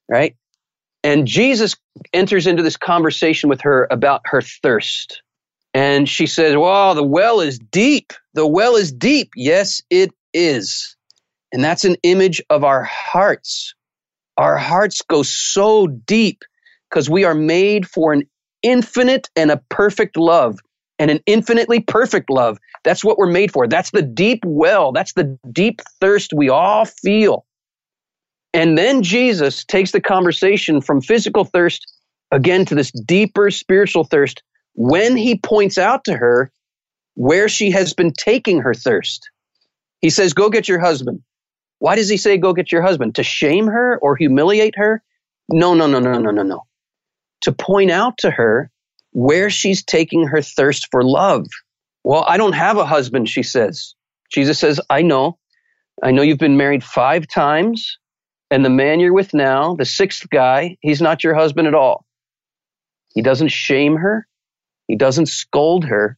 Right? 0.10 0.38
And 1.04 1.28
Jesus 1.28 1.76
enters 2.14 2.48
into 2.48 2.64
this 2.64 2.78
conversation 2.78 3.50
with 3.50 3.60
her 3.64 3.90
about 3.92 4.22
her 4.28 4.42
thirst. 4.42 5.22
And 5.74 6.08
she 6.08 6.28
says, 6.28 6.56
Wow, 6.56 6.94
the 6.94 7.04
well 7.04 7.42
is 7.42 7.60
deep. 7.60 8.14
The 8.36 8.48
well 8.48 8.78
is 8.78 8.94
deep. 8.94 9.32
Yes, 9.36 9.82
it 9.90 10.12
is. 10.38 10.96
And 11.52 11.64
that's 11.64 11.86
an 11.86 11.96
image 12.04 12.42
of 12.50 12.64
our 12.64 12.84
hearts. 12.84 13.74
Our 14.38 14.58
hearts 14.58 15.02
go 15.02 15.24
so 15.24 15.88
deep 15.88 16.44
because 16.90 17.10
we 17.10 17.26
are 17.26 17.36
made 17.36 17.88
for 17.88 18.14
an 18.14 18.24
infinite 18.62 19.30
and 19.36 19.52
a 19.52 19.62
perfect 19.70 20.18
love 20.18 20.60
and 21.00 21.12
an 21.12 21.20
infinitely 21.26 21.80
perfect 21.80 22.30
love. 22.30 22.60
That's 22.84 23.04
what 23.04 23.18
we're 23.18 23.32
made 23.32 23.52
for. 23.52 23.68
That's 23.68 23.92
the 23.92 24.02
deep 24.02 24.40
well. 24.46 24.92
That's 24.92 25.14
the 25.14 25.38
deep 25.52 25.82
thirst 26.00 26.34
we 26.36 26.50
all 26.50 26.86
feel. 26.86 27.46
And 28.54 28.78
then 28.78 29.04
Jesus 29.04 29.66
takes 29.66 29.92
the 29.92 30.02
conversation 30.02 30.82
from 30.82 31.02
physical 31.02 31.46
thirst 31.46 31.86
again 32.32 32.66
to 32.66 32.76
this 32.76 32.92
deeper 32.92 33.52
spiritual 33.52 34.04
thirst 34.04 34.44
when 34.74 35.16
he 35.16 35.38
points 35.38 35.78
out 35.78 36.06
to 36.06 36.14
her 36.14 36.52
where 37.16 37.50
she 37.50 37.72
has 37.72 37.94
been 37.94 38.14
taking 38.14 38.62
her 38.62 38.74
thirst. 38.74 39.30
He 40.02 40.10
says, 40.10 40.34
Go 40.34 40.50
get 40.50 40.68
your 40.68 40.80
husband. 40.80 41.22
Why 41.80 41.95
does 41.95 42.10
he 42.10 42.18
say, 42.18 42.38
Go 42.38 42.54
get 42.54 42.72
your 42.72 42.82
husband? 42.82 43.16
To 43.16 43.24
shame 43.24 43.68
her 43.68 43.98
or 44.02 44.16
humiliate 44.16 44.76
her? 44.78 45.04
No, 45.50 45.74
no, 45.74 45.88
no, 45.88 46.00
no, 46.00 46.20
no, 46.20 46.32
no, 46.32 46.43
no. 46.43 46.64
To 47.41 47.52
point 47.52 47.91
out 47.91 48.18
to 48.20 48.32
her 48.32 48.70
where 49.14 49.50
she's 49.50 49.84
taking 49.84 50.28
her 50.28 50.41
thirst 50.41 50.88
for 50.91 51.04
love. 51.04 51.48
Well, 52.04 52.26
I 52.28 52.38
don't 52.38 52.54
have 52.54 52.78
a 52.78 52.86
husband, 52.86 53.30
she 53.30 53.43
says. 53.43 53.95
Jesus 54.32 54.60
says, 54.60 54.80
I 54.89 55.02
know. 55.02 55.38
I 56.04 56.12
know 56.12 56.22
you've 56.22 56.38
been 56.38 56.58
married 56.58 56.84
five 56.84 57.28
times. 57.28 57.98
And 58.50 58.64
the 58.64 58.70
man 58.70 59.00
you're 59.00 59.14
with 59.14 59.34
now, 59.34 59.76
the 59.76 59.86
sixth 59.86 60.30
guy, 60.30 60.78
he's 60.82 61.02
not 61.02 61.24
your 61.24 61.34
husband 61.34 61.68
at 61.68 61.74
all. 61.76 62.06
He 63.14 63.22
doesn't 63.22 63.50
shame 63.50 63.98
her. 63.98 64.28
He 64.88 64.95
doesn't 64.95 65.26
scold 65.28 65.86
her. 65.86 66.18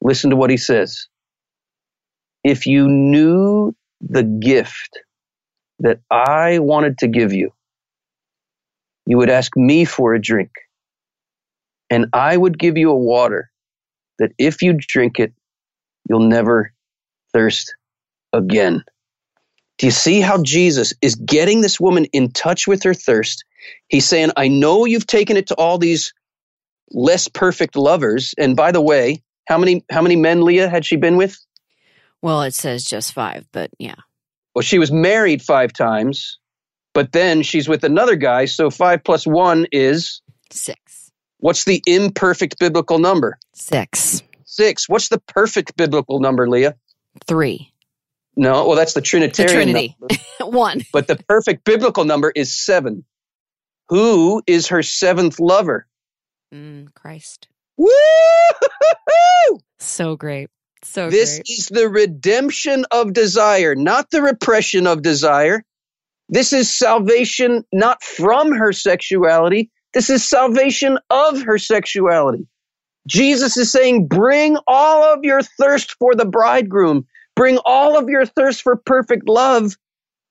Listen 0.00 0.30
to 0.30 0.36
what 0.36 0.50
he 0.50 0.56
says. 0.56 1.06
If 2.44 2.66
you 2.66 2.88
knew 2.88 3.74
the 4.00 4.22
gift 4.22 5.00
that 5.80 6.00
I 6.10 6.60
wanted 6.60 6.98
to 6.98 7.08
give 7.08 7.32
you, 7.32 7.52
you 9.06 9.18
would 9.18 9.30
ask 9.30 9.56
me 9.56 9.84
for 9.84 10.14
a 10.14 10.20
drink, 10.22 10.50
and 11.90 12.06
I 12.12 12.36
would 12.36 12.58
give 12.58 12.76
you 12.78 12.90
a 12.90 12.96
water 12.98 13.50
that 14.18 14.32
if 14.38 14.62
you 14.62 14.74
drink 14.78 15.20
it, 15.20 15.32
you'll 16.08 16.20
never 16.28 16.72
thirst 17.32 17.74
again. 18.32 18.84
Do 19.78 19.86
you 19.86 19.92
see 19.92 20.20
how 20.20 20.42
Jesus 20.42 20.94
is 21.02 21.16
getting 21.16 21.60
this 21.62 21.80
woman 21.80 22.06
in 22.06 22.32
touch 22.32 22.66
with 22.68 22.84
her 22.84 22.94
thirst? 22.94 23.44
He's 23.88 24.06
saying, 24.06 24.30
I 24.36 24.48
know 24.48 24.86
you've 24.86 25.06
taken 25.06 25.36
it 25.36 25.48
to 25.48 25.54
all 25.56 25.78
these 25.78 26.14
less 26.92 27.28
perfect 27.28 27.76
lovers. 27.76 28.34
And 28.38 28.56
by 28.56 28.72
the 28.72 28.80
way, 28.82 29.22
how 29.48 29.58
many 29.58 29.84
how 29.90 30.02
many 30.02 30.16
men 30.16 30.42
Leah 30.42 30.68
had 30.68 30.86
she 30.86 30.96
been 30.96 31.16
with? 31.16 31.38
Well, 32.22 32.42
it 32.42 32.54
says 32.54 32.84
just 32.84 33.12
five, 33.12 33.46
but 33.52 33.70
yeah. 33.78 33.94
Well, 34.54 34.62
she 34.62 34.78
was 34.78 34.90
married 34.90 35.42
five 35.42 35.72
times, 35.72 36.38
but 36.92 37.12
then 37.12 37.42
she's 37.42 37.68
with 37.68 37.84
another 37.84 38.16
guy, 38.16 38.44
so 38.46 38.70
five 38.70 39.04
plus 39.04 39.26
one 39.26 39.66
is 39.72 40.22
six. 40.50 41.10
What's 41.38 41.64
the 41.64 41.82
imperfect 41.86 42.58
biblical 42.58 42.98
number? 42.98 43.38
Six. 43.54 44.22
Six. 44.44 44.88
What's 44.88 45.08
the 45.08 45.20
perfect 45.20 45.76
biblical 45.76 46.20
number, 46.20 46.48
Leah? 46.48 46.74
Three. 47.26 47.72
No, 48.36 48.66
well, 48.66 48.76
that's 48.76 48.94
the 48.94 49.00
Trinitarian. 49.00 49.72
The 49.72 49.88
Trinity. 49.98 50.24
One. 50.40 50.82
But 50.92 51.06
the 51.06 51.16
perfect 51.16 51.64
biblical 51.64 52.04
number 52.04 52.30
is 52.34 52.54
seven. 52.54 53.04
Who 53.88 54.42
is 54.46 54.68
her 54.68 54.82
seventh 54.82 55.40
lover? 55.40 55.86
Mm, 56.54 56.92
Christ. 56.94 57.48
Woo! 57.76 57.88
So 59.78 60.16
great. 60.16 60.50
So 60.82 61.10
this 61.10 61.36
great. 61.36 61.48
is 61.48 61.66
the 61.66 61.88
redemption 61.88 62.84
of 62.90 63.12
desire, 63.12 63.74
not 63.74 64.10
the 64.10 64.22
repression 64.22 64.86
of 64.86 65.02
desire. 65.02 65.64
This 66.28 66.52
is 66.52 66.72
salvation 66.72 67.64
not 67.72 68.02
from 68.02 68.52
her 68.52 68.72
sexuality. 68.72 69.70
This 69.92 70.10
is 70.10 70.28
salvation 70.28 70.98
of 71.10 71.42
her 71.42 71.58
sexuality. 71.58 72.46
Jesus 73.06 73.56
is 73.56 73.72
saying, 73.72 74.06
bring 74.06 74.56
all 74.66 75.02
of 75.12 75.24
your 75.24 75.42
thirst 75.42 75.96
for 75.98 76.14
the 76.14 76.24
bridegroom, 76.24 77.06
bring 77.34 77.58
all 77.64 77.98
of 77.98 78.08
your 78.08 78.24
thirst 78.24 78.62
for 78.62 78.76
perfect 78.76 79.28
love 79.28 79.76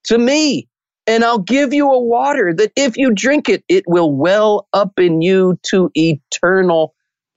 to 0.05 0.17
me, 0.17 0.67
and 1.05 1.25
I'll 1.25 1.39
give 1.39 1.73
you 1.73 1.91
a 1.91 1.99
water 1.99 2.53
that 2.53 2.71
if 2.75 2.95
you 2.95 3.13
drink 3.13 3.49
it, 3.49 3.63
it 3.67 3.83
will 3.87 4.11
well 4.11 4.67
up 4.71 4.93
in 4.97 5.21
you 5.21 5.59
to 5.63 5.91
eternal 5.95 6.93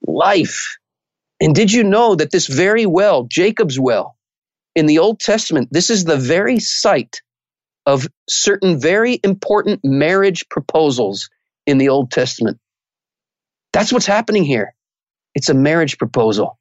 life. 0.06 0.76
And 1.43 1.57
did 1.57 1.72
you 1.72 1.82
know 1.82 2.14
that 2.14 2.30
this 2.30 2.47
very 2.47 2.86
well, 2.86 3.24
Jacob's 3.24 3.78
well, 3.78 4.16
in 4.76 4.86
the 4.86 5.01
Old 5.01 5.18
Testament, 5.18 5.68
this 5.72 5.90
is 5.90 6.05
the 6.05 6.16
very 6.16 6.61
site 6.61 7.20
of 7.84 8.07
certain 8.28 8.78
very 8.78 9.18
important 9.24 9.80
marriage 9.82 10.49
proposals 10.49 11.28
in 11.66 11.78
the 11.78 11.88
Old 11.88 12.12
Testament. 12.12 12.61
That's 13.72 13.93
what's 13.93 14.07
happening 14.07 14.45
here. 14.45 14.74
It's 15.34 15.49
a 15.49 15.55
marriage 15.55 15.99
proposal. 15.99 16.61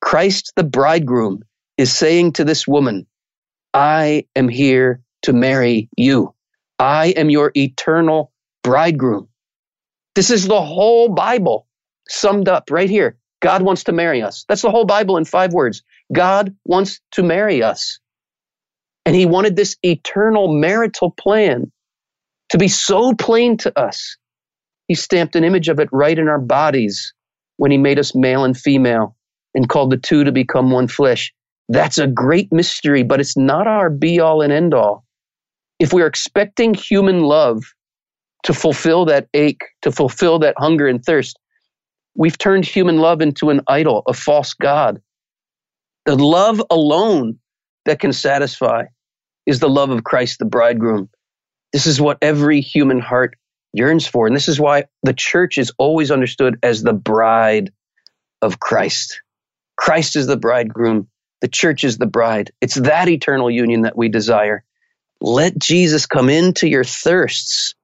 Christ, 0.00 0.52
the 0.56 0.64
bridegroom, 0.64 1.44
is 1.78 1.94
saying 1.94 2.32
to 2.32 2.44
this 2.44 2.66
woman, 2.66 3.06
I 3.72 4.26
am 4.34 4.48
here 4.48 5.00
to 5.22 5.32
marry 5.32 5.88
you. 5.96 6.34
I 6.80 7.08
am 7.10 7.30
your 7.30 7.52
eternal 7.56 8.32
bridegroom. 8.64 9.28
This 10.16 10.30
is 10.30 10.48
the 10.48 10.60
whole 10.60 11.08
Bible 11.08 11.68
summed 12.08 12.48
up 12.48 12.68
right 12.72 12.90
here. 12.90 13.16
God 13.42 13.62
wants 13.62 13.84
to 13.84 13.92
marry 13.92 14.22
us. 14.22 14.46
That's 14.48 14.62
the 14.62 14.70
whole 14.70 14.86
Bible 14.86 15.18
in 15.18 15.26
five 15.26 15.52
words. 15.52 15.82
God 16.12 16.56
wants 16.64 17.00
to 17.12 17.24
marry 17.24 17.62
us. 17.62 17.98
And 19.06 19.16
he 19.16 19.26
wanted 19.26 19.56
this 19.56 19.76
eternal 19.82 20.52
marital 20.52 21.10
plan 21.10 21.72
to 22.50 22.58
be 22.58 22.68
so 22.68 23.14
plain 23.14 23.56
to 23.58 23.78
us. 23.78 24.16
He 24.88 24.94
stamped 24.94 25.36
an 25.36 25.44
image 25.44 25.68
of 25.68 25.80
it 25.80 25.88
right 25.92 26.18
in 26.18 26.28
our 26.28 26.40
bodies 26.40 27.14
when 27.56 27.70
he 27.70 27.78
made 27.78 27.98
us 27.98 28.14
male 28.14 28.44
and 28.44 28.56
female 28.56 29.16
and 29.54 29.68
called 29.68 29.90
the 29.90 29.96
two 29.96 30.24
to 30.24 30.32
become 30.32 30.70
one 30.70 30.88
flesh. 30.88 31.32
That's 31.68 31.98
a 31.98 32.06
great 32.06 32.52
mystery, 32.52 33.02
but 33.02 33.20
it's 33.20 33.36
not 33.36 33.66
our 33.66 33.90
be 33.90 34.20
all 34.20 34.42
and 34.42 34.52
end 34.52 34.74
all. 34.74 35.04
If 35.80 35.92
we're 35.92 36.06
expecting 36.06 36.74
human 36.74 37.22
love 37.22 37.62
to 38.44 38.54
fulfill 38.54 39.06
that 39.06 39.28
ache, 39.34 39.62
to 39.82 39.92
fulfill 39.92 40.40
that 40.40 40.54
hunger 40.58 40.86
and 40.86 41.04
thirst, 41.04 41.38
we've 42.14 42.38
turned 42.38 42.64
human 42.64 42.98
love 42.98 43.20
into 43.20 43.50
an 43.50 43.62
idol, 43.66 44.02
a 44.06 44.12
false 44.12 44.54
God. 44.54 45.00
The 46.04 46.16
love 46.16 46.62
alone 46.70 47.38
that 47.84 48.00
can 48.00 48.12
satisfy 48.12 48.84
is 49.46 49.60
the 49.60 49.68
love 49.68 49.90
of 49.90 50.04
Christ, 50.04 50.38
the 50.38 50.44
bridegroom. 50.44 51.08
This 51.72 51.86
is 51.86 52.00
what 52.00 52.18
every 52.22 52.60
human 52.60 53.00
heart 53.00 53.36
yearns 53.72 54.06
for. 54.06 54.26
And 54.26 54.36
this 54.36 54.48
is 54.48 54.60
why 54.60 54.84
the 55.02 55.14
church 55.14 55.58
is 55.58 55.72
always 55.78 56.10
understood 56.10 56.58
as 56.62 56.82
the 56.82 56.92
bride 56.92 57.72
of 58.42 58.60
Christ. 58.60 59.22
Christ 59.76 60.16
is 60.16 60.26
the 60.26 60.36
bridegroom. 60.36 61.08
The 61.40 61.48
church 61.48 61.82
is 61.84 61.98
the 61.98 62.06
bride. 62.06 62.52
It's 62.60 62.74
that 62.74 63.08
eternal 63.08 63.50
union 63.50 63.82
that 63.82 63.96
we 63.96 64.08
desire. 64.08 64.64
Let 65.20 65.58
Jesus 65.58 66.06
come 66.06 66.28
into 66.28 66.68
your 66.68 66.84
thirsts. 66.84 67.74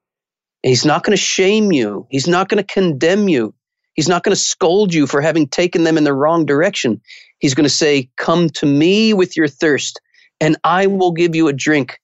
He's 0.62 0.84
not 0.84 1.04
going 1.04 1.16
to 1.16 1.22
shame 1.22 1.72
you. 1.72 2.06
He's 2.10 2.28
not 2.28 2.48
going 2.48 2.62
to 2.62 2.74
condemn 2.74 3.28
you. 3.28 3.54
He's 3.98 4.08
not 4.08 4.22
going 4.22 4.32
to 4.32 4.40
scold 4.40 4.94
you 4.94 5.08
for 5.08 5.20
having 5.20 5.48
taken 5.48 5.82
them 5.82 5.98
in 5.98 6.04
the 6.04 6.14
wrong 6.14 6.46
direction. 6.46 7.00
He's 7.40 7.54
going 7.54 7.64
to 7.64 7.68
say, 7.68 8.08
Come 8.16 8.48
to 8.50 8.64
me 8.64 9.12
with 9.12 9.36
your 9.36 9.48
thirst, 9.48 10.00
and 10.40 10.56
I 10.62 10.86
will 10.86 11.10
give 11.10 11.34
you 11.34 11.48
a 11.48 11.52
drink 11.52 11.98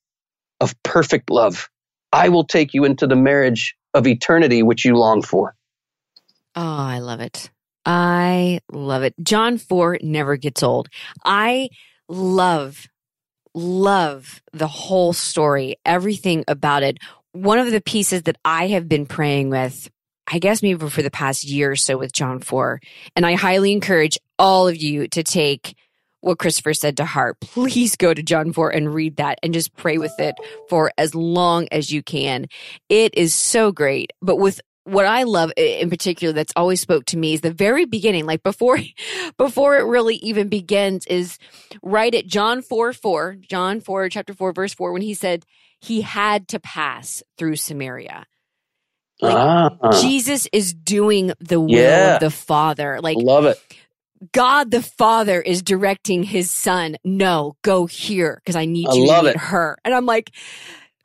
of 0.61 0.75
perfect 0.83 1.31
love. 1.31 1.71
I 2.13 2.31
will 2.31 2.43
take 2.43 2.75
you 2.75 2.85
into 2.85 3.07
the 3.07 3.15
marriage 3.15 3.77
of 3.95 4.09
eternity 4.09 4.61
which 4.61 4.85
you 4.85 4.97
long 4.97 5.23
for. 5.23 5.55
Oh, 6.57 6.63
I 6.63 6.99
love 6.99 7.21
it. 7.21 7.53
I 7.87 8.59
love 8.73 9.05
it. 9.05 9.15
John 9.23 9.57
4 9.57 9.99
never 10.03 10.37
gets 10.37 10.65
old. 10.65 10.89
I 11.25 11.69
love, 12.09 12.89
love 13.55 14.43
the 14.53 14.67
whole 14.67 15.13
story, 15.13 15.77
everything 15.85 16.43
about 16.49 16.83
it. 16.83 16.99
One 17.31 17.61
of 17.61 17.71
the 17.71 17.81
pieces 17.81 18.23
that 18.23 18.39
I 18.45 18.67
have 18.67 18.89
been 18.89 19.07
praying 19.07 19.51
with, 19.51 19.89
I 20.27 20.39
guess 20.39 20.62
maybe 20.62 20.89
for 20.89 21.03
the 21.03 21.11
past 21.11 21.45
year 21.45 21.72
or 21.72 21.77
so 21.77 21.99
with 21.99 22.12
John 22.12 22.41
4, 22.41 22.81
and 23.16 23.27
I 23.27 23.35
highly 23.35 23.72
encourage 23.72 24.18
all 24.39 24.68
of 24.68 24.77
you 24.77 25.09
to 25.09 25.22
take 25.22 25.75
what 26.25 26.39
Christopher 26.39 26.75
said 26.75 26.97
to 26.97 27.05
heart. 27.05 27.39
Please 27.41 27.97
go 27.97 28.14
to 28.14 28.22
John 28.22 28.53
4 28.53 28.70
and 28.70 28.95
read 28.95 29.16
that 29.16 29.39
and 29.43 29.53
just 29.53 29.77
pray 29.77 29.99
with 29.99 30.18
it 30.18 30.35
for 30.68 30.91
as 30.97 31.14
long 31.14 31.68
as 31.70 31.93
you 31.93 32.03
can. 32.03 32.47
It 32.89 33.14
is 33.14 33.35
so 33.35 33.70
great. 33.72 34.12
But 34.22 34.37
with 34.37 34.61
what 34.85 35.07
I 35.07 35.22
love 35.22 35.53
in 35.57 35.89
particular 35.89 36.33
that's 36.33 36.53
always 36.57 36.81
spoke 36.81 37.07
to 37.07 37.16
me 37.16 37.35
is 37.35 37.41
the 37.43 37.53
very 37.53 37.85
beginning, 37.85 38.27
like 38.27 38.43
before, 38.43 38.79
before 39.39 39.77
it 39.77 39.85
really 39.85 40.16
even 40.16 40.49
begins 40.49 41.07
is 41.07 41.39
right 41.83 42.14
at 42.14 42.27
John 42.27 42.62
4, 42.62 42.93
4, 42.93 43.37
John 43.49 43.81
4, 43.81 44.09
chapter 44.09 44.35
4, 44.35 44.53
verse 44.53 44.75
4, 44.75 44.93
when 44.93 45.03
he 45.03 45.14
said 45.14 45.45
he 45.81 46.01
had 46.01 46.49
to 46.49 46.59
pass 46.59 47.22
through 47.37 47.57
Samaria. 47.57 48.25
Like 49.21 49.35
Ah, 49.37 50.01
Jesus 50.01 50.49
is 50.53 50.75
doing 50.75 51.33
the 51.41 51.61
will 51.61 51.69
Yeah. 51.77 52.15
of 52.17 52.21
the 52.21 52.31
Father. 52.31 53.01
Like 53.01 53.17
love 53.17 53.45
it. 53.47 53.59
God 54.33 54.71
the 54.71 54.83
Father 54.83 55.41
is 55.41 55.62
directing 55.62 56.23
his 56.23 56.51
son, 56.51 56.97
no, 57.05 57.57
go 57.62 57.87
here 57.87 58.41
because 58.43 58.57
I 58.57 58.65
need 58.65 58.89
I 58.89 58.95
you 58.95 59.07
to 59.07 59.23
meet 59.23 59.31
it. 59.31 59.37
her. 59.37 59.77
And 59.85 59.95
I'm 59.95 60.07
like, 60.07 60.31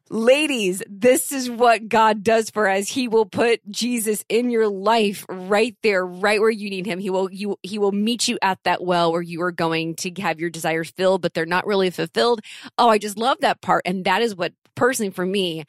ladies, 0.09 0.81
this 0.87 1.31
is 1.31 1.49
what 1.49 1.87
God 1.89 2.23
does 2.23 2.49
for 2.49 2.67
us. 2.67 2.87
He 2.87 3.07
will 3.07 3.25
put 3.25 3.59
Jesus 3.69 4.23
in 4.29 4.49
your 4.49 4.67
life 4.67 5.25
right 5.29 5.75
there, 5.83 6.05
right 6.05 6.39
where 6.39 6.49
you 6.49 6.69
need 6.69 6.85
him. 6.85 6.99
He 6.99 7.09
will 7.09 7.29
you 7.31 7.57
he 7.61 7.77
will 7.77 7.91
meet 7.91 8.27
you 8.27 8.37
at 8.41 8.59
that 8.63 8.83
well 8.83 9.11
where 9.11 9.21
you 9.21 9.41
are 9.41 9.51
going 9.51 9.95
to 9.97 10.11
have 10.21 10.39
your 10.39 10.49
desires 10.49 10.91
filled, 10.91 11.21
but 11.21 11.33
they're 11.33 11.45
not 11.45 11.67
really 11.67 11.89
fulfilled. 11.89 12.41
Oh, 12.77 12.89
I 12.89 12.97
just 12.97 13.17
love 13.17 13.37
that 13.41 13.61
part. 13.61 13.81
And 13.85 14.05
that 14.05 14.21
is 14.21 14.35
what 14.35 14.53
personally 14.75 15.11
for 15.11 15.25
me 15.25 15.65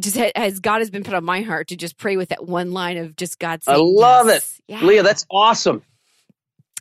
just 0.00 0.16
has 0.36 0.60
God 0.60 0.78
has 0.78 0.90
been 0.90 1.04
put 1.04 1.14
on 1.14 1.24
my 1.24 1.42
heart 1.42 1.68
to 1.68 1.76
just 1.76 1.96
pray 1.96 2.16
with 2.16 2.30
that 2.30 2.46
one 2.46 2.72
line 2.72 2.96
of 2.96 3.16
just 3.16 3.38
God 3.38 3.60
I 3.66 3.76
love 3.76 4.26
yes. 4.26 4.60
Yeah. 4.66 4.82
Leah, 4.82 5.02
that's 5.02 5.26
awesome. 5.30 5.82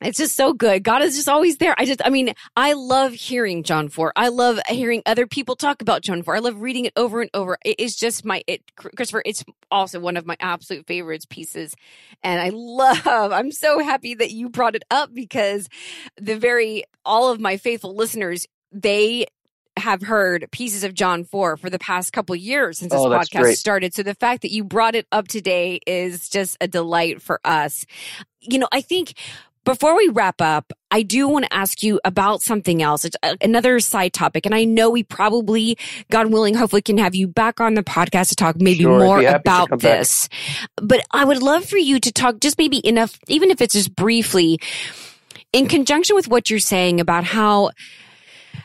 It's 0.01 0.17
just 0.17 0.35
so 0.35 0.53
good. 0.53 0.83
God 0.83 1.01
is 1.01 1.15
just 1.15 1.27
always 1.27 1.57
there. 1.57 1.75
I 1.77 1.85
just, 1.85 2.01
I 2.05 2.09
mean, 2.09 2.33
I 2.55 2.73
love 2.73 3.13
hearing 3.13 3.63
John 3.63 3.89
4. 3.89 4.13
I 4.15 4.29
love 4.29 4.59
hearing 4.69 5.01
other 5.05 5.27
people 5.27 5.55
talk 5.57 5.81
about 5.81 6.03
John 6.03 6.23
4. 6.23 6.37
I 6.37 6.39
love 6.39 6.61
reading 6.61 6.85
it 6.85 6.93
over 6.95 7.21
and 7.21 7.29
over. 7.33 7.57
It 7.65 7.79
is 7.79 7.97
just 7.97 8.23
my, 8.23 8.41
it, 8.47 8.61
Christopher, 8.75 9.21
it's 9.25 9.43
also 9.69 9.99
one 9.99 10.15
of 10.15 10.25
my 10.25 10.37
absolute 10.39 10.87
favorites 10.87 11.25
pieces. 11.25 11.75
And 12.23 12.39
I 12.39 12.49
love, 12.53 13.33
I'm 13.33 13.51
so 13.51 13.79
happy 13.79 14.15
that 14.15 14.31
you 14.31 14.49
brought 14.49 14.75
it 14.75 14.83
up 14.89 15.13
because 15.13 15.67
the 16.15 16.37
very, 16.37 16.85
all 17.03 17.29
of 17.29 17.41
my 17.41 17.57
faithful 17.57 17.93
listeners, 17.93 18.47
they 18.71 19.25
have 19.79 20.01
heard 20.01 20.47
pieces 20.51 20.83
of 20.83 20.93
John 20.93 21.23
4 21.23 21.57
for 21.57 21.69
the 21.69 21.79
past 21.79 22.13
couple 22.13 22.35
years 22.35 22.79
since 22.79 22.91
this 22.91 22.99
Oh, 23.01 23.09
podcast 23.09 23.41
great. 23.41 23.57
started. 23.57 23.93
So 23.93 24.03
the 24.03 24.15
fact 24.15 24.41
that 24.43 24.51
you 24.51 24.63
brought 24.63 24.95
it 24.95 25.07
up 25.11 25.27
today 25.27 25.79
is 25.87 26.29
just 26.29 26.57
a 26.61 26.67
delight 26.67 27.21
for 27.21 27.39
us. 27.43 27.85
You 28.41 28.59
know, 28.59 28.67
I 28.71 28.81
think 28.81 29.13
before 29.65 29.95
we 29.95 30.07
wrap 30.07 30.41
up, 30.41 30.71
I 30.89 31.03
do 31.03 31.27
want 31.27 31.45
to 31.45 31.53
ask 31.53 31.83
you 31.83 31.99
about 32.03 32.41
something 32.41 32.81
else. 32.81 33.05
It's 33.05 33.17
uh, 33.21 33.35
another 33.41 33.79
side 33.79 34.13
topic. 34.13 34.45
And 34.47 34.55
I 34.55 34.63
know 34.63 34.89
we 34.89 35.03
probably, 35.03 35.77
God 36.09 36.31
willing, 36.31 36.55
hopefully 36.55 36.81
can 36.81 36.97
have 36.97 37.13
you 37.13 37.27
back 37.27 37.59
on 37.59 37.73
the 37.75 37.83
podcast 37.83 38.29
to 38.29 38.35
talk 38.35 38.59
maybe 38.59 38.83
Sure, 38.83 38.97
more 38.97 39.19
be 39.19 39.25
happy 39.25 39.33
to 39.35 39.39
about 39.41 39.69
come 39.69 39.77
back. 39.79 39.99
this. 39.99 40.29
But 40.77 41.01
I 41.11 41.25
would 41.25 41.43
love 41.43 41.65
for 41.65 41.77
you 41.77 41.99
to 41.99 42.11
talk 42.11 42.39
just 42.39 42.57
maybe 42.57 42.85
enough, 42.87 43.19
even 43.27 43.51
if 43.51 43.61
it's 43.61 43.73
just 43.73 43.95
briefly, 43.95 44.59
in 45.53 45.67
conjunction 45.67 46.15
with 46.15 46.27
what 46.27 46.49
you're 46.49 46.59
saying 46.59 46.99
about 46.99 47.23
how 47.25 47.69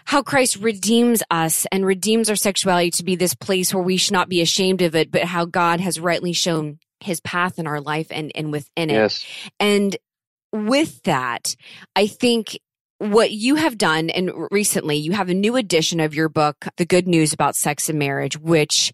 how 0.04 0.22
Christ 0.22 0.56
redeems 0.56 1.22
us 1.30 1.66
and 1.72 1.84
redeems 1.84 2.30
our 2.30 2.36
sexuality 2.36 2.90
to 2.92 3.04
be 3.04 3.16
this 3.16 3.34
place 3.34 3.72
where 3.72 3.82
we 3.82 3.96
should 3.96 4.12
not 4.12 4.28
be 4.28 4.40
ashamed 4.40 4.82
of 4.82 4.94
it, 4.94 5.10
but 5.10 5.24
how 5.24 5.44
God 5.44 5.80
has 5.80 6.00
rightly 6.00 6.32
shown 6.32 6.78
his 7.00 7.20
path 7.20 7.58
in 7.58 7.66
our 7.66 7.80
life 7.80 8.08
and, 8.10 8.32
and 8.34 8.52
within 8.52 8.90
it. 8.90 8.94
Yes. 8.94 9.24
And 9.60 9.96
with 10.52 11.02
that, 11.02 11.56
I 11.96 12.06
think 12.06 12.58
what 12.98 13.32
you 13.32 13.56
have 13.56 13.76
done 13.76 14.08
and 14.10 14.30
recently 14.50 14.96
you 14.96 15.12
have 15.12 15.28
a 15.28 15.34
new 15.34 15.56
edition 15.56 16.00
of 16.00 16.14
your 16.14 16.28
book, 16.28 16.66
The 16.76 16.86
Good 16.86 17.06
News 17.06 17.32
About 17.32 17.56
Sex 17.56 17.88
and 17.88 17.98
Marriage, 17.98 18.38
which 18.38 18.92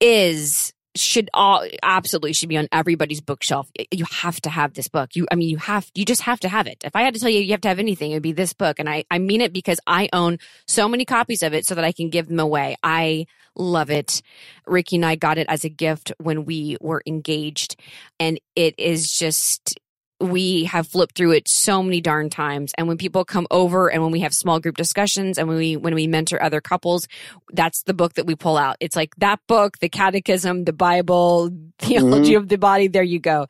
is 0.00 0.72
should 0.96 1.30
all 1.34 1.66
absolutely 1.82 2.32
should 2.32 2.48
be 2.48 2.56
on 2.56 2.68
everybody's 2.72 3.20
bookshelf. 3.20 3.70
You 3.90 4.04
have 4.10 4.40
to 4.42 4.50
have 4.50 4.74
this 4.74 4.88
book. 4.88 5.14
You 5.14 5.26
I 5.30 5.34
mean 5.34 5.48
you 5.48 5.58
have 5.58 5.90
you 5.94 6.04
just 6.04 6.22
have 6.22 6.40
to 6.40 6.48
have 6.48 6.66
it. 6.66 6.78
If 6.84 6.96
I 6.96 7.02
had 7.02 7.14
to 7.14 7.20
tell 7.20 7.30
you 7.30 7.40
you 7.40 7.52
have 7.52 7.60
to 7.62 7.68
have 7.68 7.78
anything, 7.78 8.10
it 8.10 8.14
would 8.14 8.22
be 8.22 8.32
this 8.32 8.52
book. 8.52 8.78
And 8.78 8.88
I, 8.88 9.04
I 9.10 9.18
mean 9.18 9.40
it 9.40 9.52
because 9.52 9.80
I 9.86 10.08
own 10.12 10.38
so 10.66 10.88
many 10.88 11.04
copies 11.04 11.42
of 11.42 11.54
it 11.54 11.66
so 11.66 11.74
that 11.74 11.84
I 11.84 11.92
can 11.92 12.10
give 12.10 12.28
them 12.28 12.40
away. 12.40 12.76
I 12.82 13.26
love 13.54 13.90
it. 13.90 14.22
Ricky 14.66 14.96
and 14.96 15.06
I 15.06 15.16
got 15.16 15.38
it 15.38 15.46
as 15.48 15.64
a 15.64 15.68
gift 15.68 16.12
when 16.18 16.44
we 16.44 16.76
were 16.80 17.02
engaged. 17.06 17.76
And 18.18 18.40
it 18.56 18.74
is 18.78 19.10
just 19.10 19.78
we 20.20 20.64
have 20.64 20.88
flipped 20.88 21.16
through 21.16 21.32
it 21.32 21.48
so 21.48 21.82
many 21.82 22.00
darn 22.00 22.28
times. 22.28 22.72
And 22.76 22.88
when 22.88 22.98
people 22.98 23.24
come 23.24 23.46
over 23.50 23.88
and 23.88 24.02
when 24.02 24.10
we 24.10 24.20
have 24.20 24.34
small 24.34 24.58
group 24.58 24.76
discussions 24.76 25.38
and 25.38 25.48
when 25.48 25.56
we 25.56 25.76
when 25.76 25.94
we 25.94 26.06
mentor 26.06 26.42
other 26.42 26.60
couples 26.60 27.06
that's 27.52 27.82
the 27.84 27.94
book 27.94 28.14
that 28.14 28.26
we 28.26 28.34
pull 28.34 28.56
out. 28.56 28.76
It's 28.80 28.96
like 28.96 29.14
that 29.16 29.40
book 29.46 29.78
the 29.78 29.88
catechism 29.88 30.64
the 30.64 30.72
bible 30.72 31.50
theology 31.78 32.32
mm-hmm. 32.32 32.42
of 32.42 32.48
the 32.48 32.58
body. 32.58 32.88
There 32.88 33.02
you 33.02 33.20
go. 33.20 33.46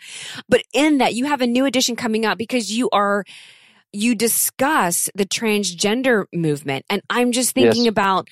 But 0.48 0.62
in 0.72 0.98
that 0.98 1.14
you 1.14 1.26
have 1.26 1.40
a 1.40 1.46
new 1.46 1.64
edition 1.64 1.96
coming 1.96 2.26
out 2.26 2.38
because 2.38 2.70
you 2.70 2.90
are 2.90 3.24
you 3.92 4.14
discuss 4.14 5.08
the 5.14 5.24
transgender 5.24 6.26
movement. 6.32 6.84
And 6.90 7.02
i'm 7.08 7.32
just 7.32 7.54
thinking 7.54 7.84
yes. 7.84 7.90
about 7.90 8.28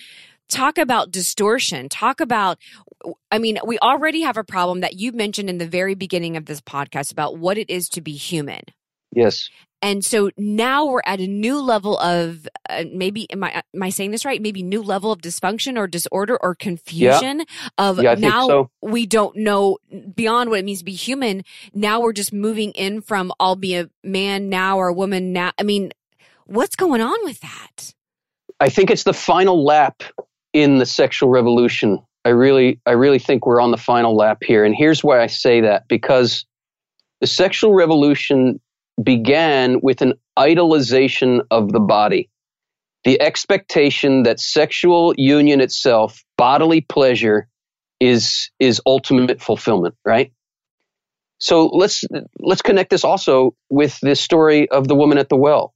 talk 0.49 0.79
about 0.79 1.11
distortion. 1.11 1.89
Talk 1.89 2.21
about 2.21 2.59
I 3.31 3.39
mean, 3.39 3.59
we 3.65 3.79
already 3.79 4.23
have 4.23 4.37
a 4.37 4.45
problem 4.45 4.81
that 4.81 4.95
you 4.95 5.13
mentioned 5.13 5.51
in 5.51 5.59
the 5.59 5.69
very 5.69 5.95
beginning 5.95 6.37
of 6.37 6.47
this 6.47 6.61
podcast 6.61 7.13
about 7.13 7.39
what 7.39 7.59
it 7.59 7.71
is 7.71 7.89
to 7.91 8.01
be 8.01 8.13
human. 8.13 8.63
Yes. 9.13 9.49
And 9.83 10.05
so 10.05 10.31
now 10.37 10.87
we're 10.87 11.03
at 11.05 11.21
a 11.21 11.27
new 11.27 11.61
level 11.61 11.99
of 11.99 12.49
uh, 12.69 12.85
maybe 12.91 13.31
am 13.31 13.45
I 13.45 13.63
am 13.75 13.83
I 13.83 13.91
saying 13.91 14.11
this 14.11 14.25
right? 14.25 14.41
Maybe 14.41 14.63
new 14.63 14.83
level 14.83 15.13
of 15.13 15.21
dysfunction 15.21 15.79
or 15.79 15.87
disorder 15.87 16.39
or 16.43 16.55
confusion 16.55 17.41
yeah. 17.41 17.69
of 17.77 18.03
yeah, 18.03 18.15
now 18.15 18.49
so. 18.49 18.71
we 18.81 19.07
don't 19.07 19.37
know 19.37 19.79
beyond 20.15 20.51
what 20.51 20.59
it 20.59 20.65
means 20.65 20.79
to 20.79 20.85
be 20.85 20.95
human. 20.95 21.45
Now 21.75 22.01
we're 22.01 22.15
just 22.15 22.33
moving 22.33 22.73
in 22.73 23.03
from 23.03 23.33
I'll 23.39 23.57
be 23.57 23.77
a 23.77 23.91
man 24.03 24.49
now 24.49 24.79
or 24.79 24.89
a 24.89 24.95
woman 24.95 25.33
now. 25.33 25.53
I 25.59 25.63
mean, 25.63 25.93
what's 26.47 26.75
going 26.75 27.03
on 27.03 27.19
with 27.25 27.41
that? 27.41 27.95
I 28.59 28.71
think 28.71 28.91
it's 28.91 29.05
the 29.05 29.15
final 29.15 29.63
lap 29.65 30.03
in 30.55 30.79
the 30.79 30.87
sexual 30.87 31.29
revolution 31.29 32.03
I 32.27 32.31
really, 32.31 32.81
I 32.87 32.91
really 32.91 33.21
think 33.21 33.47
we're 33.47 33.61
on 33.61 33.71
the 33.71 33.77
final 33.77 34.17
lap 34.17 34.39
here. 34.43 34.65
And 34.65 34.75
here's 34.77 35.05
why 35.05 35.23
I 35.23 35.29
say 35.29 35.61
that 35.61 35.87
because 35.87 36.45
the 37.21 37.29
sexual 37.29 37.73
revolution 37.73 38.61
began 39.01 39.79
with 39.81 40.03
an 40.03 40.15
idolization 40.37 41.43
of 41.53 41.71
the 41.71 41.79
body. 41.79 42.29
The 43.05 43.21
expectation 43.21 44.25
that 44.25 44.41
sexual 44.41 45.15
union 45.17 45.61
itself, 45.61 46.25
bodily 46.37 46.81
pleasure, 46.81 47.47
is 48.01 48.51
is 48.59 48.83
ultimate 48.87 49.41
fulfillment, 49.41 49.95
right? 50.05 50.33
So 51.39 51.67
let's 51.67 52.03
let's 52.41 52.61
connect 52.61 52.91
this 52.91 53.05
also 53.05 53.55
with 53.71 54.01
this 54.01 54.21
story 54.21 54.69
of 54.71 54.89
the 54.89 54.97
woman 54.97 55.19
at 55.19 55.29
the 55.29 55.37
well. 55.37 55.75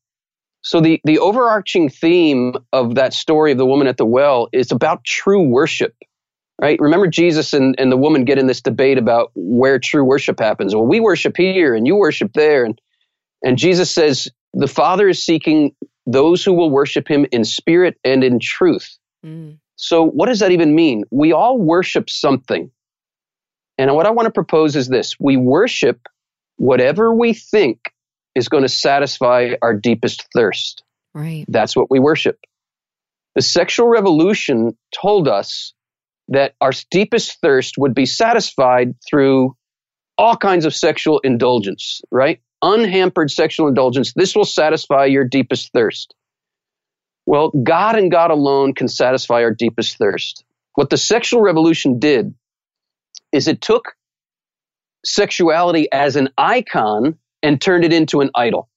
So 0.63 0.81
the 0.81 1.01
the 1.05 1.21
overarching 1.21 1.91
theme 1.91 2.55
of 2.73 2.97
that 2.97 3.15
story 3.15 3.53
of 3.53 3.59
the 3.59 3.67
woman 3.67 3.87
at 3.87 3.99
the 3.99 4.05
well 4.05 4.49
is 4.53 4.73
about 4.73 5.05
true 5.05 5.43
worship 5.49 5.95
right? 6.61 6.79
Remember 6.81 7.07
Jesus 7.07 7.53
and, 7.53 7.75
and 7.79 7.91
the 7.91 7.97
woman 7.97 8.25
get 8.25 8.39
in 8.39 8.47
this 8.47 8.61
debate 8.61 8.99
about 8.99 9.31
where 9.35 9.79
true 9.79 10.05
worship 10.05 10.39
happens. 10.39 10.75
Well, 10.75 10.87
we 10.87 11.01
worship 11.01 11.37
here 11.37 11.75
and 11.75 11.87
you 11.87 11.97
worship 11.97 12.33
there. 12.35 12.65
And, 12.65 12.81
and 13.43 13.57
Jesus 13.57 13.91
says 13.91 14.29
the 14.53 14.69
Father 14.69 15.09
is 15.09 15.25
seeking 15.25 15.75
those 16.07 16.45
who 16.45 16.53
will 16.53 16.71
worship 16.71 17.09
him 17.09 17.27
in 17.33 17.45
spirit 17.45 17.97
and 18.05 18.23
in 18.23 18.39
truth. 18.41 18.99
Mm. 19.25 19.59
So, 19.77 20.05
what 20.05 20.27
does 20.27 20.41
that 20.41 20.51
even 20.51 20.75
mean? 20.75 21.05
We 21.11 21.33
all 21.33 21.59
worship 21.59 22.11
something. 22.11 22.71
And 23.79 23.95
what 23.95 24.07
I 24.07 24.11
want 24.11 24.27
to 24.27 24.33
propose 24.33 24.77
is 24.77 24.89
this 24.89 25.19
we 25.19 25.39
worship 25.39 26.07
whatever 26.57 27.15
we 27.15 27.33
think 27.33 27.79
is 28.35 28.49
going 28.49 28.63
to 28.63 28.69
satisfy 28.69 29.53
our 29.63 29.75
deepest 29.75 30.27
thirst. 30.35 30.83
Right. 31.15 31.47
That's 31.49 31.75
what 31.75 31.91
we 31.91 31.99
worship. 31.99 32.39
The 33.35 33.43
sexual 33.43 33.89
revolution 33.89 34.77
told 34.93 35.29
us 35.29 35.73
that 36.31 36.55
our 36.61 36.73
deepest 36.91 37.41
thirst 37.41 37.77
would 37.77 37.95
be 37.95 38.07
satisfied 38.07 38.95
through 39.09 39.57
all 40.17 40.37
kinds 40.37 40.65
of 40.65 40.75
sexual 40.75 41.19
indulgence, 41.21 42.01
right? 42.11 42.41
Unhampered 42.63 43.31
sexual 43.31 43.69
indulgence. 43.69 44.13
This 44.15 44.35
will 44.35 44.45
satisfy 44.45 45.07
your 45.07 45.25
deepest 45.25 45.73
thirst. 45.73 46.15
Well, 47.27 47.51
God 47.51 47.97
and 47.97 48.11
God 48.11 48.31
alone 48.31 48.75
can 48.75 48.89
satisfy 48.89 49.43
our 49.43 49.53
deepest 49.53 49.99
thirst. 49.99 50.45
What 50.75 50.91
the 50.91 50.97
sexual 50.97 51.43
revolution 51.43 51.99
did 51.99 52.35
is 53.33 53.49
it 53.49 53.61
took 53.61 53.95
sexuality 55.05 55.91
as 55.93 56.17
an 56.17 56.29
icon 56.37 57.19
and 57.43 57.61
turned 57.61 57.85
it 57.85 57.93
into 57.93 58.21
an 58.21 58.31
idol, 58.35 58.69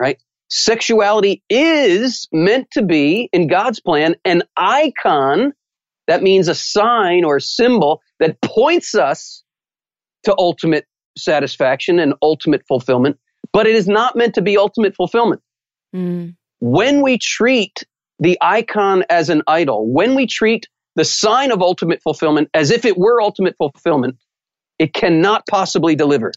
right? 0.00 0.18
Sexuality 0.48 1.42
is 1.50 2.28
meant 2.32 2.70
to 2.72 2.82
be, 2.82 3.28
in 3.32 3.48
God's 3.48 3.80
plan, 3.80 4.16
an 4.24 4.42
icon 4.56 5.52
that 6.06 6.22
means 6.22 6.48
a 6.48 6.54
sign 6.54 7.24
or 7.24 7.36
a 7.36 7.40
symbol 7.40 8.02
that 8.20 8.40
points 8.40 8.94
us 8.94 9.42
to 10.24 10.34
ultimate 10.38 10.86
satisfaction 11.16 11.98
and 11.98 12.14
ultimate 12.22 12.62
fulfillment, 12.66 13.18
but 13.52 13.66
it 13.66 13.74
is 13.74 13.88
not 13.88 14.16
meant 14.16 14.34
to 14.34 14.42
be 14.42 14.56
ultimate 14.56 14.94
fulfillment. 14.94 15.40
Mm. 15.94 16.36
When 16.60 17.02
we 17.02 17.18
treat 17.18 17.84
the 18.18 18.38
icon 18.40 19.04
as 19.10 19.28
an 19.28 19.42
idol, 19.46 19.90
when 19.90 20.14
we 20.14 20.26
treat 20.26 20.68
the 20.94 21.04
sign 21.04 21.52
of 21.52 21.60
ultimate 21.60 22.02
fulfillment 22.02 22.48
as 22.54 22.70
if 22.70 22.84
it 22.84 22.96
were 22.96 23.20
ultimate 23.20 23.56
fulfillment, 23.56 24.16
it 24.78 24.92
cannot 24.92 25.46
possibly 25.46 25.94
deliver. 25.94 26.32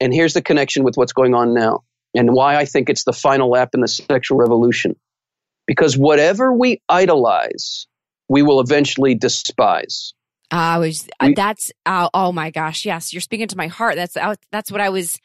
And 0.00 0.12
here's 0.12 0.34
the 0.34 0.42
connection 0.42 0.82
with 0.82 0.96
what's 0.96 1.12
going 1.12 1.34
on 1.34 1.54
now 1.54 1.84
and 2.14 2.32
why 2.32 2.56
I 2.56 2.64
think 2.64 2.88
it's 2.88 3.04
the 3.04 3.12
final 3.12 3.50
lap 3.50 3.70
in 3.74 3.80
the 3.80 3.88
sexual 3.88 4.38
revolution. 4.38 4.96
Because 5.66 5.96
whatever 5.96 6.52
we 6.52 6.82
idolize, 6.88 7.86
we 8.30 8.42
will 8.42 8.60
eventually 8.60 9.16
despise. 9.16 10.14
I 10.52 10.78
was 10.78 11.06
uh, 11.18 11.26
we, 11.26 11.34
that's 11.34 11.70
uh, 11.84 12.08
oh 12.14 12.32
my 12.32 12.50
gosh 12.50 12.86
yes 12.86 13.12
you're 13.12 13.20
speaking 13.20 13.48
to 13.48 13.56
my 13.56 13.66
heart. 13.66 13.96
That's 13.96 14.16
uh, 14.16 14.36
that's 14.50 14.72
what 14.72 14.80
I 14.80 14.88
was 14.88 15.18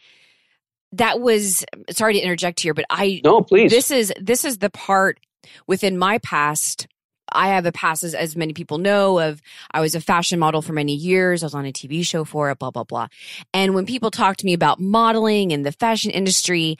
that 0.91 1.21
was 1.21 1.63
sorry 1.91 2.13
to 2.13 2.19
interject 2.19 2.59
here 2.59 2.73
but 2.73 2.85
I 2.89 3.21
no 3.23 3.41
please. 3.41 3.71
this 3.71 3.91
is 3.91 4.13
this 4.19 4.43
is 4.43 4.57
the 4.57 4.69
part 4.69 5.19
within 5.67 5.97
my 5.97 6.17
past. 6.17 6.87
I 7.31 7.47
have 7.49 7.65
a 7.65 7.71
past 7.71 8.03
as, 8.03 8.13
as 8.13 8.35
many 8.35 8.53
people 8.53 8.77
know 8.77 9.19
of 9.19 9.41
I 9.71 9.81
was 9.81 9.95
a 9.95 10.01
fashion 10.01 10.37
model 10.37 10.61
for 10.61 10.73
many 10.73 10.93
years. 10.93 11.41
I 11.41 11.47
was 11.47 11.55
on 11.55 11.65
a 11.65 11.71
TV 11.71 12.05
show 12.05 12.23
for 12.23 12.51
it 12.51 12.59
blah 12.59 12.71
blah 12.71 12.83
blah. 12.83 13.07
And 13.53 13.73
when 13.73 13.85
people 13.85 14.11
talk 14.11 14.37
to 14.37 14.45
me 14.45 14.53
about 14.53 14.79
modeling 14.79 15.53
and 15.53 15.65
the 15.65 15.71
fashion 15.71 16.11
industry 16.11 16.77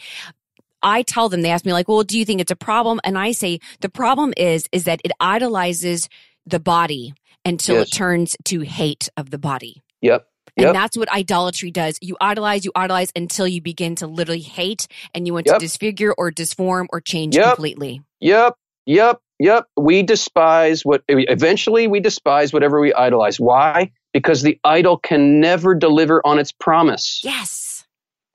I 0.86 1.01
tell 1.01 1.27
them, 1.27 1.41
they 1.41 1.49
ask 1.49 1.65
me 1.65 1.73
like, 1.73 1.89
well, 1.89 2.03
do 2.03 2.17
you 2.17 2.23
think 2.23 2.39
it's 2.39 2.51
a 2.51 2.55
problem? 2.55 3.01
And 3.03 3.17
I 3.17 3.33
say, 3.33 3.59
the 3.81 3.89
problem 3.89 4.33
is, 4.38 4.69
is 4.71 4.86
that 4.86 5.01
it 5.03 5.11
idolizes 5.19 6.07
the 6.45 6.59
body 6.59 7.13
until 7.43 7.75
yes. 7.75 7.88
it 7.88 7.91
turns 7.91 8.38
to 8.45 8.61
hate 8.61 9.09
of 9.17 9.31
the 9.31 9.38
body. 9.38 9.83
Yep. 10.01 10.27
And 10.57 10.73
that's 10.73 10.97
what 10.97 11.11
idolatry 11.11 11.69
does. 11.69 11.99
You 12.01 12.15
idolize, 12.21 12.63
you 12.63 12.71
idolize 12.75 13.11
until 13.13 13.45
you 13.45 13.61
begin 13.61 13.95
to 13.95 14.07
literally 14.07 14.39
hate 14.39 14.88
and 15.13 15.27
you 15.27 15.33
want 15.33 15.47
yep. 15.47 15.55
to 15.55 15.59
disfigure 15.59 16.13
or 16.17 16.31
disform 16.31 16.88
or 16.91 17.01
change 17.01 17.36
yep. 17.36 17.55
completely. 17.55 18.01
Yep. 18.21 18.55
Yep. 18.86 19.19
Yep. 19.39 19.67
We 19.75 20.03
despise 20.03 20.86
what 20.86 21.03
eventually 21.09 21.88
we 21.88 21.99
despise 21.99 22.53
whatever 22.53 22.79
we 22.79 22.93
idolize. 22.93 23.38
Why? 23.38 23.91
Because 24.13 24.43
the 24.43 24.57
idol 24.63 24.97
can 24.97 25.41
never 25.41 25.75
deliver 25.75 26.25
on 26.25 26.39
its 26.39 26.53
promise. 26.53 27.21
Yes. 27.23 27.64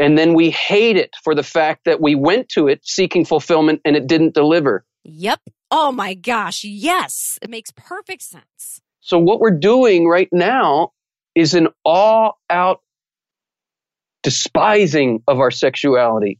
And 0.00 0.16
then 0.16 0.32
we 0.32 0.48
hate 0.50 0.96
it 0.96 1.14
for 1.22 1.34
the 1.34 1.42
fact 1.42 1.84
that 1.84 2.00
we 2.00 2.14
went 2.14 2.48
to 2.50 2.68
it 2.68 2.80
seeking 2.82 3.26
fulfillment 3.26 3.82
and 3.84 3.96
it 3.96 4.06
didn't 4.06 4.32
deliver. 4.32 4.82
Yep. 5.04 5.40
Oh 5.70 5.92
my 5.92 6.14
gosh. 6.14 6.64
Yes. 6.64 7.38
It 7.42 7.50
makes 7.50 7.70
perfect 7.70 8.22
sense. 8.22 8.80
So, 9.02 9.18
what 9.18 9.40
we're 9.40 9.58
doing 9.58 10.08
right 10.08 10.28
now 10.32 10.92
is 11.34 11.52
an 11.52 11.68
all 11.84 12.38
out 12.48 12.80
despising 14.22 15.22
of 15.28 15.38
our 15.38 15.50
sexuality. 15.50 16.38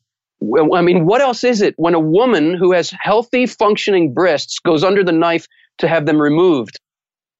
I 0.72 0.80
mean, 0.80 1.04
what 1.04 1.20
else 1.20 1.44
is 1.44 1.60
it 1.60 1.74
when 1.76 1.92
a 1.92 2.00
woman 2.00 2.54
who 2.54 2.72
has 2.72 2.94
healthy, 2.98 3.44
functioning 3.44 4.14
breasts 4.14 4.58
goes 4.58 4.82
under 4.82 5.04
the 5.04 5.12
knife 5.12 5.46
to 5.78 5.88
have 5.88 6.06
them 6.06 6.20
removed? 6.20 6.80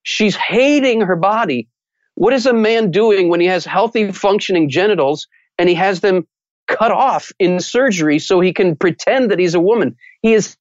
She's 0.03 0.37
hating 0.37 1.01
her 1.01 1.17
body. 1.17 1.69
What 2.15 2.35
is 2.35 2.45
a 2.45 2.53
man 2.53 2.91
doing 2.91 3.31
when 3.31 3.41
he 3.41 3.47
has 3.47 3.65
healthy, 3.65 4.13
functioning 4.13 4.69
genitals 4.69 5.27
and 5.61 5.69
he 5.69 5.75
has 5.75 6.01
them 6.01 6.27
cut 6.67 6.91
off 6.91 7.31
in 7.39 7.61
surgery 7.61 8.19
so 8.19 8.41
he 8.41 8.55
can 8.55 8.75
pretend 8.75 9.31
that 9.31 9.39
he's 9.39 9.55
a 9.55 9.61
woman. 9.61 9.95
He 10.23 10.33
is 10.33 10.57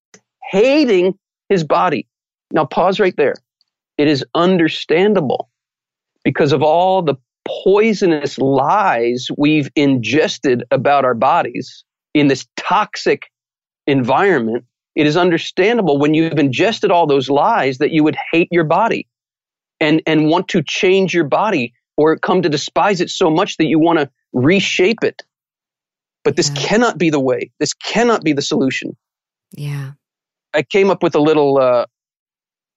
hating 0.51 1.17
his 1.47 1.63
body. 1.63 2.05
Now, 2.51 2.65
pause 2.65 2.99
right 2.99 3.15
there. 3.15 3.35
It 3.97 4.09
is 4.09 4.25
understandable 4.35 5.49
because 6.25 6.51
of 6.51 6.61
all 6.61 7.01
the 7.01 7.15
poisonous 7.47 8.37
lies 8.39 9.29
we've 9.37 9.69
ingested 9.73 10.65
about 10.69 11.05
our 11.05 11.15
bodies 11.15 11.85
in 12.13 12.27
this 12.27 12.45
toxic 12.57 13.31
environment. 13.87 14.65
It 14.95 15.07
is 15.07 15.15
understandable 15.15 15.97
when 15.97 16.13
you've 16.13 16.37
ingested 16.37 16.91
all 16.91 17.07
those 17.07 17.29
lies 17.29 17.77
that 17.77 17.91
you 17.91 18.03
would 18.03 18.17
hate 18.33 18.49
your 18.51 18.65
body 18.65 19.07
and, 19.79 20.01
and 20.05 20.27
want 20.27 20.49
to 20.49 20.61
change 20.61 21.13
your 21.13 21.23
body 21.23 21.73
or 21.95 22.17
come 22.17 22.41
to 22.41 22.49
despise 22.49 22.99
it 22.99 23.09
so 23.09 23.29
much 23.29 23.55
that 23.57 23.67
you 23.67 23.79
want 23.79 23.99
to 23.99 24.09
reshape 24.33 25.03
it. 25.03 25.21
But 26.23 26.35
this 26.35 26.49
yeah. 26.49 26.67
cannot 26.67 26.97
be 26.97 27.09
the 27.09 27.19
way. 27.19 27.51
This 27.59 27.73
cannot 27.73 28.23
be 28.23 28.33
the 28.33 28.41
solution. 28.41 28.95
Yeah. 29.55 29.91
I 30.53 30.63
came 30.63 30.89
up 30.89 31.01
with 31.01 31.15
a 31.15 31.19
little 31.19 31.57
uh, 31.57 31.85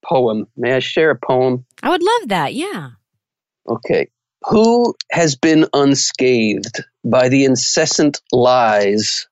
poem. 0.05 0.47
May 0.55 0.73
I 0.73 0.79
share 0.79 1.11
a 1.11 1.15
poem? 1.15 1.65
I 1.81 1.89
would 1.89 2.03
love 2.03 2.29
that. 2.29 2.53
Yeah. 2.53 2.91
Okay. 3.67 4.07
Who 4.49 4.95
has 5.11 5.35
been 5.35 5.67
unscathed 5.73 6.83
by 7.03 7.29
the 7.29 7.45
incessant 7.45 8.21
lies 8.31 9.27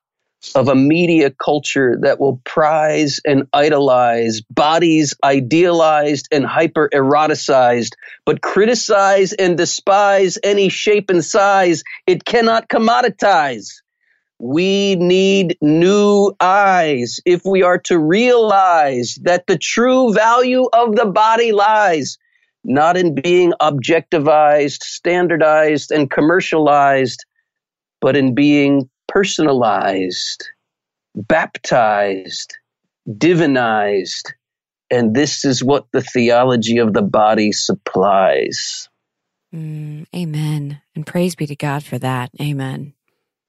of 0.54 0.68
a 0.68 0.74
media 0.74 1.30
culture 1.30 1.96
that 2.02 2.20
will 2.20 2.40
prize 2.44 3.20
and 3.24 3.46
idolize 3.52 4.40
bodies 4.40 5.14
idealized 5.24 6.28
and 6.32 6.44
hyper 6.44 6.88
eroticized, 6.92 7.92
but 8.26 8.42
criticize 8.42 9.32
and 9.32 9.56
despise 9.56 10.38
any 10.42 10.68
shape 10.68 11.10
and 11.10 11.24
size 11.24 11.84
it 12.06 12.24
cannot 12.24 12.68
commoditize? 12.68 13.68
We 14.38 14.96
need 14.96 15.56
new 15.60 16.34
eyes 16.40 17.20
if 17.24 17.42
we 17.44 17.62
are 17.62 17.78
to 17.84 17.98
realize 17.98 19.18
that 19.22 19.46
the 19.46 19.56
true 19.56 20.12
value 20.12 20.68
of 20.72 20.96
the 20.96 21.06
body 21.06 21.52
lies 21.52 22.18
not 22.64 22.96
in 22.96 23.14
being 23.14 23.52
objectivized, 23.60 24.82
standardized, 24.82 25.90
and 25.90 26.10
commercialized, 26.10 27.24
but 28.00 28.16
in 28.16 28.34
being 28.34 28.88
personalized, 29.12 30.48
baptized, 31.14 32.56
divinized. 33.08 34.32
And 34.90 35.14
this 35.14 35.44
is 35.44 35.62
what 35.62 35.86
the 35.92 36.02
theology 36.02 36.78
of 36.78 36.92
the 36.92 37.02
body 37.02 37.52
supplies. 37.52 38.88
Mm, 39.54 40.06
amen. 40.14 40.80
And 40.94 41.06
praise 41.06 41.34
be 41.34 41.46
to 41.46 41.56
God 41.56 41.84
for 41.84 41.98
that. 41.98 42.30
Amen. 42.40 42.94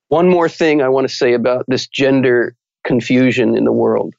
One 0.09 0.29
more 0.29 0.49
thing 0.49 0.81
I 0.81 0.89
want 0.89 1.07
to 1.07 1.13
say 1.13 1.33
about 1.33 1.65
this 1.67 1.87
gender 1.87 2.55
confusion 2.83 3.57
in 3.57 3.63
the 3.63 3.71
world. 3.71 4.13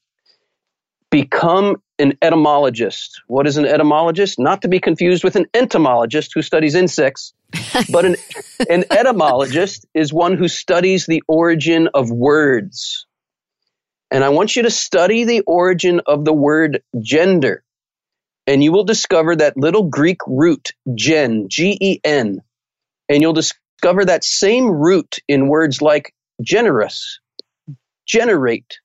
Become 1.10 1.76
an 1.98 2.16
etymologist. 2.22 3.22
What 3.26 3.46
is 3.46 3.56
an 3.56 3.66
etymologist? 3.66 4.38
Not 4.38 4.62
to 4.62 4.68
be 4.68 4.80
confused 4.80 5.22
with 5.22 5.36
an 5.36 5.46
entomologist 5.54 6.32
who 6.34 6.42
studies 6.42 6.74
insects, 6.74 7.32
but 7.90 8.04
an, 8.04 8.16
an 8.68 8.84
etymologist 8.90 9.86
is 9.94 10.12
one 10.12 10.36
who 10.36 10.48
studies 10.48 11.06
the 11.06 11.22
origin 11.28 11.88
of 11.94 12.10
words. 12.10 13.06
And 14.10 14.24
I 14.24 14.30
want 14.30 14.56
you 14.56 14.62
to 14.62 14.70
study 14.70 15.24
the 15.24 15.42
origin 15.42 16.00
of 16.06 16.24
the 16.24 16.32
word 16.32 16.82
gender. 17.00 17.64
And 18.46 18.62
you 18.62 18.72
will 18.72 18.84
discover 18.84 19.36
that 19.36 19.56
little 19.56 19.84
Greek 19.84 20.18
root, 20.26 20.70
gen, 20.94 21.48
G 21.48 21.76
E 21.80 22.00
N. 22.04 22.42
And 23.08 23.22
you'll 23.22 23.32
discover 23.32 24.04
that 24.04 24.24
same 24.24 24.70
root 24.70 25.18
in 25.28 25.48
words 25.48 25.82
like 25.82 26.14
generous, 26.42 27.20
generate, 28.06 28.80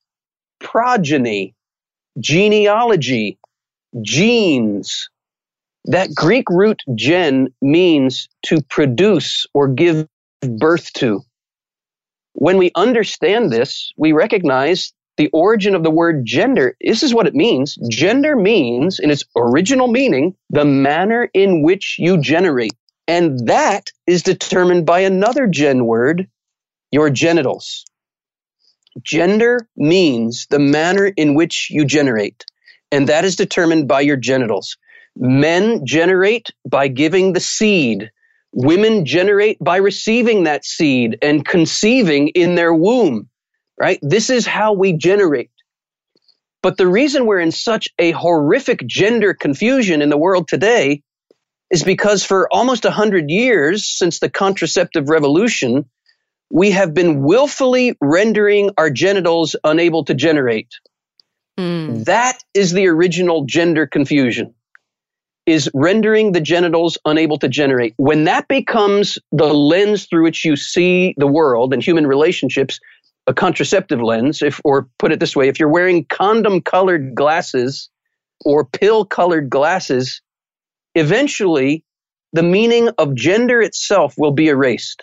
progeny, 0.60 1.54
genealogy, 2.18 3.38
genes. 4.02 5.10
That 5.86 6.14
Greek 6.14 6.50
root 6.50 6.82
gen 6.94 7.48
means 7.62 8.28
to 8.46 8.62
produce 8.70 9.46
or 9.54 9.68
give 9.68 10.06
birth 10.42 10.92
to. 10.94 11.22
When 12.34 12.58
we 12.58 12.70
understand 12.76 13.50
this, 13.52 13.92
we 13.96 14.12
recognize 14.12 14.92
the 15.18 15.28
origin 15.32 15.74
of 15.74 15.82
the 15.82 15.90
word 15.90 16.24
gender. 16.24 16.76
This 16.80 17.02
is 17.02 17.14
what 17.14 17.26
it 17.26 17.34
means. 17.34 17.76
Gender 17.90 18.36
means, 18.36 19.00
in 19.00 19.10
its 19.10 19.24
original 19.36 19.88
meaning, 19.88 20.36
the 20.50 20.64
manner 20.64 21.28
in 21.34 21.62
which 21.62 21.96
you 21.98 22.20
generate. 22.20 22.72
And 23.08 23.48
that 23.48 23.90
is 24.06 24.22
determined 24.22 24.86
by 24.86 25.00
another 25.00 25.46
gen 25.48 25.86
word, 25.86 26.28
your 26.92 27.10
genitals. 27.10 27.84
Gender 29.02 29.60
means 29.76 30.46
the 30.50 30.58
manner 30.60 31.06
in 31.06 31.34
which 31.34 31.68
you 31.70 31.84
generate, 31.86 32.44
and 32.92 33.08
that 33.08 33.24
is 33.24 33.36
determined 33.36 33.88
by 33.88 34.02
your 34.02 34.16
genitals. 34.16 34.76
Men 35.16 35.86
generate 35.86 36.48
by 36.68 36.88
giving 36.88 37.32
the 37.32 37.40
seed. 37.40 38.10
Women 38.52 39.04
generate 39.04 39.58
by 39.60 39.76
receiving 39.76 40.44
that 40.44 40.64
seed 40.64 41.18
and 41.22 41.44
conceiving 41.44 42.28
in 42.28 42.54
their 42.54 42.74
womb, 42.74 43.28
right? 43.78 43.98
This 44.02 44.30
is 44.30 44.46
how 44.46 44.72
we 44.72 44.92
generate. 44.92 45.50
But 46.62 46.76
the 46.76 46.86
reason 46.86 47.26
we're 47.26 47.40
in 47.40 47.52
such 47.52 47.88
a 47.98 48.10
horrific 48.10 48.86
gender 48.86 49.34
confusion 49.34 50.02
in 50.02 50.10
the 50.10 50.18
world 50.18 50.48
today 50.48 51.02
is 51.70 51.84
because 51.84 52.24
for 52.24 52.52
almost 52.52 52.84
a 52.84 52.90
hundred 52.90 53.30
years 53.30 53.86
since 53.86 54.18
the 54.18 54.28
contraceptive 54.28 55.08
revolution, 55.08 55.88
we 56.50 56.72
have 56.72 56.92
been 56.92 57.22
willfully 57.22 57.96
rendering 58.00 58.70
our 58.76 58.90
genitals 58.90 59.54
unable 59.62 60.04
to 60.04 60.14
generate. 60.14 60.74
Mm. 61.58 62.04
That 62.06 62.42
is 62.52 62.72
the 62.72 62.88
original 62.88 63.44
gender 63.44 63.86
confusion 63.86 64.54
is 65.46 65.70
rendering 65.74 66.32
the 66.32 66.40
genitals 66.40 66.98
unable 67.04 67.38
to 67.38 67.48
generate. 67.48 67.94
When 67.96 68.24
that 68.24 68.48
becomes 68.48 69.18
the 69.32 69.52
lens 69.52 70.06
through 70.06 70.24
which 70.24 70.44
you 70.44 70.56
see 70.56 71.14
the 71.16 71.26
world 71.26 71.72
and 71.72 71.82
human 71.82 72.06
relationships, 72.06 72.78
a 73.26 73.34
contraceptive 73.34 74.00
lens, 74.00 74.42
if 74.42 74.60
or 74.64 74.88
put 74.98 75.12
it 75.12 75.20
this 75.20 75.34
way, 75.34 75.48
if 75.48 75.58
you're 75.58 75.68
wearing 75.68 76.04
condom 76.04 76.60
colored 76.60 77.14
glasses 77.14 77.88
or 78.44 78.64
pill 78.64 79.04
colored 79.04 79.50
glasses, 79.50 80.20
eventually 80.94 81.84
the 82.32 82.42
meaning 82.42 82.88
of 82.98 83.14
gender 83.14 83.60
itself 83.60 84.14
will 84.16 84.32
be 84.32 84.48
erased. 84.48 85.02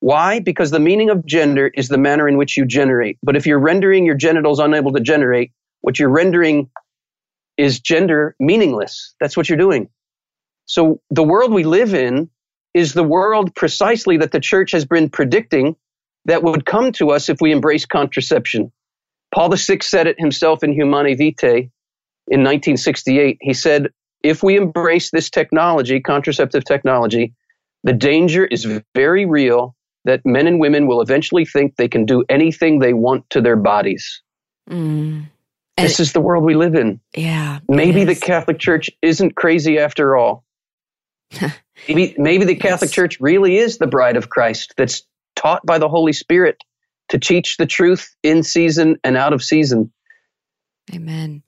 Why? 0.00 0.40
Because 0.40 0.70
the 0.70 0.80
meaning 0.80 1.10
of 1.10 1.24
gender 1.26 1.70
is 1.74 1.88
the 1.88 1.98
manner 1.98 2.28
in 2.28 2.36
which 2.36 2.56
you 2.56 2.64
generate. 2.66 3.18
But 3.22 3.36
if 3.36 3.46
you're 3.46 3.58
rendering 3.58 4.04
your 4.04 4.14
genitals 4.14 4.58
unable 4.58 4.92
to 4.92 5.00
generate, 5.00 5.52
what 5.80 5.98
you're 5.98 6.10
rendering 6.10 6.70
is 7.56 7.80
gender 7.80 8.34
meaningless. 8.38 9.14
That's 9.20 9.36
what 9.36 9.48
you're 9.48 9.58
doing. 9.58 9.88
So 10.66 11.00
the 11.10 11.22
world 11.22 11.52
we 11.52 11.64
live 11.64 11.94
in 11.94 12.28
is 12.74 12.92
the 12.92 13.04
world 13.04 13.54
precisely 13.54 14.18
that 14.18 14.32
the 14.32 14.40
church 14.40 14.72
has 14.72 14.84
been 14.84 15.08
predicting 15.08 15.76
that 16.26 16.42
would 16.42 16.66
come 16.66 16.92
to 16.92 17.10
us 17.10 17.28
if 17.28 17.40
we 17.40 17.52
embrace 17.52 17.86
contraception. 17.86 18.72
Paul 19.34 19.54
VI 19.54 19.78
said 19.82 20.06
it 20.06 20.20
himself 20.20 20.62
in 20.62 20.72
Humanae 20.72 21.14
Vitae 21.14 21.70
in 22.28 22.42
1968. 22.42 23.38
He 23.40 23.54
said, 23.54 23.88
if 24.22 24.42
we 24.42 24.56
embrace 24.56 25.10
this 25.10 25.30
technology, 25.30 26.00
contraceptive 26.00 26.64
technology, 26.64 27.34
the 27.84 27.92
danger 27.92 28.44
is 28.44 28.66
very 28.94 29.24
real 29.24 29.76
that 30.04 30.20
men 30.24 30.46
and 30.46 30.60
women 30.60 30.86
will 30.86 31.00
eventually 31.00 31.44
think 31.44 31.76
they 31.76 31.88
can 31.88 32.04
do 32.04 32.24
anything 32.28 32.78
they 32.78 32.92
want 32.92 33.28
to 33.30 33.40
their 33.40 33.56
bodies. 33.56 34.22
Mm. 34.68 35.26
This 35.76 36.00
is 36.00 36.12
the 36.12 36.20
world 36.20 36.44
we 36.44 36.54
live 36.54 36.74
in. 36.74 37.00
Yeah. 37.14 37.60
Maybe 37.68 38.04
the 38.04 38.14
Catholic 38.14 38.58
Church 38.58 38.90
isn't 39.02 39.36
crazy 39.36 39.78
after 39.78 40.16
all. 40.16 40.44
maybe 41.88 42.14
maybe 42.16 42.44
the 42.44 42.54
Catholic 42.54 42.88
yes. 42.88 42.94
Church 42.94 43.20
really 43.20 43.58
is 43.58 43.78
the 43.78 43.86
bride 43.86 44.16
of 44.16 44.30
Christ 44.30 44.74
that's 44.76 45.02
taught 45.34 45.66
by 45.66 45.78
the 45.78 45.88
Holy 45.88 46.12
Spirit 46.12 46.56
to 47.08 47.18
teach 47.18 47.56
the 47.56 47.66
truth 47.66 48.14
in 48.22 48.42
season 48.42 48.96
and 49.04 49.16
out 49.16 49.32
of 49.32 49.42
season. 49.42 49.92
Amen. 50.94 51.42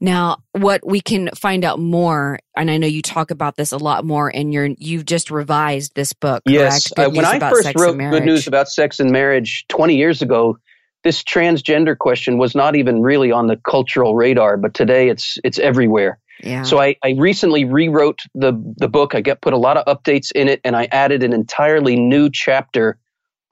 Now, 0.00 0.38
what 0.52 0.86
we 0.86 1.00
can 1.00 1.28
find 1.34 1.64
out 1.64 1.80
more, 1.80 2.38
and 2.56 2.70
I 2.70 2.78
know 2.78 2.86
you 2.86 3.02
talk 3.02 3.32
about 3.32 3.56
this 3.56 3.72
a 3.72 3.78
lot 3.78 4.04
more 4.04 4.30
in 4.30 4.52
your, 4.52 4.68
you've 4.78 5.04
just 5.04 5.30
revised 5.30 5.96
this 5.96 6.12
book. 6.12 6.42
Yes. 6.46 6.92
Uh, 6.96 7.10
when 7.10 7.24
I 7.24 7.40
first 7.40 7.72
wrote 7.76 7.98
Good 7.98 8.24
News 8.24 8.46
About 8.46 8.68
Sex 8.68 9.00
and 9.00 9.10
Marriage 9.10 9.66
20 9.68 9.96
years 9.96 10.22
ago, 10.22 10.58
this 11.06 11.22
transgender 11.22 11.96
question 11.96 12.36
was 12.36 12.56
not 12.56 12.74
even 12.74 13.00
really 13.00 13.30
on 13.30 13.46
the 13.46 13.56
cultural 13.56 14.16
radar, 14.16 14.56
but 14.56 14.74
today 14.74 15.08
it's, 15.08 15.38
it's 15.44 15.56
everywhere. 15.56 16.18
Yeah. 16.42 16.64
So 16.64 16.80
I, 16.80 16.96
I 17.00 17.10
recently 17.16 17.64
rewrote 17.64 18.18
the, 18.34 18.52
the 18.76 18.88
book. 18.88 19.14
I 19.14 19.20
get 19.20 19.40
put 19.40 19.52
a 19.52 19.56
lot 19.56 19.76
of 19.76 19.86
updates 19.86 20.32
in 20.32 20.48
it 20.48 20.60
and 20.64 20.74
I 20.74 20.88
added 20.90 21.22
an 21.22 21.32
entirely 21.32 21.94
new 21.94 22.28
chapter 22.28 22.98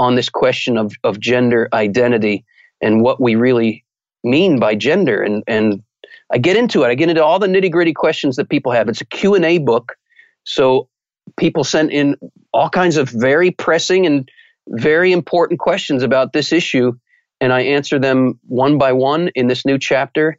on 0.01 0.17
this 0.17 0.29
question 0.29 0.77
of, 0.77 0.95
of 1.05 1.21
gender 1.21 1.69
identity 1.73 2.45
and 2.83 3.03
what 3.03 3.21
we 3.21 3.37
really 3.37 3.85
mean 4.25 4.59
by 4.59 4.75
gender 4.75 5.23
and 5.23 5.45
and 5.47 5.85
I 6.33 6.39
get 6.39 6.57
into 6.57 6.83
it. 6.83 6.89
I 6.89 6.97
get 6.97 7.09
into 7.09 7.23
all 7.23 7.39
the 7.39 7.47
nitty 7.47 7.71
gritty 7.71 7.93
questions 7.93 8.35
that 8.37 8.49
people 8.49 8.73
have. 8.73 8.89
It's 8.89 9.01
a 9.01 9.05
Q 9.05 9.37
and 9.37 9.45
A 9.45 9.59
book, 9.59 9.93
so 10.43 10.89
people 11.37 11.63
sent 11.63 11.93
in 11.93 12.17
all 12.53 12.69
kinds 12.69 12.97
of 12.97 13.09
very 13.11 13.53
pressing 13.53 14.07
and 14.07 14.29
very 14.67 15.13
important 15.13 15.61
questions 15.61 16.03
about 16.03 16.33
this 16.33 16.53
issue, 16.53 16.95
and 17.41 17.53
I 17.53 17.63
answer 17.63 17.99
them 17.99 18.39
one 18.43 18.79
by 18.79 18.93
one 18.93 19.31
in 19.35 19.47
this 19.47 19.65
new 19.65 19.79
chapter. 19.79 20.39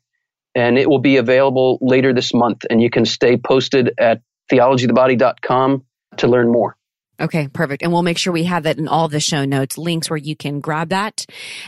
And 0.54 0.78
it 0.78 0.90
will 0.90 1.00
be 1.00 1.18
available 1.18 1.78
later 1.82 2.14
this 2.14 2.34
month, 2.34 2.66
and 2.70 2.82
you 2.82 2.90
can 2.90 3.04
stay 3.04 3.36
posted 3.36 3.94
at 3.98 4.22
theologythebody.com 4.50 5.84
to 6.18 6.28
learn 6.28 6.50
more. 6.50 6.78
Okay, 7.20 7.48
perfect. 7.48 7.82
And 7.82 7.94
we'll 7.94 8.04
make 8.04 8.18
sure 8.18 8.34
we 8.34 8.44
have 8.44 8.64
that 8.64 8.78
in 8.78 8.88
all 8.90 9.08
the 9.08 9.22
show 9.22 9.46
notes, 9.46 9.78
links 9.78 10.10
where 10.10 10.18
you 10.18 10.36
can 10.36 10.60
grab 10.60 10.90
that. 10.90 11.26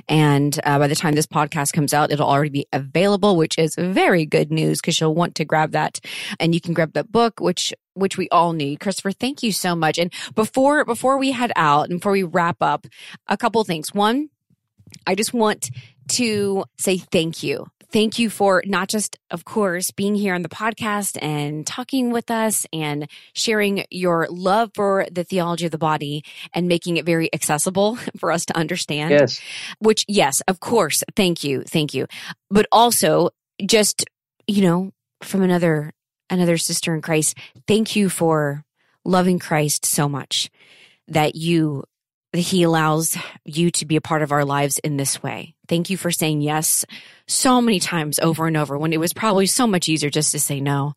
And 0.09 0.57
uh, 0.63 0.79
by 0.79 0.87
the 0.87 0.95
time 0.95 1.13
this 1.13 1.27
podcast 1.27 1.71
comes 1.71 1.93
out, 1.93 2.11
it'll 2.11 2.27
already 2.27 2.49
be 2.49 2.67
available, 2.73 3.37
which 3.37 3.57
is 3.57 3.75
very 3.77 4.25
good 4.25 4.51
news 4.51 4.81
because 4.81 4.99
you'll 4.99 5.15
want 5.15 5.35
to 5.35 5.45
grab 5.45 5.71
that. 5.71 5.99
And 6.39 6.53
you 6.53 6.59
can 6.59 6.73
grab 6.73 6.93
that 6.93 7.11
book, 7.11 7.39
which 7.39 7.73
which 7.93 8.17
we 8.17 8.29
all 8.29 8.53
need. 8.53 8.79
Christopher, 8.79 9.11
thank 9.11 9.41
you 9.41 9.51
so 9.51 9.75
much. 9.75 9.97
And 9.97 10.13
before 10.35 10.83
before 10.83 11.17
we 11.17 11.31
head 11.31 11.53
out 11.55 11.89
and 11.89 11.99
before 11.99 12.11
we 12.11 12.23
wrap 12.23 12.57
up, 12.59 12.85
a 13.27 13.37
couple 13.37 13.63
things. 13.63 13.93
One, 13.93 14.29
I 15.05 15.15
just 15.15 15.33
want 15.33 15.69
to 16.09 16.63
say 16.77 16.97
thank 16.97 17.43
you. 17.43 17.67
thank 17.89 18.19
you 18.19 18.29
for 18.29 18.61
not 18.65 18.89
just, 18.89 19.17
of 19.31 19.45
course, 19.45 19.91
being 19.91 20.13
here 20.13 20.35
on 20.35 20.41
the 20.41 20.49
podcast 20.49 21.17
and 21.21 21.65
talking 21.65 22.11
with 22.11 22.29
us 22.29 22.67
and 22.73 23.07
sharing 23.33 23.85
your 23.89 24.27
love 24.29 24.71
for 24.75 25.05
the 25.09 25.23
theology 25.23 25.65
of 25.65 25.71
the 25.71 25.77
body 25.77 26.23
and 26.53 26.67
making 26.67 26.97
it 26.97 27.05
very 27.05 27.33
accessible 27.33 27.95
for 28.17 28.31
us 28.31 28.45
to 28.45 28.57
understand. 28.57 29.11
Yes. 29.11 29.41
Which, 29.79 30.03
yes, 30.07 30.41
of 30.47 30.59
course. 30.59 31.01
Thank 31.15 31.43
you. 31.43 31.63
Thank 31.63 31.93
you. 31.93 32.07
But 32.49 32.67
also 32.71 33.29
just, 33.65 34.05
you 34.47 34.61
know, 34.61 34.91
from 35.23 35.41
another, 35.41 35.93
another 36.29 36.57
sister 36.57 36.93
in 36.93 37.01
Christ, 37.01 37.37
thank 37.67 37.95
you 37.95 38.09
for 38.09 38.65
loving 39.05 39.39
Christ 39.39 39.85
so 39.85 40.09
much 40.09 40.49
that 41.07 41.35
you 41.35 41.85
that 42.33 42.39
he 42.39 42.63
allows 42.63 43.17
you 43.45 43.71
to 43.71 43.85
be 43.85 43.95
a 43.95 44.01
part 44.01 44.21
of 44.21 44.31
our 44.31 44.45
lives 44.45 44.79
in 44.79 44.97
this 44.97 45.23
way. 45.23 45.55
Thank 45.67 45.89
you 45.89 45.97
for 45.97 46.11
saying 46.11 46.41
yes 46.41 46.85
so 47.27 47.61
many 47.61 47.79
times 47.79 48.19
over 48.19 48.47
and 48.47 48.57
over 48.57 48.77
when 48.77 48.93
it 48.93 48.99
was 48.99 49.13
probably 49.13 49.45
so 49.45 49.65
much 49.65 49.87
easier 49.87 50.09
just 50.09 50.31
to 50.31 50.39
say 50.39 50.59
no. 50.59 50.93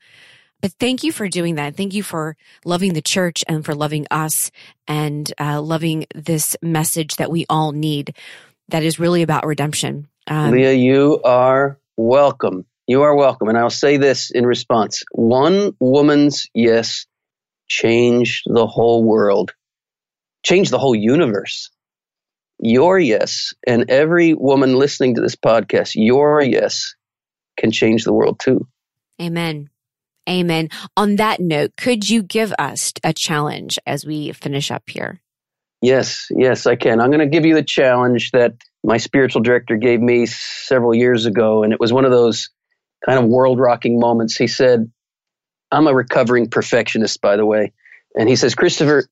But 0.60 0.72
thank 0.72 1.04
you 1.04 1.12
for 1.12 1.28
doing 1.28 1.54
that. 1.54 1.76
Thank 1.76 1.94
you 1.94 2.02
for 2.02 2.36
loving 2.64 2.92
the 2.92 3.00
church 3.00 3.42
and 3.48 3.64
for 3.64 3.74
loving 3.74 4.06
us 4.10 4.50
and 4.86 5.32
uh, 5.40 5.60
loving 5.62 6.06
this 6.14 6.56
message 6.60 7.16
that 7.16 7.30
we 7.30 7.46
all 7.48 7.72
need 7.72 8.14
that 8.68 8.82
is 8.82 8.98
really 8.98 9.22
about 9.22 9.46
redemption. 9.46 10.08
Um, 10.26 10.52
Leah, 10.52 10.72
you 10.72 11.20
are 11.24 11.78
welcome. 11.96 12.66
You 12.86 13.02
are 13.02 13.14
welcome. 13.14 13.48
And 13.48 13.56
I'll 13.56 13.70
say 13.70 13.96
this 13.96 14.30
in 14.30 14.44
response 14.44 15.02
one 15.12 15.74
woman's 15.80 16.48
yes 16.54 17.06
changed 17.68 18.42
the 18.46 18.66
whole 18.66 19.04
world 19.04 19.54
change 20.42 20.70
the 20.70 20.78
whole 20.78 20.94
universe. 20.94 21.70
Your 22.58 22.98
yes, 22.98 23.54
and 23.66 23.90
every 23.90 24.34
woman 24.34 24.74
listening 24.74 25.14
to 25.14 25.20
this 25.20 25.36
podcast, 25.36 25.92
your 25.94 26.42
yes 26.42 26.94
can 27.56 27.70
change 27.70 28.04
the 28.04 28.12
world 28.12 28.38
too. 28.38 28.66
Amen. 29.20 29.70
Amen. 30.28 30.68
On 30.96 31.16
that 31.16 31.40
note, 31.40 31.72
could 31.76 32.08
you 32.08 32.22
give 32.22 32.52
us 32.58 32.92
a 33.02 33.12
challenge 33.12 33.78
as 33.86 34.04
we 34.04 34.32
finish 34.32 34.70
up 34.70 34.82
here? 34.86 35.20
Yes, 35.82 36.26
yes, 36.30 36.66
I 36.66 36.76
can. 36.76 37.00
I'm 37.00 37.10
going 37.10 37.20
to 37.20 37.26
give 37.26 37.46
you 37.46 37.54
the 37.54 37.62
challenge 37.62 38.32
that 38.32 38.52
my 38.84 38.98
spiritual 38.98 39.42
director 39.42 39.76
gave 39.76 40.00
me 40.00 40.26
several 40.26 40.94
years 40.94 41.26
ago. 41.26 41.62
And 41.62 41.72
it 41.72 41.80
was 41.80 41.92
one 41.92 42.04
of 42.04 42.10
those 42.10 42.50
kind 43.04 43.18
of 43.18 43.30
world 43.30 43.58
rocking 43.58 43.98
moments. 43.98 44.36
He 44.36 44.46
said, 44.46 44.90
I'm 45.70 45.86
a 45.86 45.94
recovering 45.94 46.50
perfectionist, 46.50 47.20
by 47.20 47.36
the 47.36 47.46
way. 47.46 47.72
And 48.14 48.28
he 48.28 48.36
says, 48.36 48.54
Christopher, 48.54 49.06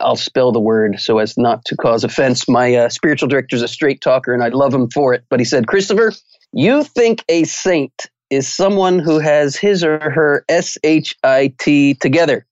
I'll 0.00 0.16
spell 0.16 0.52
the 0.52 0.60
word 0.60 1.00
so 1.00 1.18
as 1.18 1.38
not 1.38 1.64
to 1.66 1.76
cause 1.76 2.04
offense. 2.04 2.48
My 2.48 2.74
uh, 2.74 2.88
spiritual 2.88 3.28
director 3.28 3.56
is 3.56 3.62
a 3.62 3.68
straight 3.68 4.00
talker, 4.00 4.34
and 4.34 4.42
I 4.42 4.48
love 4.48 4.74
him 4.74 4.90
for 4.90 5.14
it. 5.14 5.24
But 5.30 5.40
he 5.40 5.44
said, 5.44 5.66
Christopher, 5.66 6.12
you 6.52 6.84
think 6.84 7.24
a 7.28 7.44
saint 7.44 8.06
is 8.30 8.46
someone 8.46 8.98
who 8.98 9.18
has 9.18 9.56
his 9.56 9.82
or 9.82 9.98
her 9.98 10.44
S 10.48 10.76
H 10.84 11.16
I 11.24 11.54
T 11.58 11.94
together. 11.94 12.46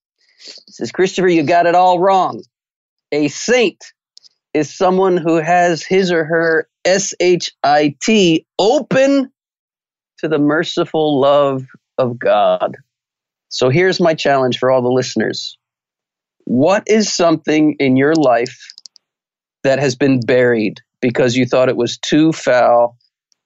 He 0.45 0.73
says, 0.73 0.93
Christopher, 0.93 1.29
you 1.29 1.43
got 1.43 1.67
it 1.67 1.75
all 1.75 2.01
wrong. 2.01 2.43
A 3.13 3.29
saint 3.29 3.85
is 4.55 4.75
someone 4.75 5.19
who 5.19 5.37
has 5.37 5.83
his 5.83 6.11
or 6.11 6.25
her 6.25 6.69
S 6.85 7.15
H 7.21 7.53
I 7.63 7.95
T 8.01 8.47
open 8.59 9.31
to 10.19 10.29
the 10.29 10.39
merciful 10.39 11.21
love 11.21 11.67
of 11.99 12.19
God. 12.19 12.77
So 13.51 13.69
here's 13.69 14.01
my 14.01 14.15
challenge 14.15 14.59
for 14.59 14.71
all 14.71 14.81
the 14.81 14.89
listeners 14.89 15.59
what 16.47 16.85
is 16.87 17.13
something 17.13 17.75
in 17.81 17.97
your 17.97 18.15
life 18.15 18.73
that 19.65 19.81
has 19.81 19.97
been 19.97 20.21
buried 20.21 20.81
because 21.01 21.37
you 21.37 21.45
thought 21.45 21.69
it 21.69 21.77
was 21.77 21.99
too 21.99 22.33
foul, 22.33 22.97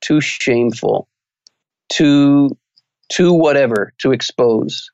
too 0.02 0.20
shameful, 0.20 1.08
too 1.88 2.56
too 3.08 3.32
whatever 3.32 3.94
to 4.00 4.12
expose? 4.12 4.90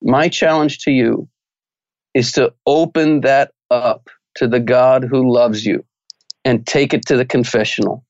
My 0.00 0.28
challenge 0.28 0.78
to 0.80 0.92
you 0.92 1.28
is 2.14 2.32
to 2.32 2.52
open 2.64 3.22
that 3.22 3.50
up 3.70 4.08
to 4.36 4.46
the 4.46 4.60
God 4.60 5.02
who 5.04 5.32
loves 5.32 5.66
you 5.66 5.84
and 6.44 6.64
take 6.64 6.94
it 6.94 7.06
to 7.06 7.16
the 7.16 7.24
confessional. 7.24 8.04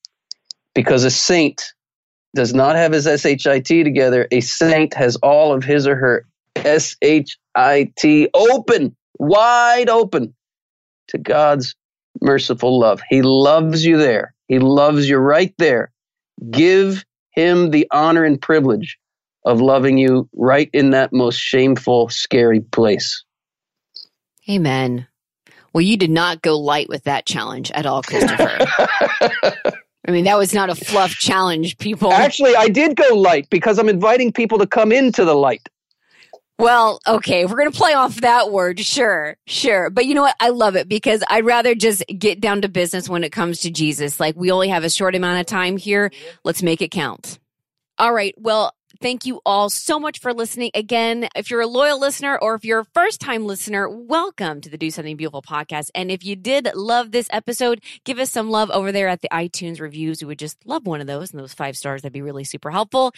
Because 0.75 1.05
a 1.05 1.11
saint 1.11 1.73
does 2.35 2.53
not 2.53 2.77
have 2.77 2.93
his 2.93 3.05
SHIT 3.05 3.67
together. 3.67 4.29
A 4.31 4.41
saint 4.41 4.93
has 4.95 5.17
all 5.17 5.55
of 5.55 5.65
his 5.65 5.87
or 5.87 5.97
her 5.97 6.27
SHIT 6.65 7.31
open 8.35 8.97
wide 9.23 9.89
open 9.89 10.35
to 11.09 11.19
God's 11.19 11.75
merciful 12.21 12.79
love. 12.79 13.01
He 13.09 13.23
loves 13.23 13.85
you 13.85 13.97
there. 13.97 14.35
He 14.49 14.59
loves 14.59 15.09
you 15.09 15.17
right 15.19 15.55
there. 15.59 15.93
Give 16.51 17.05
him 17.31 17.71
the 17.71 17.87
honor 17.93 18.25
and 18.25 18.41
privilege 18.41 18.99
of 19.45 19.61
loving 19.61 19.97
you 19.97 20.29
right 20.35 20.69
in 20.73 20.91
that 20.91 21.13
most 21.13 21.37
shameful, 21.37 22.09
scary 22.09 22.61
place. 22.61 23.25
Amen. 24.51 25.07
Well, 25.73 25.83
you 25.83 25.97
did 25.97 26.11
not 26.11 26.43
go 26.43 26.59
light 26.59 26.89
with 26.89 27.05
that 27.05 27.25
challenge 27.25 27.71
at 27.73 27.87
all, 27.87 28.03
Christopher. 28.03 28.59
I 30.07 30.11
mean, 30.11 30.25
that 30.25 30.37
was 30.37 30.53
not 30.53 30.69
a 30.69 30.75
fluff 30.75 31.13
challenge, 31.13 31.79
people. 31.79 32.13
Actually, 32.13 32.57
I 32.57 32.69
did 32.69 32.97
go 32.97 33.15
light 33.15 33.49
because 33.51 33.79
I'm 33.79 33.89
inviting 33.89 34.33
people 34.33 34.59
to 34.59 34.67
come 34.67 34.91
into 34.91 35.25
the 35.25 35.35
light. 35.35 35.69
Well, 36.63 37.01
okay, 37.09 37.45
we're 37.45 37.57
going 37.57 37.73
to 37.73 37.77
play 37.77 37.93
off 37.93 38.21
that 38.21 38.53
word. 38.53 38.79
Sure, 38.79 39.37
sure. 39.49 39.91
But 39.91 40.07
you 40.07 40.15
know 40.15 40.23
what? 40.23 40.37
I 40.39 40.51
love 40.51 40.77
it 40.77 40.89
because 40.89 41.21
I'd 41.29 41.45
rather 41.45 41.75
just 41.75 42.05
get 42.07 42.41
down 42.41 42.63
to 42.63 42.69
business 42.69 43.09
when 43.09 43.25
it 43.25 43.33
comes 43.33 43.63
to 43.63 43.71
Jesus. 43.73 44.21
Like, 44.21 44.37
we 44.37 44.53
only 44.53 44.69
have 44.69 44.85
a 44.85 44.89
short 44.89 45.17
amount 45.17 45.41
of 45.41 45.47
time 45.47 45.77
here. 45.77 46.13
Let's 46.45 46.63
make 46.63 46.81
it 46.81 46.93
count. 46.93 47.41
All 47.99 48.13
right. 48.15 48.33
Well, 48.39 48.77
Thank 49.03 49.27
you 49.27 49.41
all 49.45 49.69
so 49.69 49.99
much 49.99 50.21
for 50.21 50.33
listening. 50.33 50.71
Again, 50.75 51.29
if 51.35 51.51
you're 51.51 51.61
a 51.61 51.67
loyal 51.67 51.99
listener 51.99 52.39
or 52.41 52.55
if 52.55 52.65
you're 52.65 52.79
a 52.79 52.85
first 52.85 53.21
time 53.21 53.45
listener, 53.47 53.89
welcome 53.89 54.61
to 54.61 54.71
the 54.71 54.79
Do 54.79 54.93
Something 54.93 55.17
Beautiful 55.17 55.43
podcast. 55.43 55.91
And 55.93 56.09
if 56.09 56.25
you 56.25 56.37
did 56.37 56.71
love 56.77 57.11
this 57.11 57.27
episode, 57.33 57.83
give 58.05 58.21
us 58.21 58.31
some 58.31 58.49
love 58.49 58.71
over 58.71 58.93
there 58.93 59.09
at 59.09 59.21
the 59.21 59.29
iTunes 59.33 59.81
reviews. 59.81 60.23
We 60.23 60.29
would 60.29 60.39
just 60.39 60.57
love 60.65 60.87
one 60.87 61.01
of 61.01 61.09
those 61.09 61.33
and 61.33 61.41
those 61.41 61.53
five 61.53 61.77
stars. 61.77 62.03
That'd 62.03 62.13
be 62.13 62.23
really 62.23 62.45
super 62.45 62.71
helpful. 62.71 63.13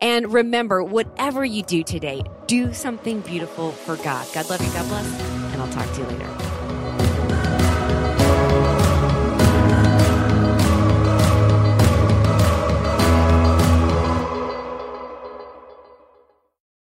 And 0.00 0.32
remember, 0.32 0.84
whatever 0.84 1.44
you 1.44 1.64
do 1.64 1.82
today, 1.82 2.22
do 2.46 2.72
something 2.72 3.20
beautiful 3.22 3.72
for 3.72 3.96
God. 3.96 4.28
God 4.32 4.48
love 4.48 4.64
you. 4.64 4.72
God 4.72 4.88
bless. 4.88 5.20
And 5.52 5.60
I'll 5.60 5.72
talk 5.72 5.92
to 5.94 6.00
you 6.00 6.06
later. 6.06 6.53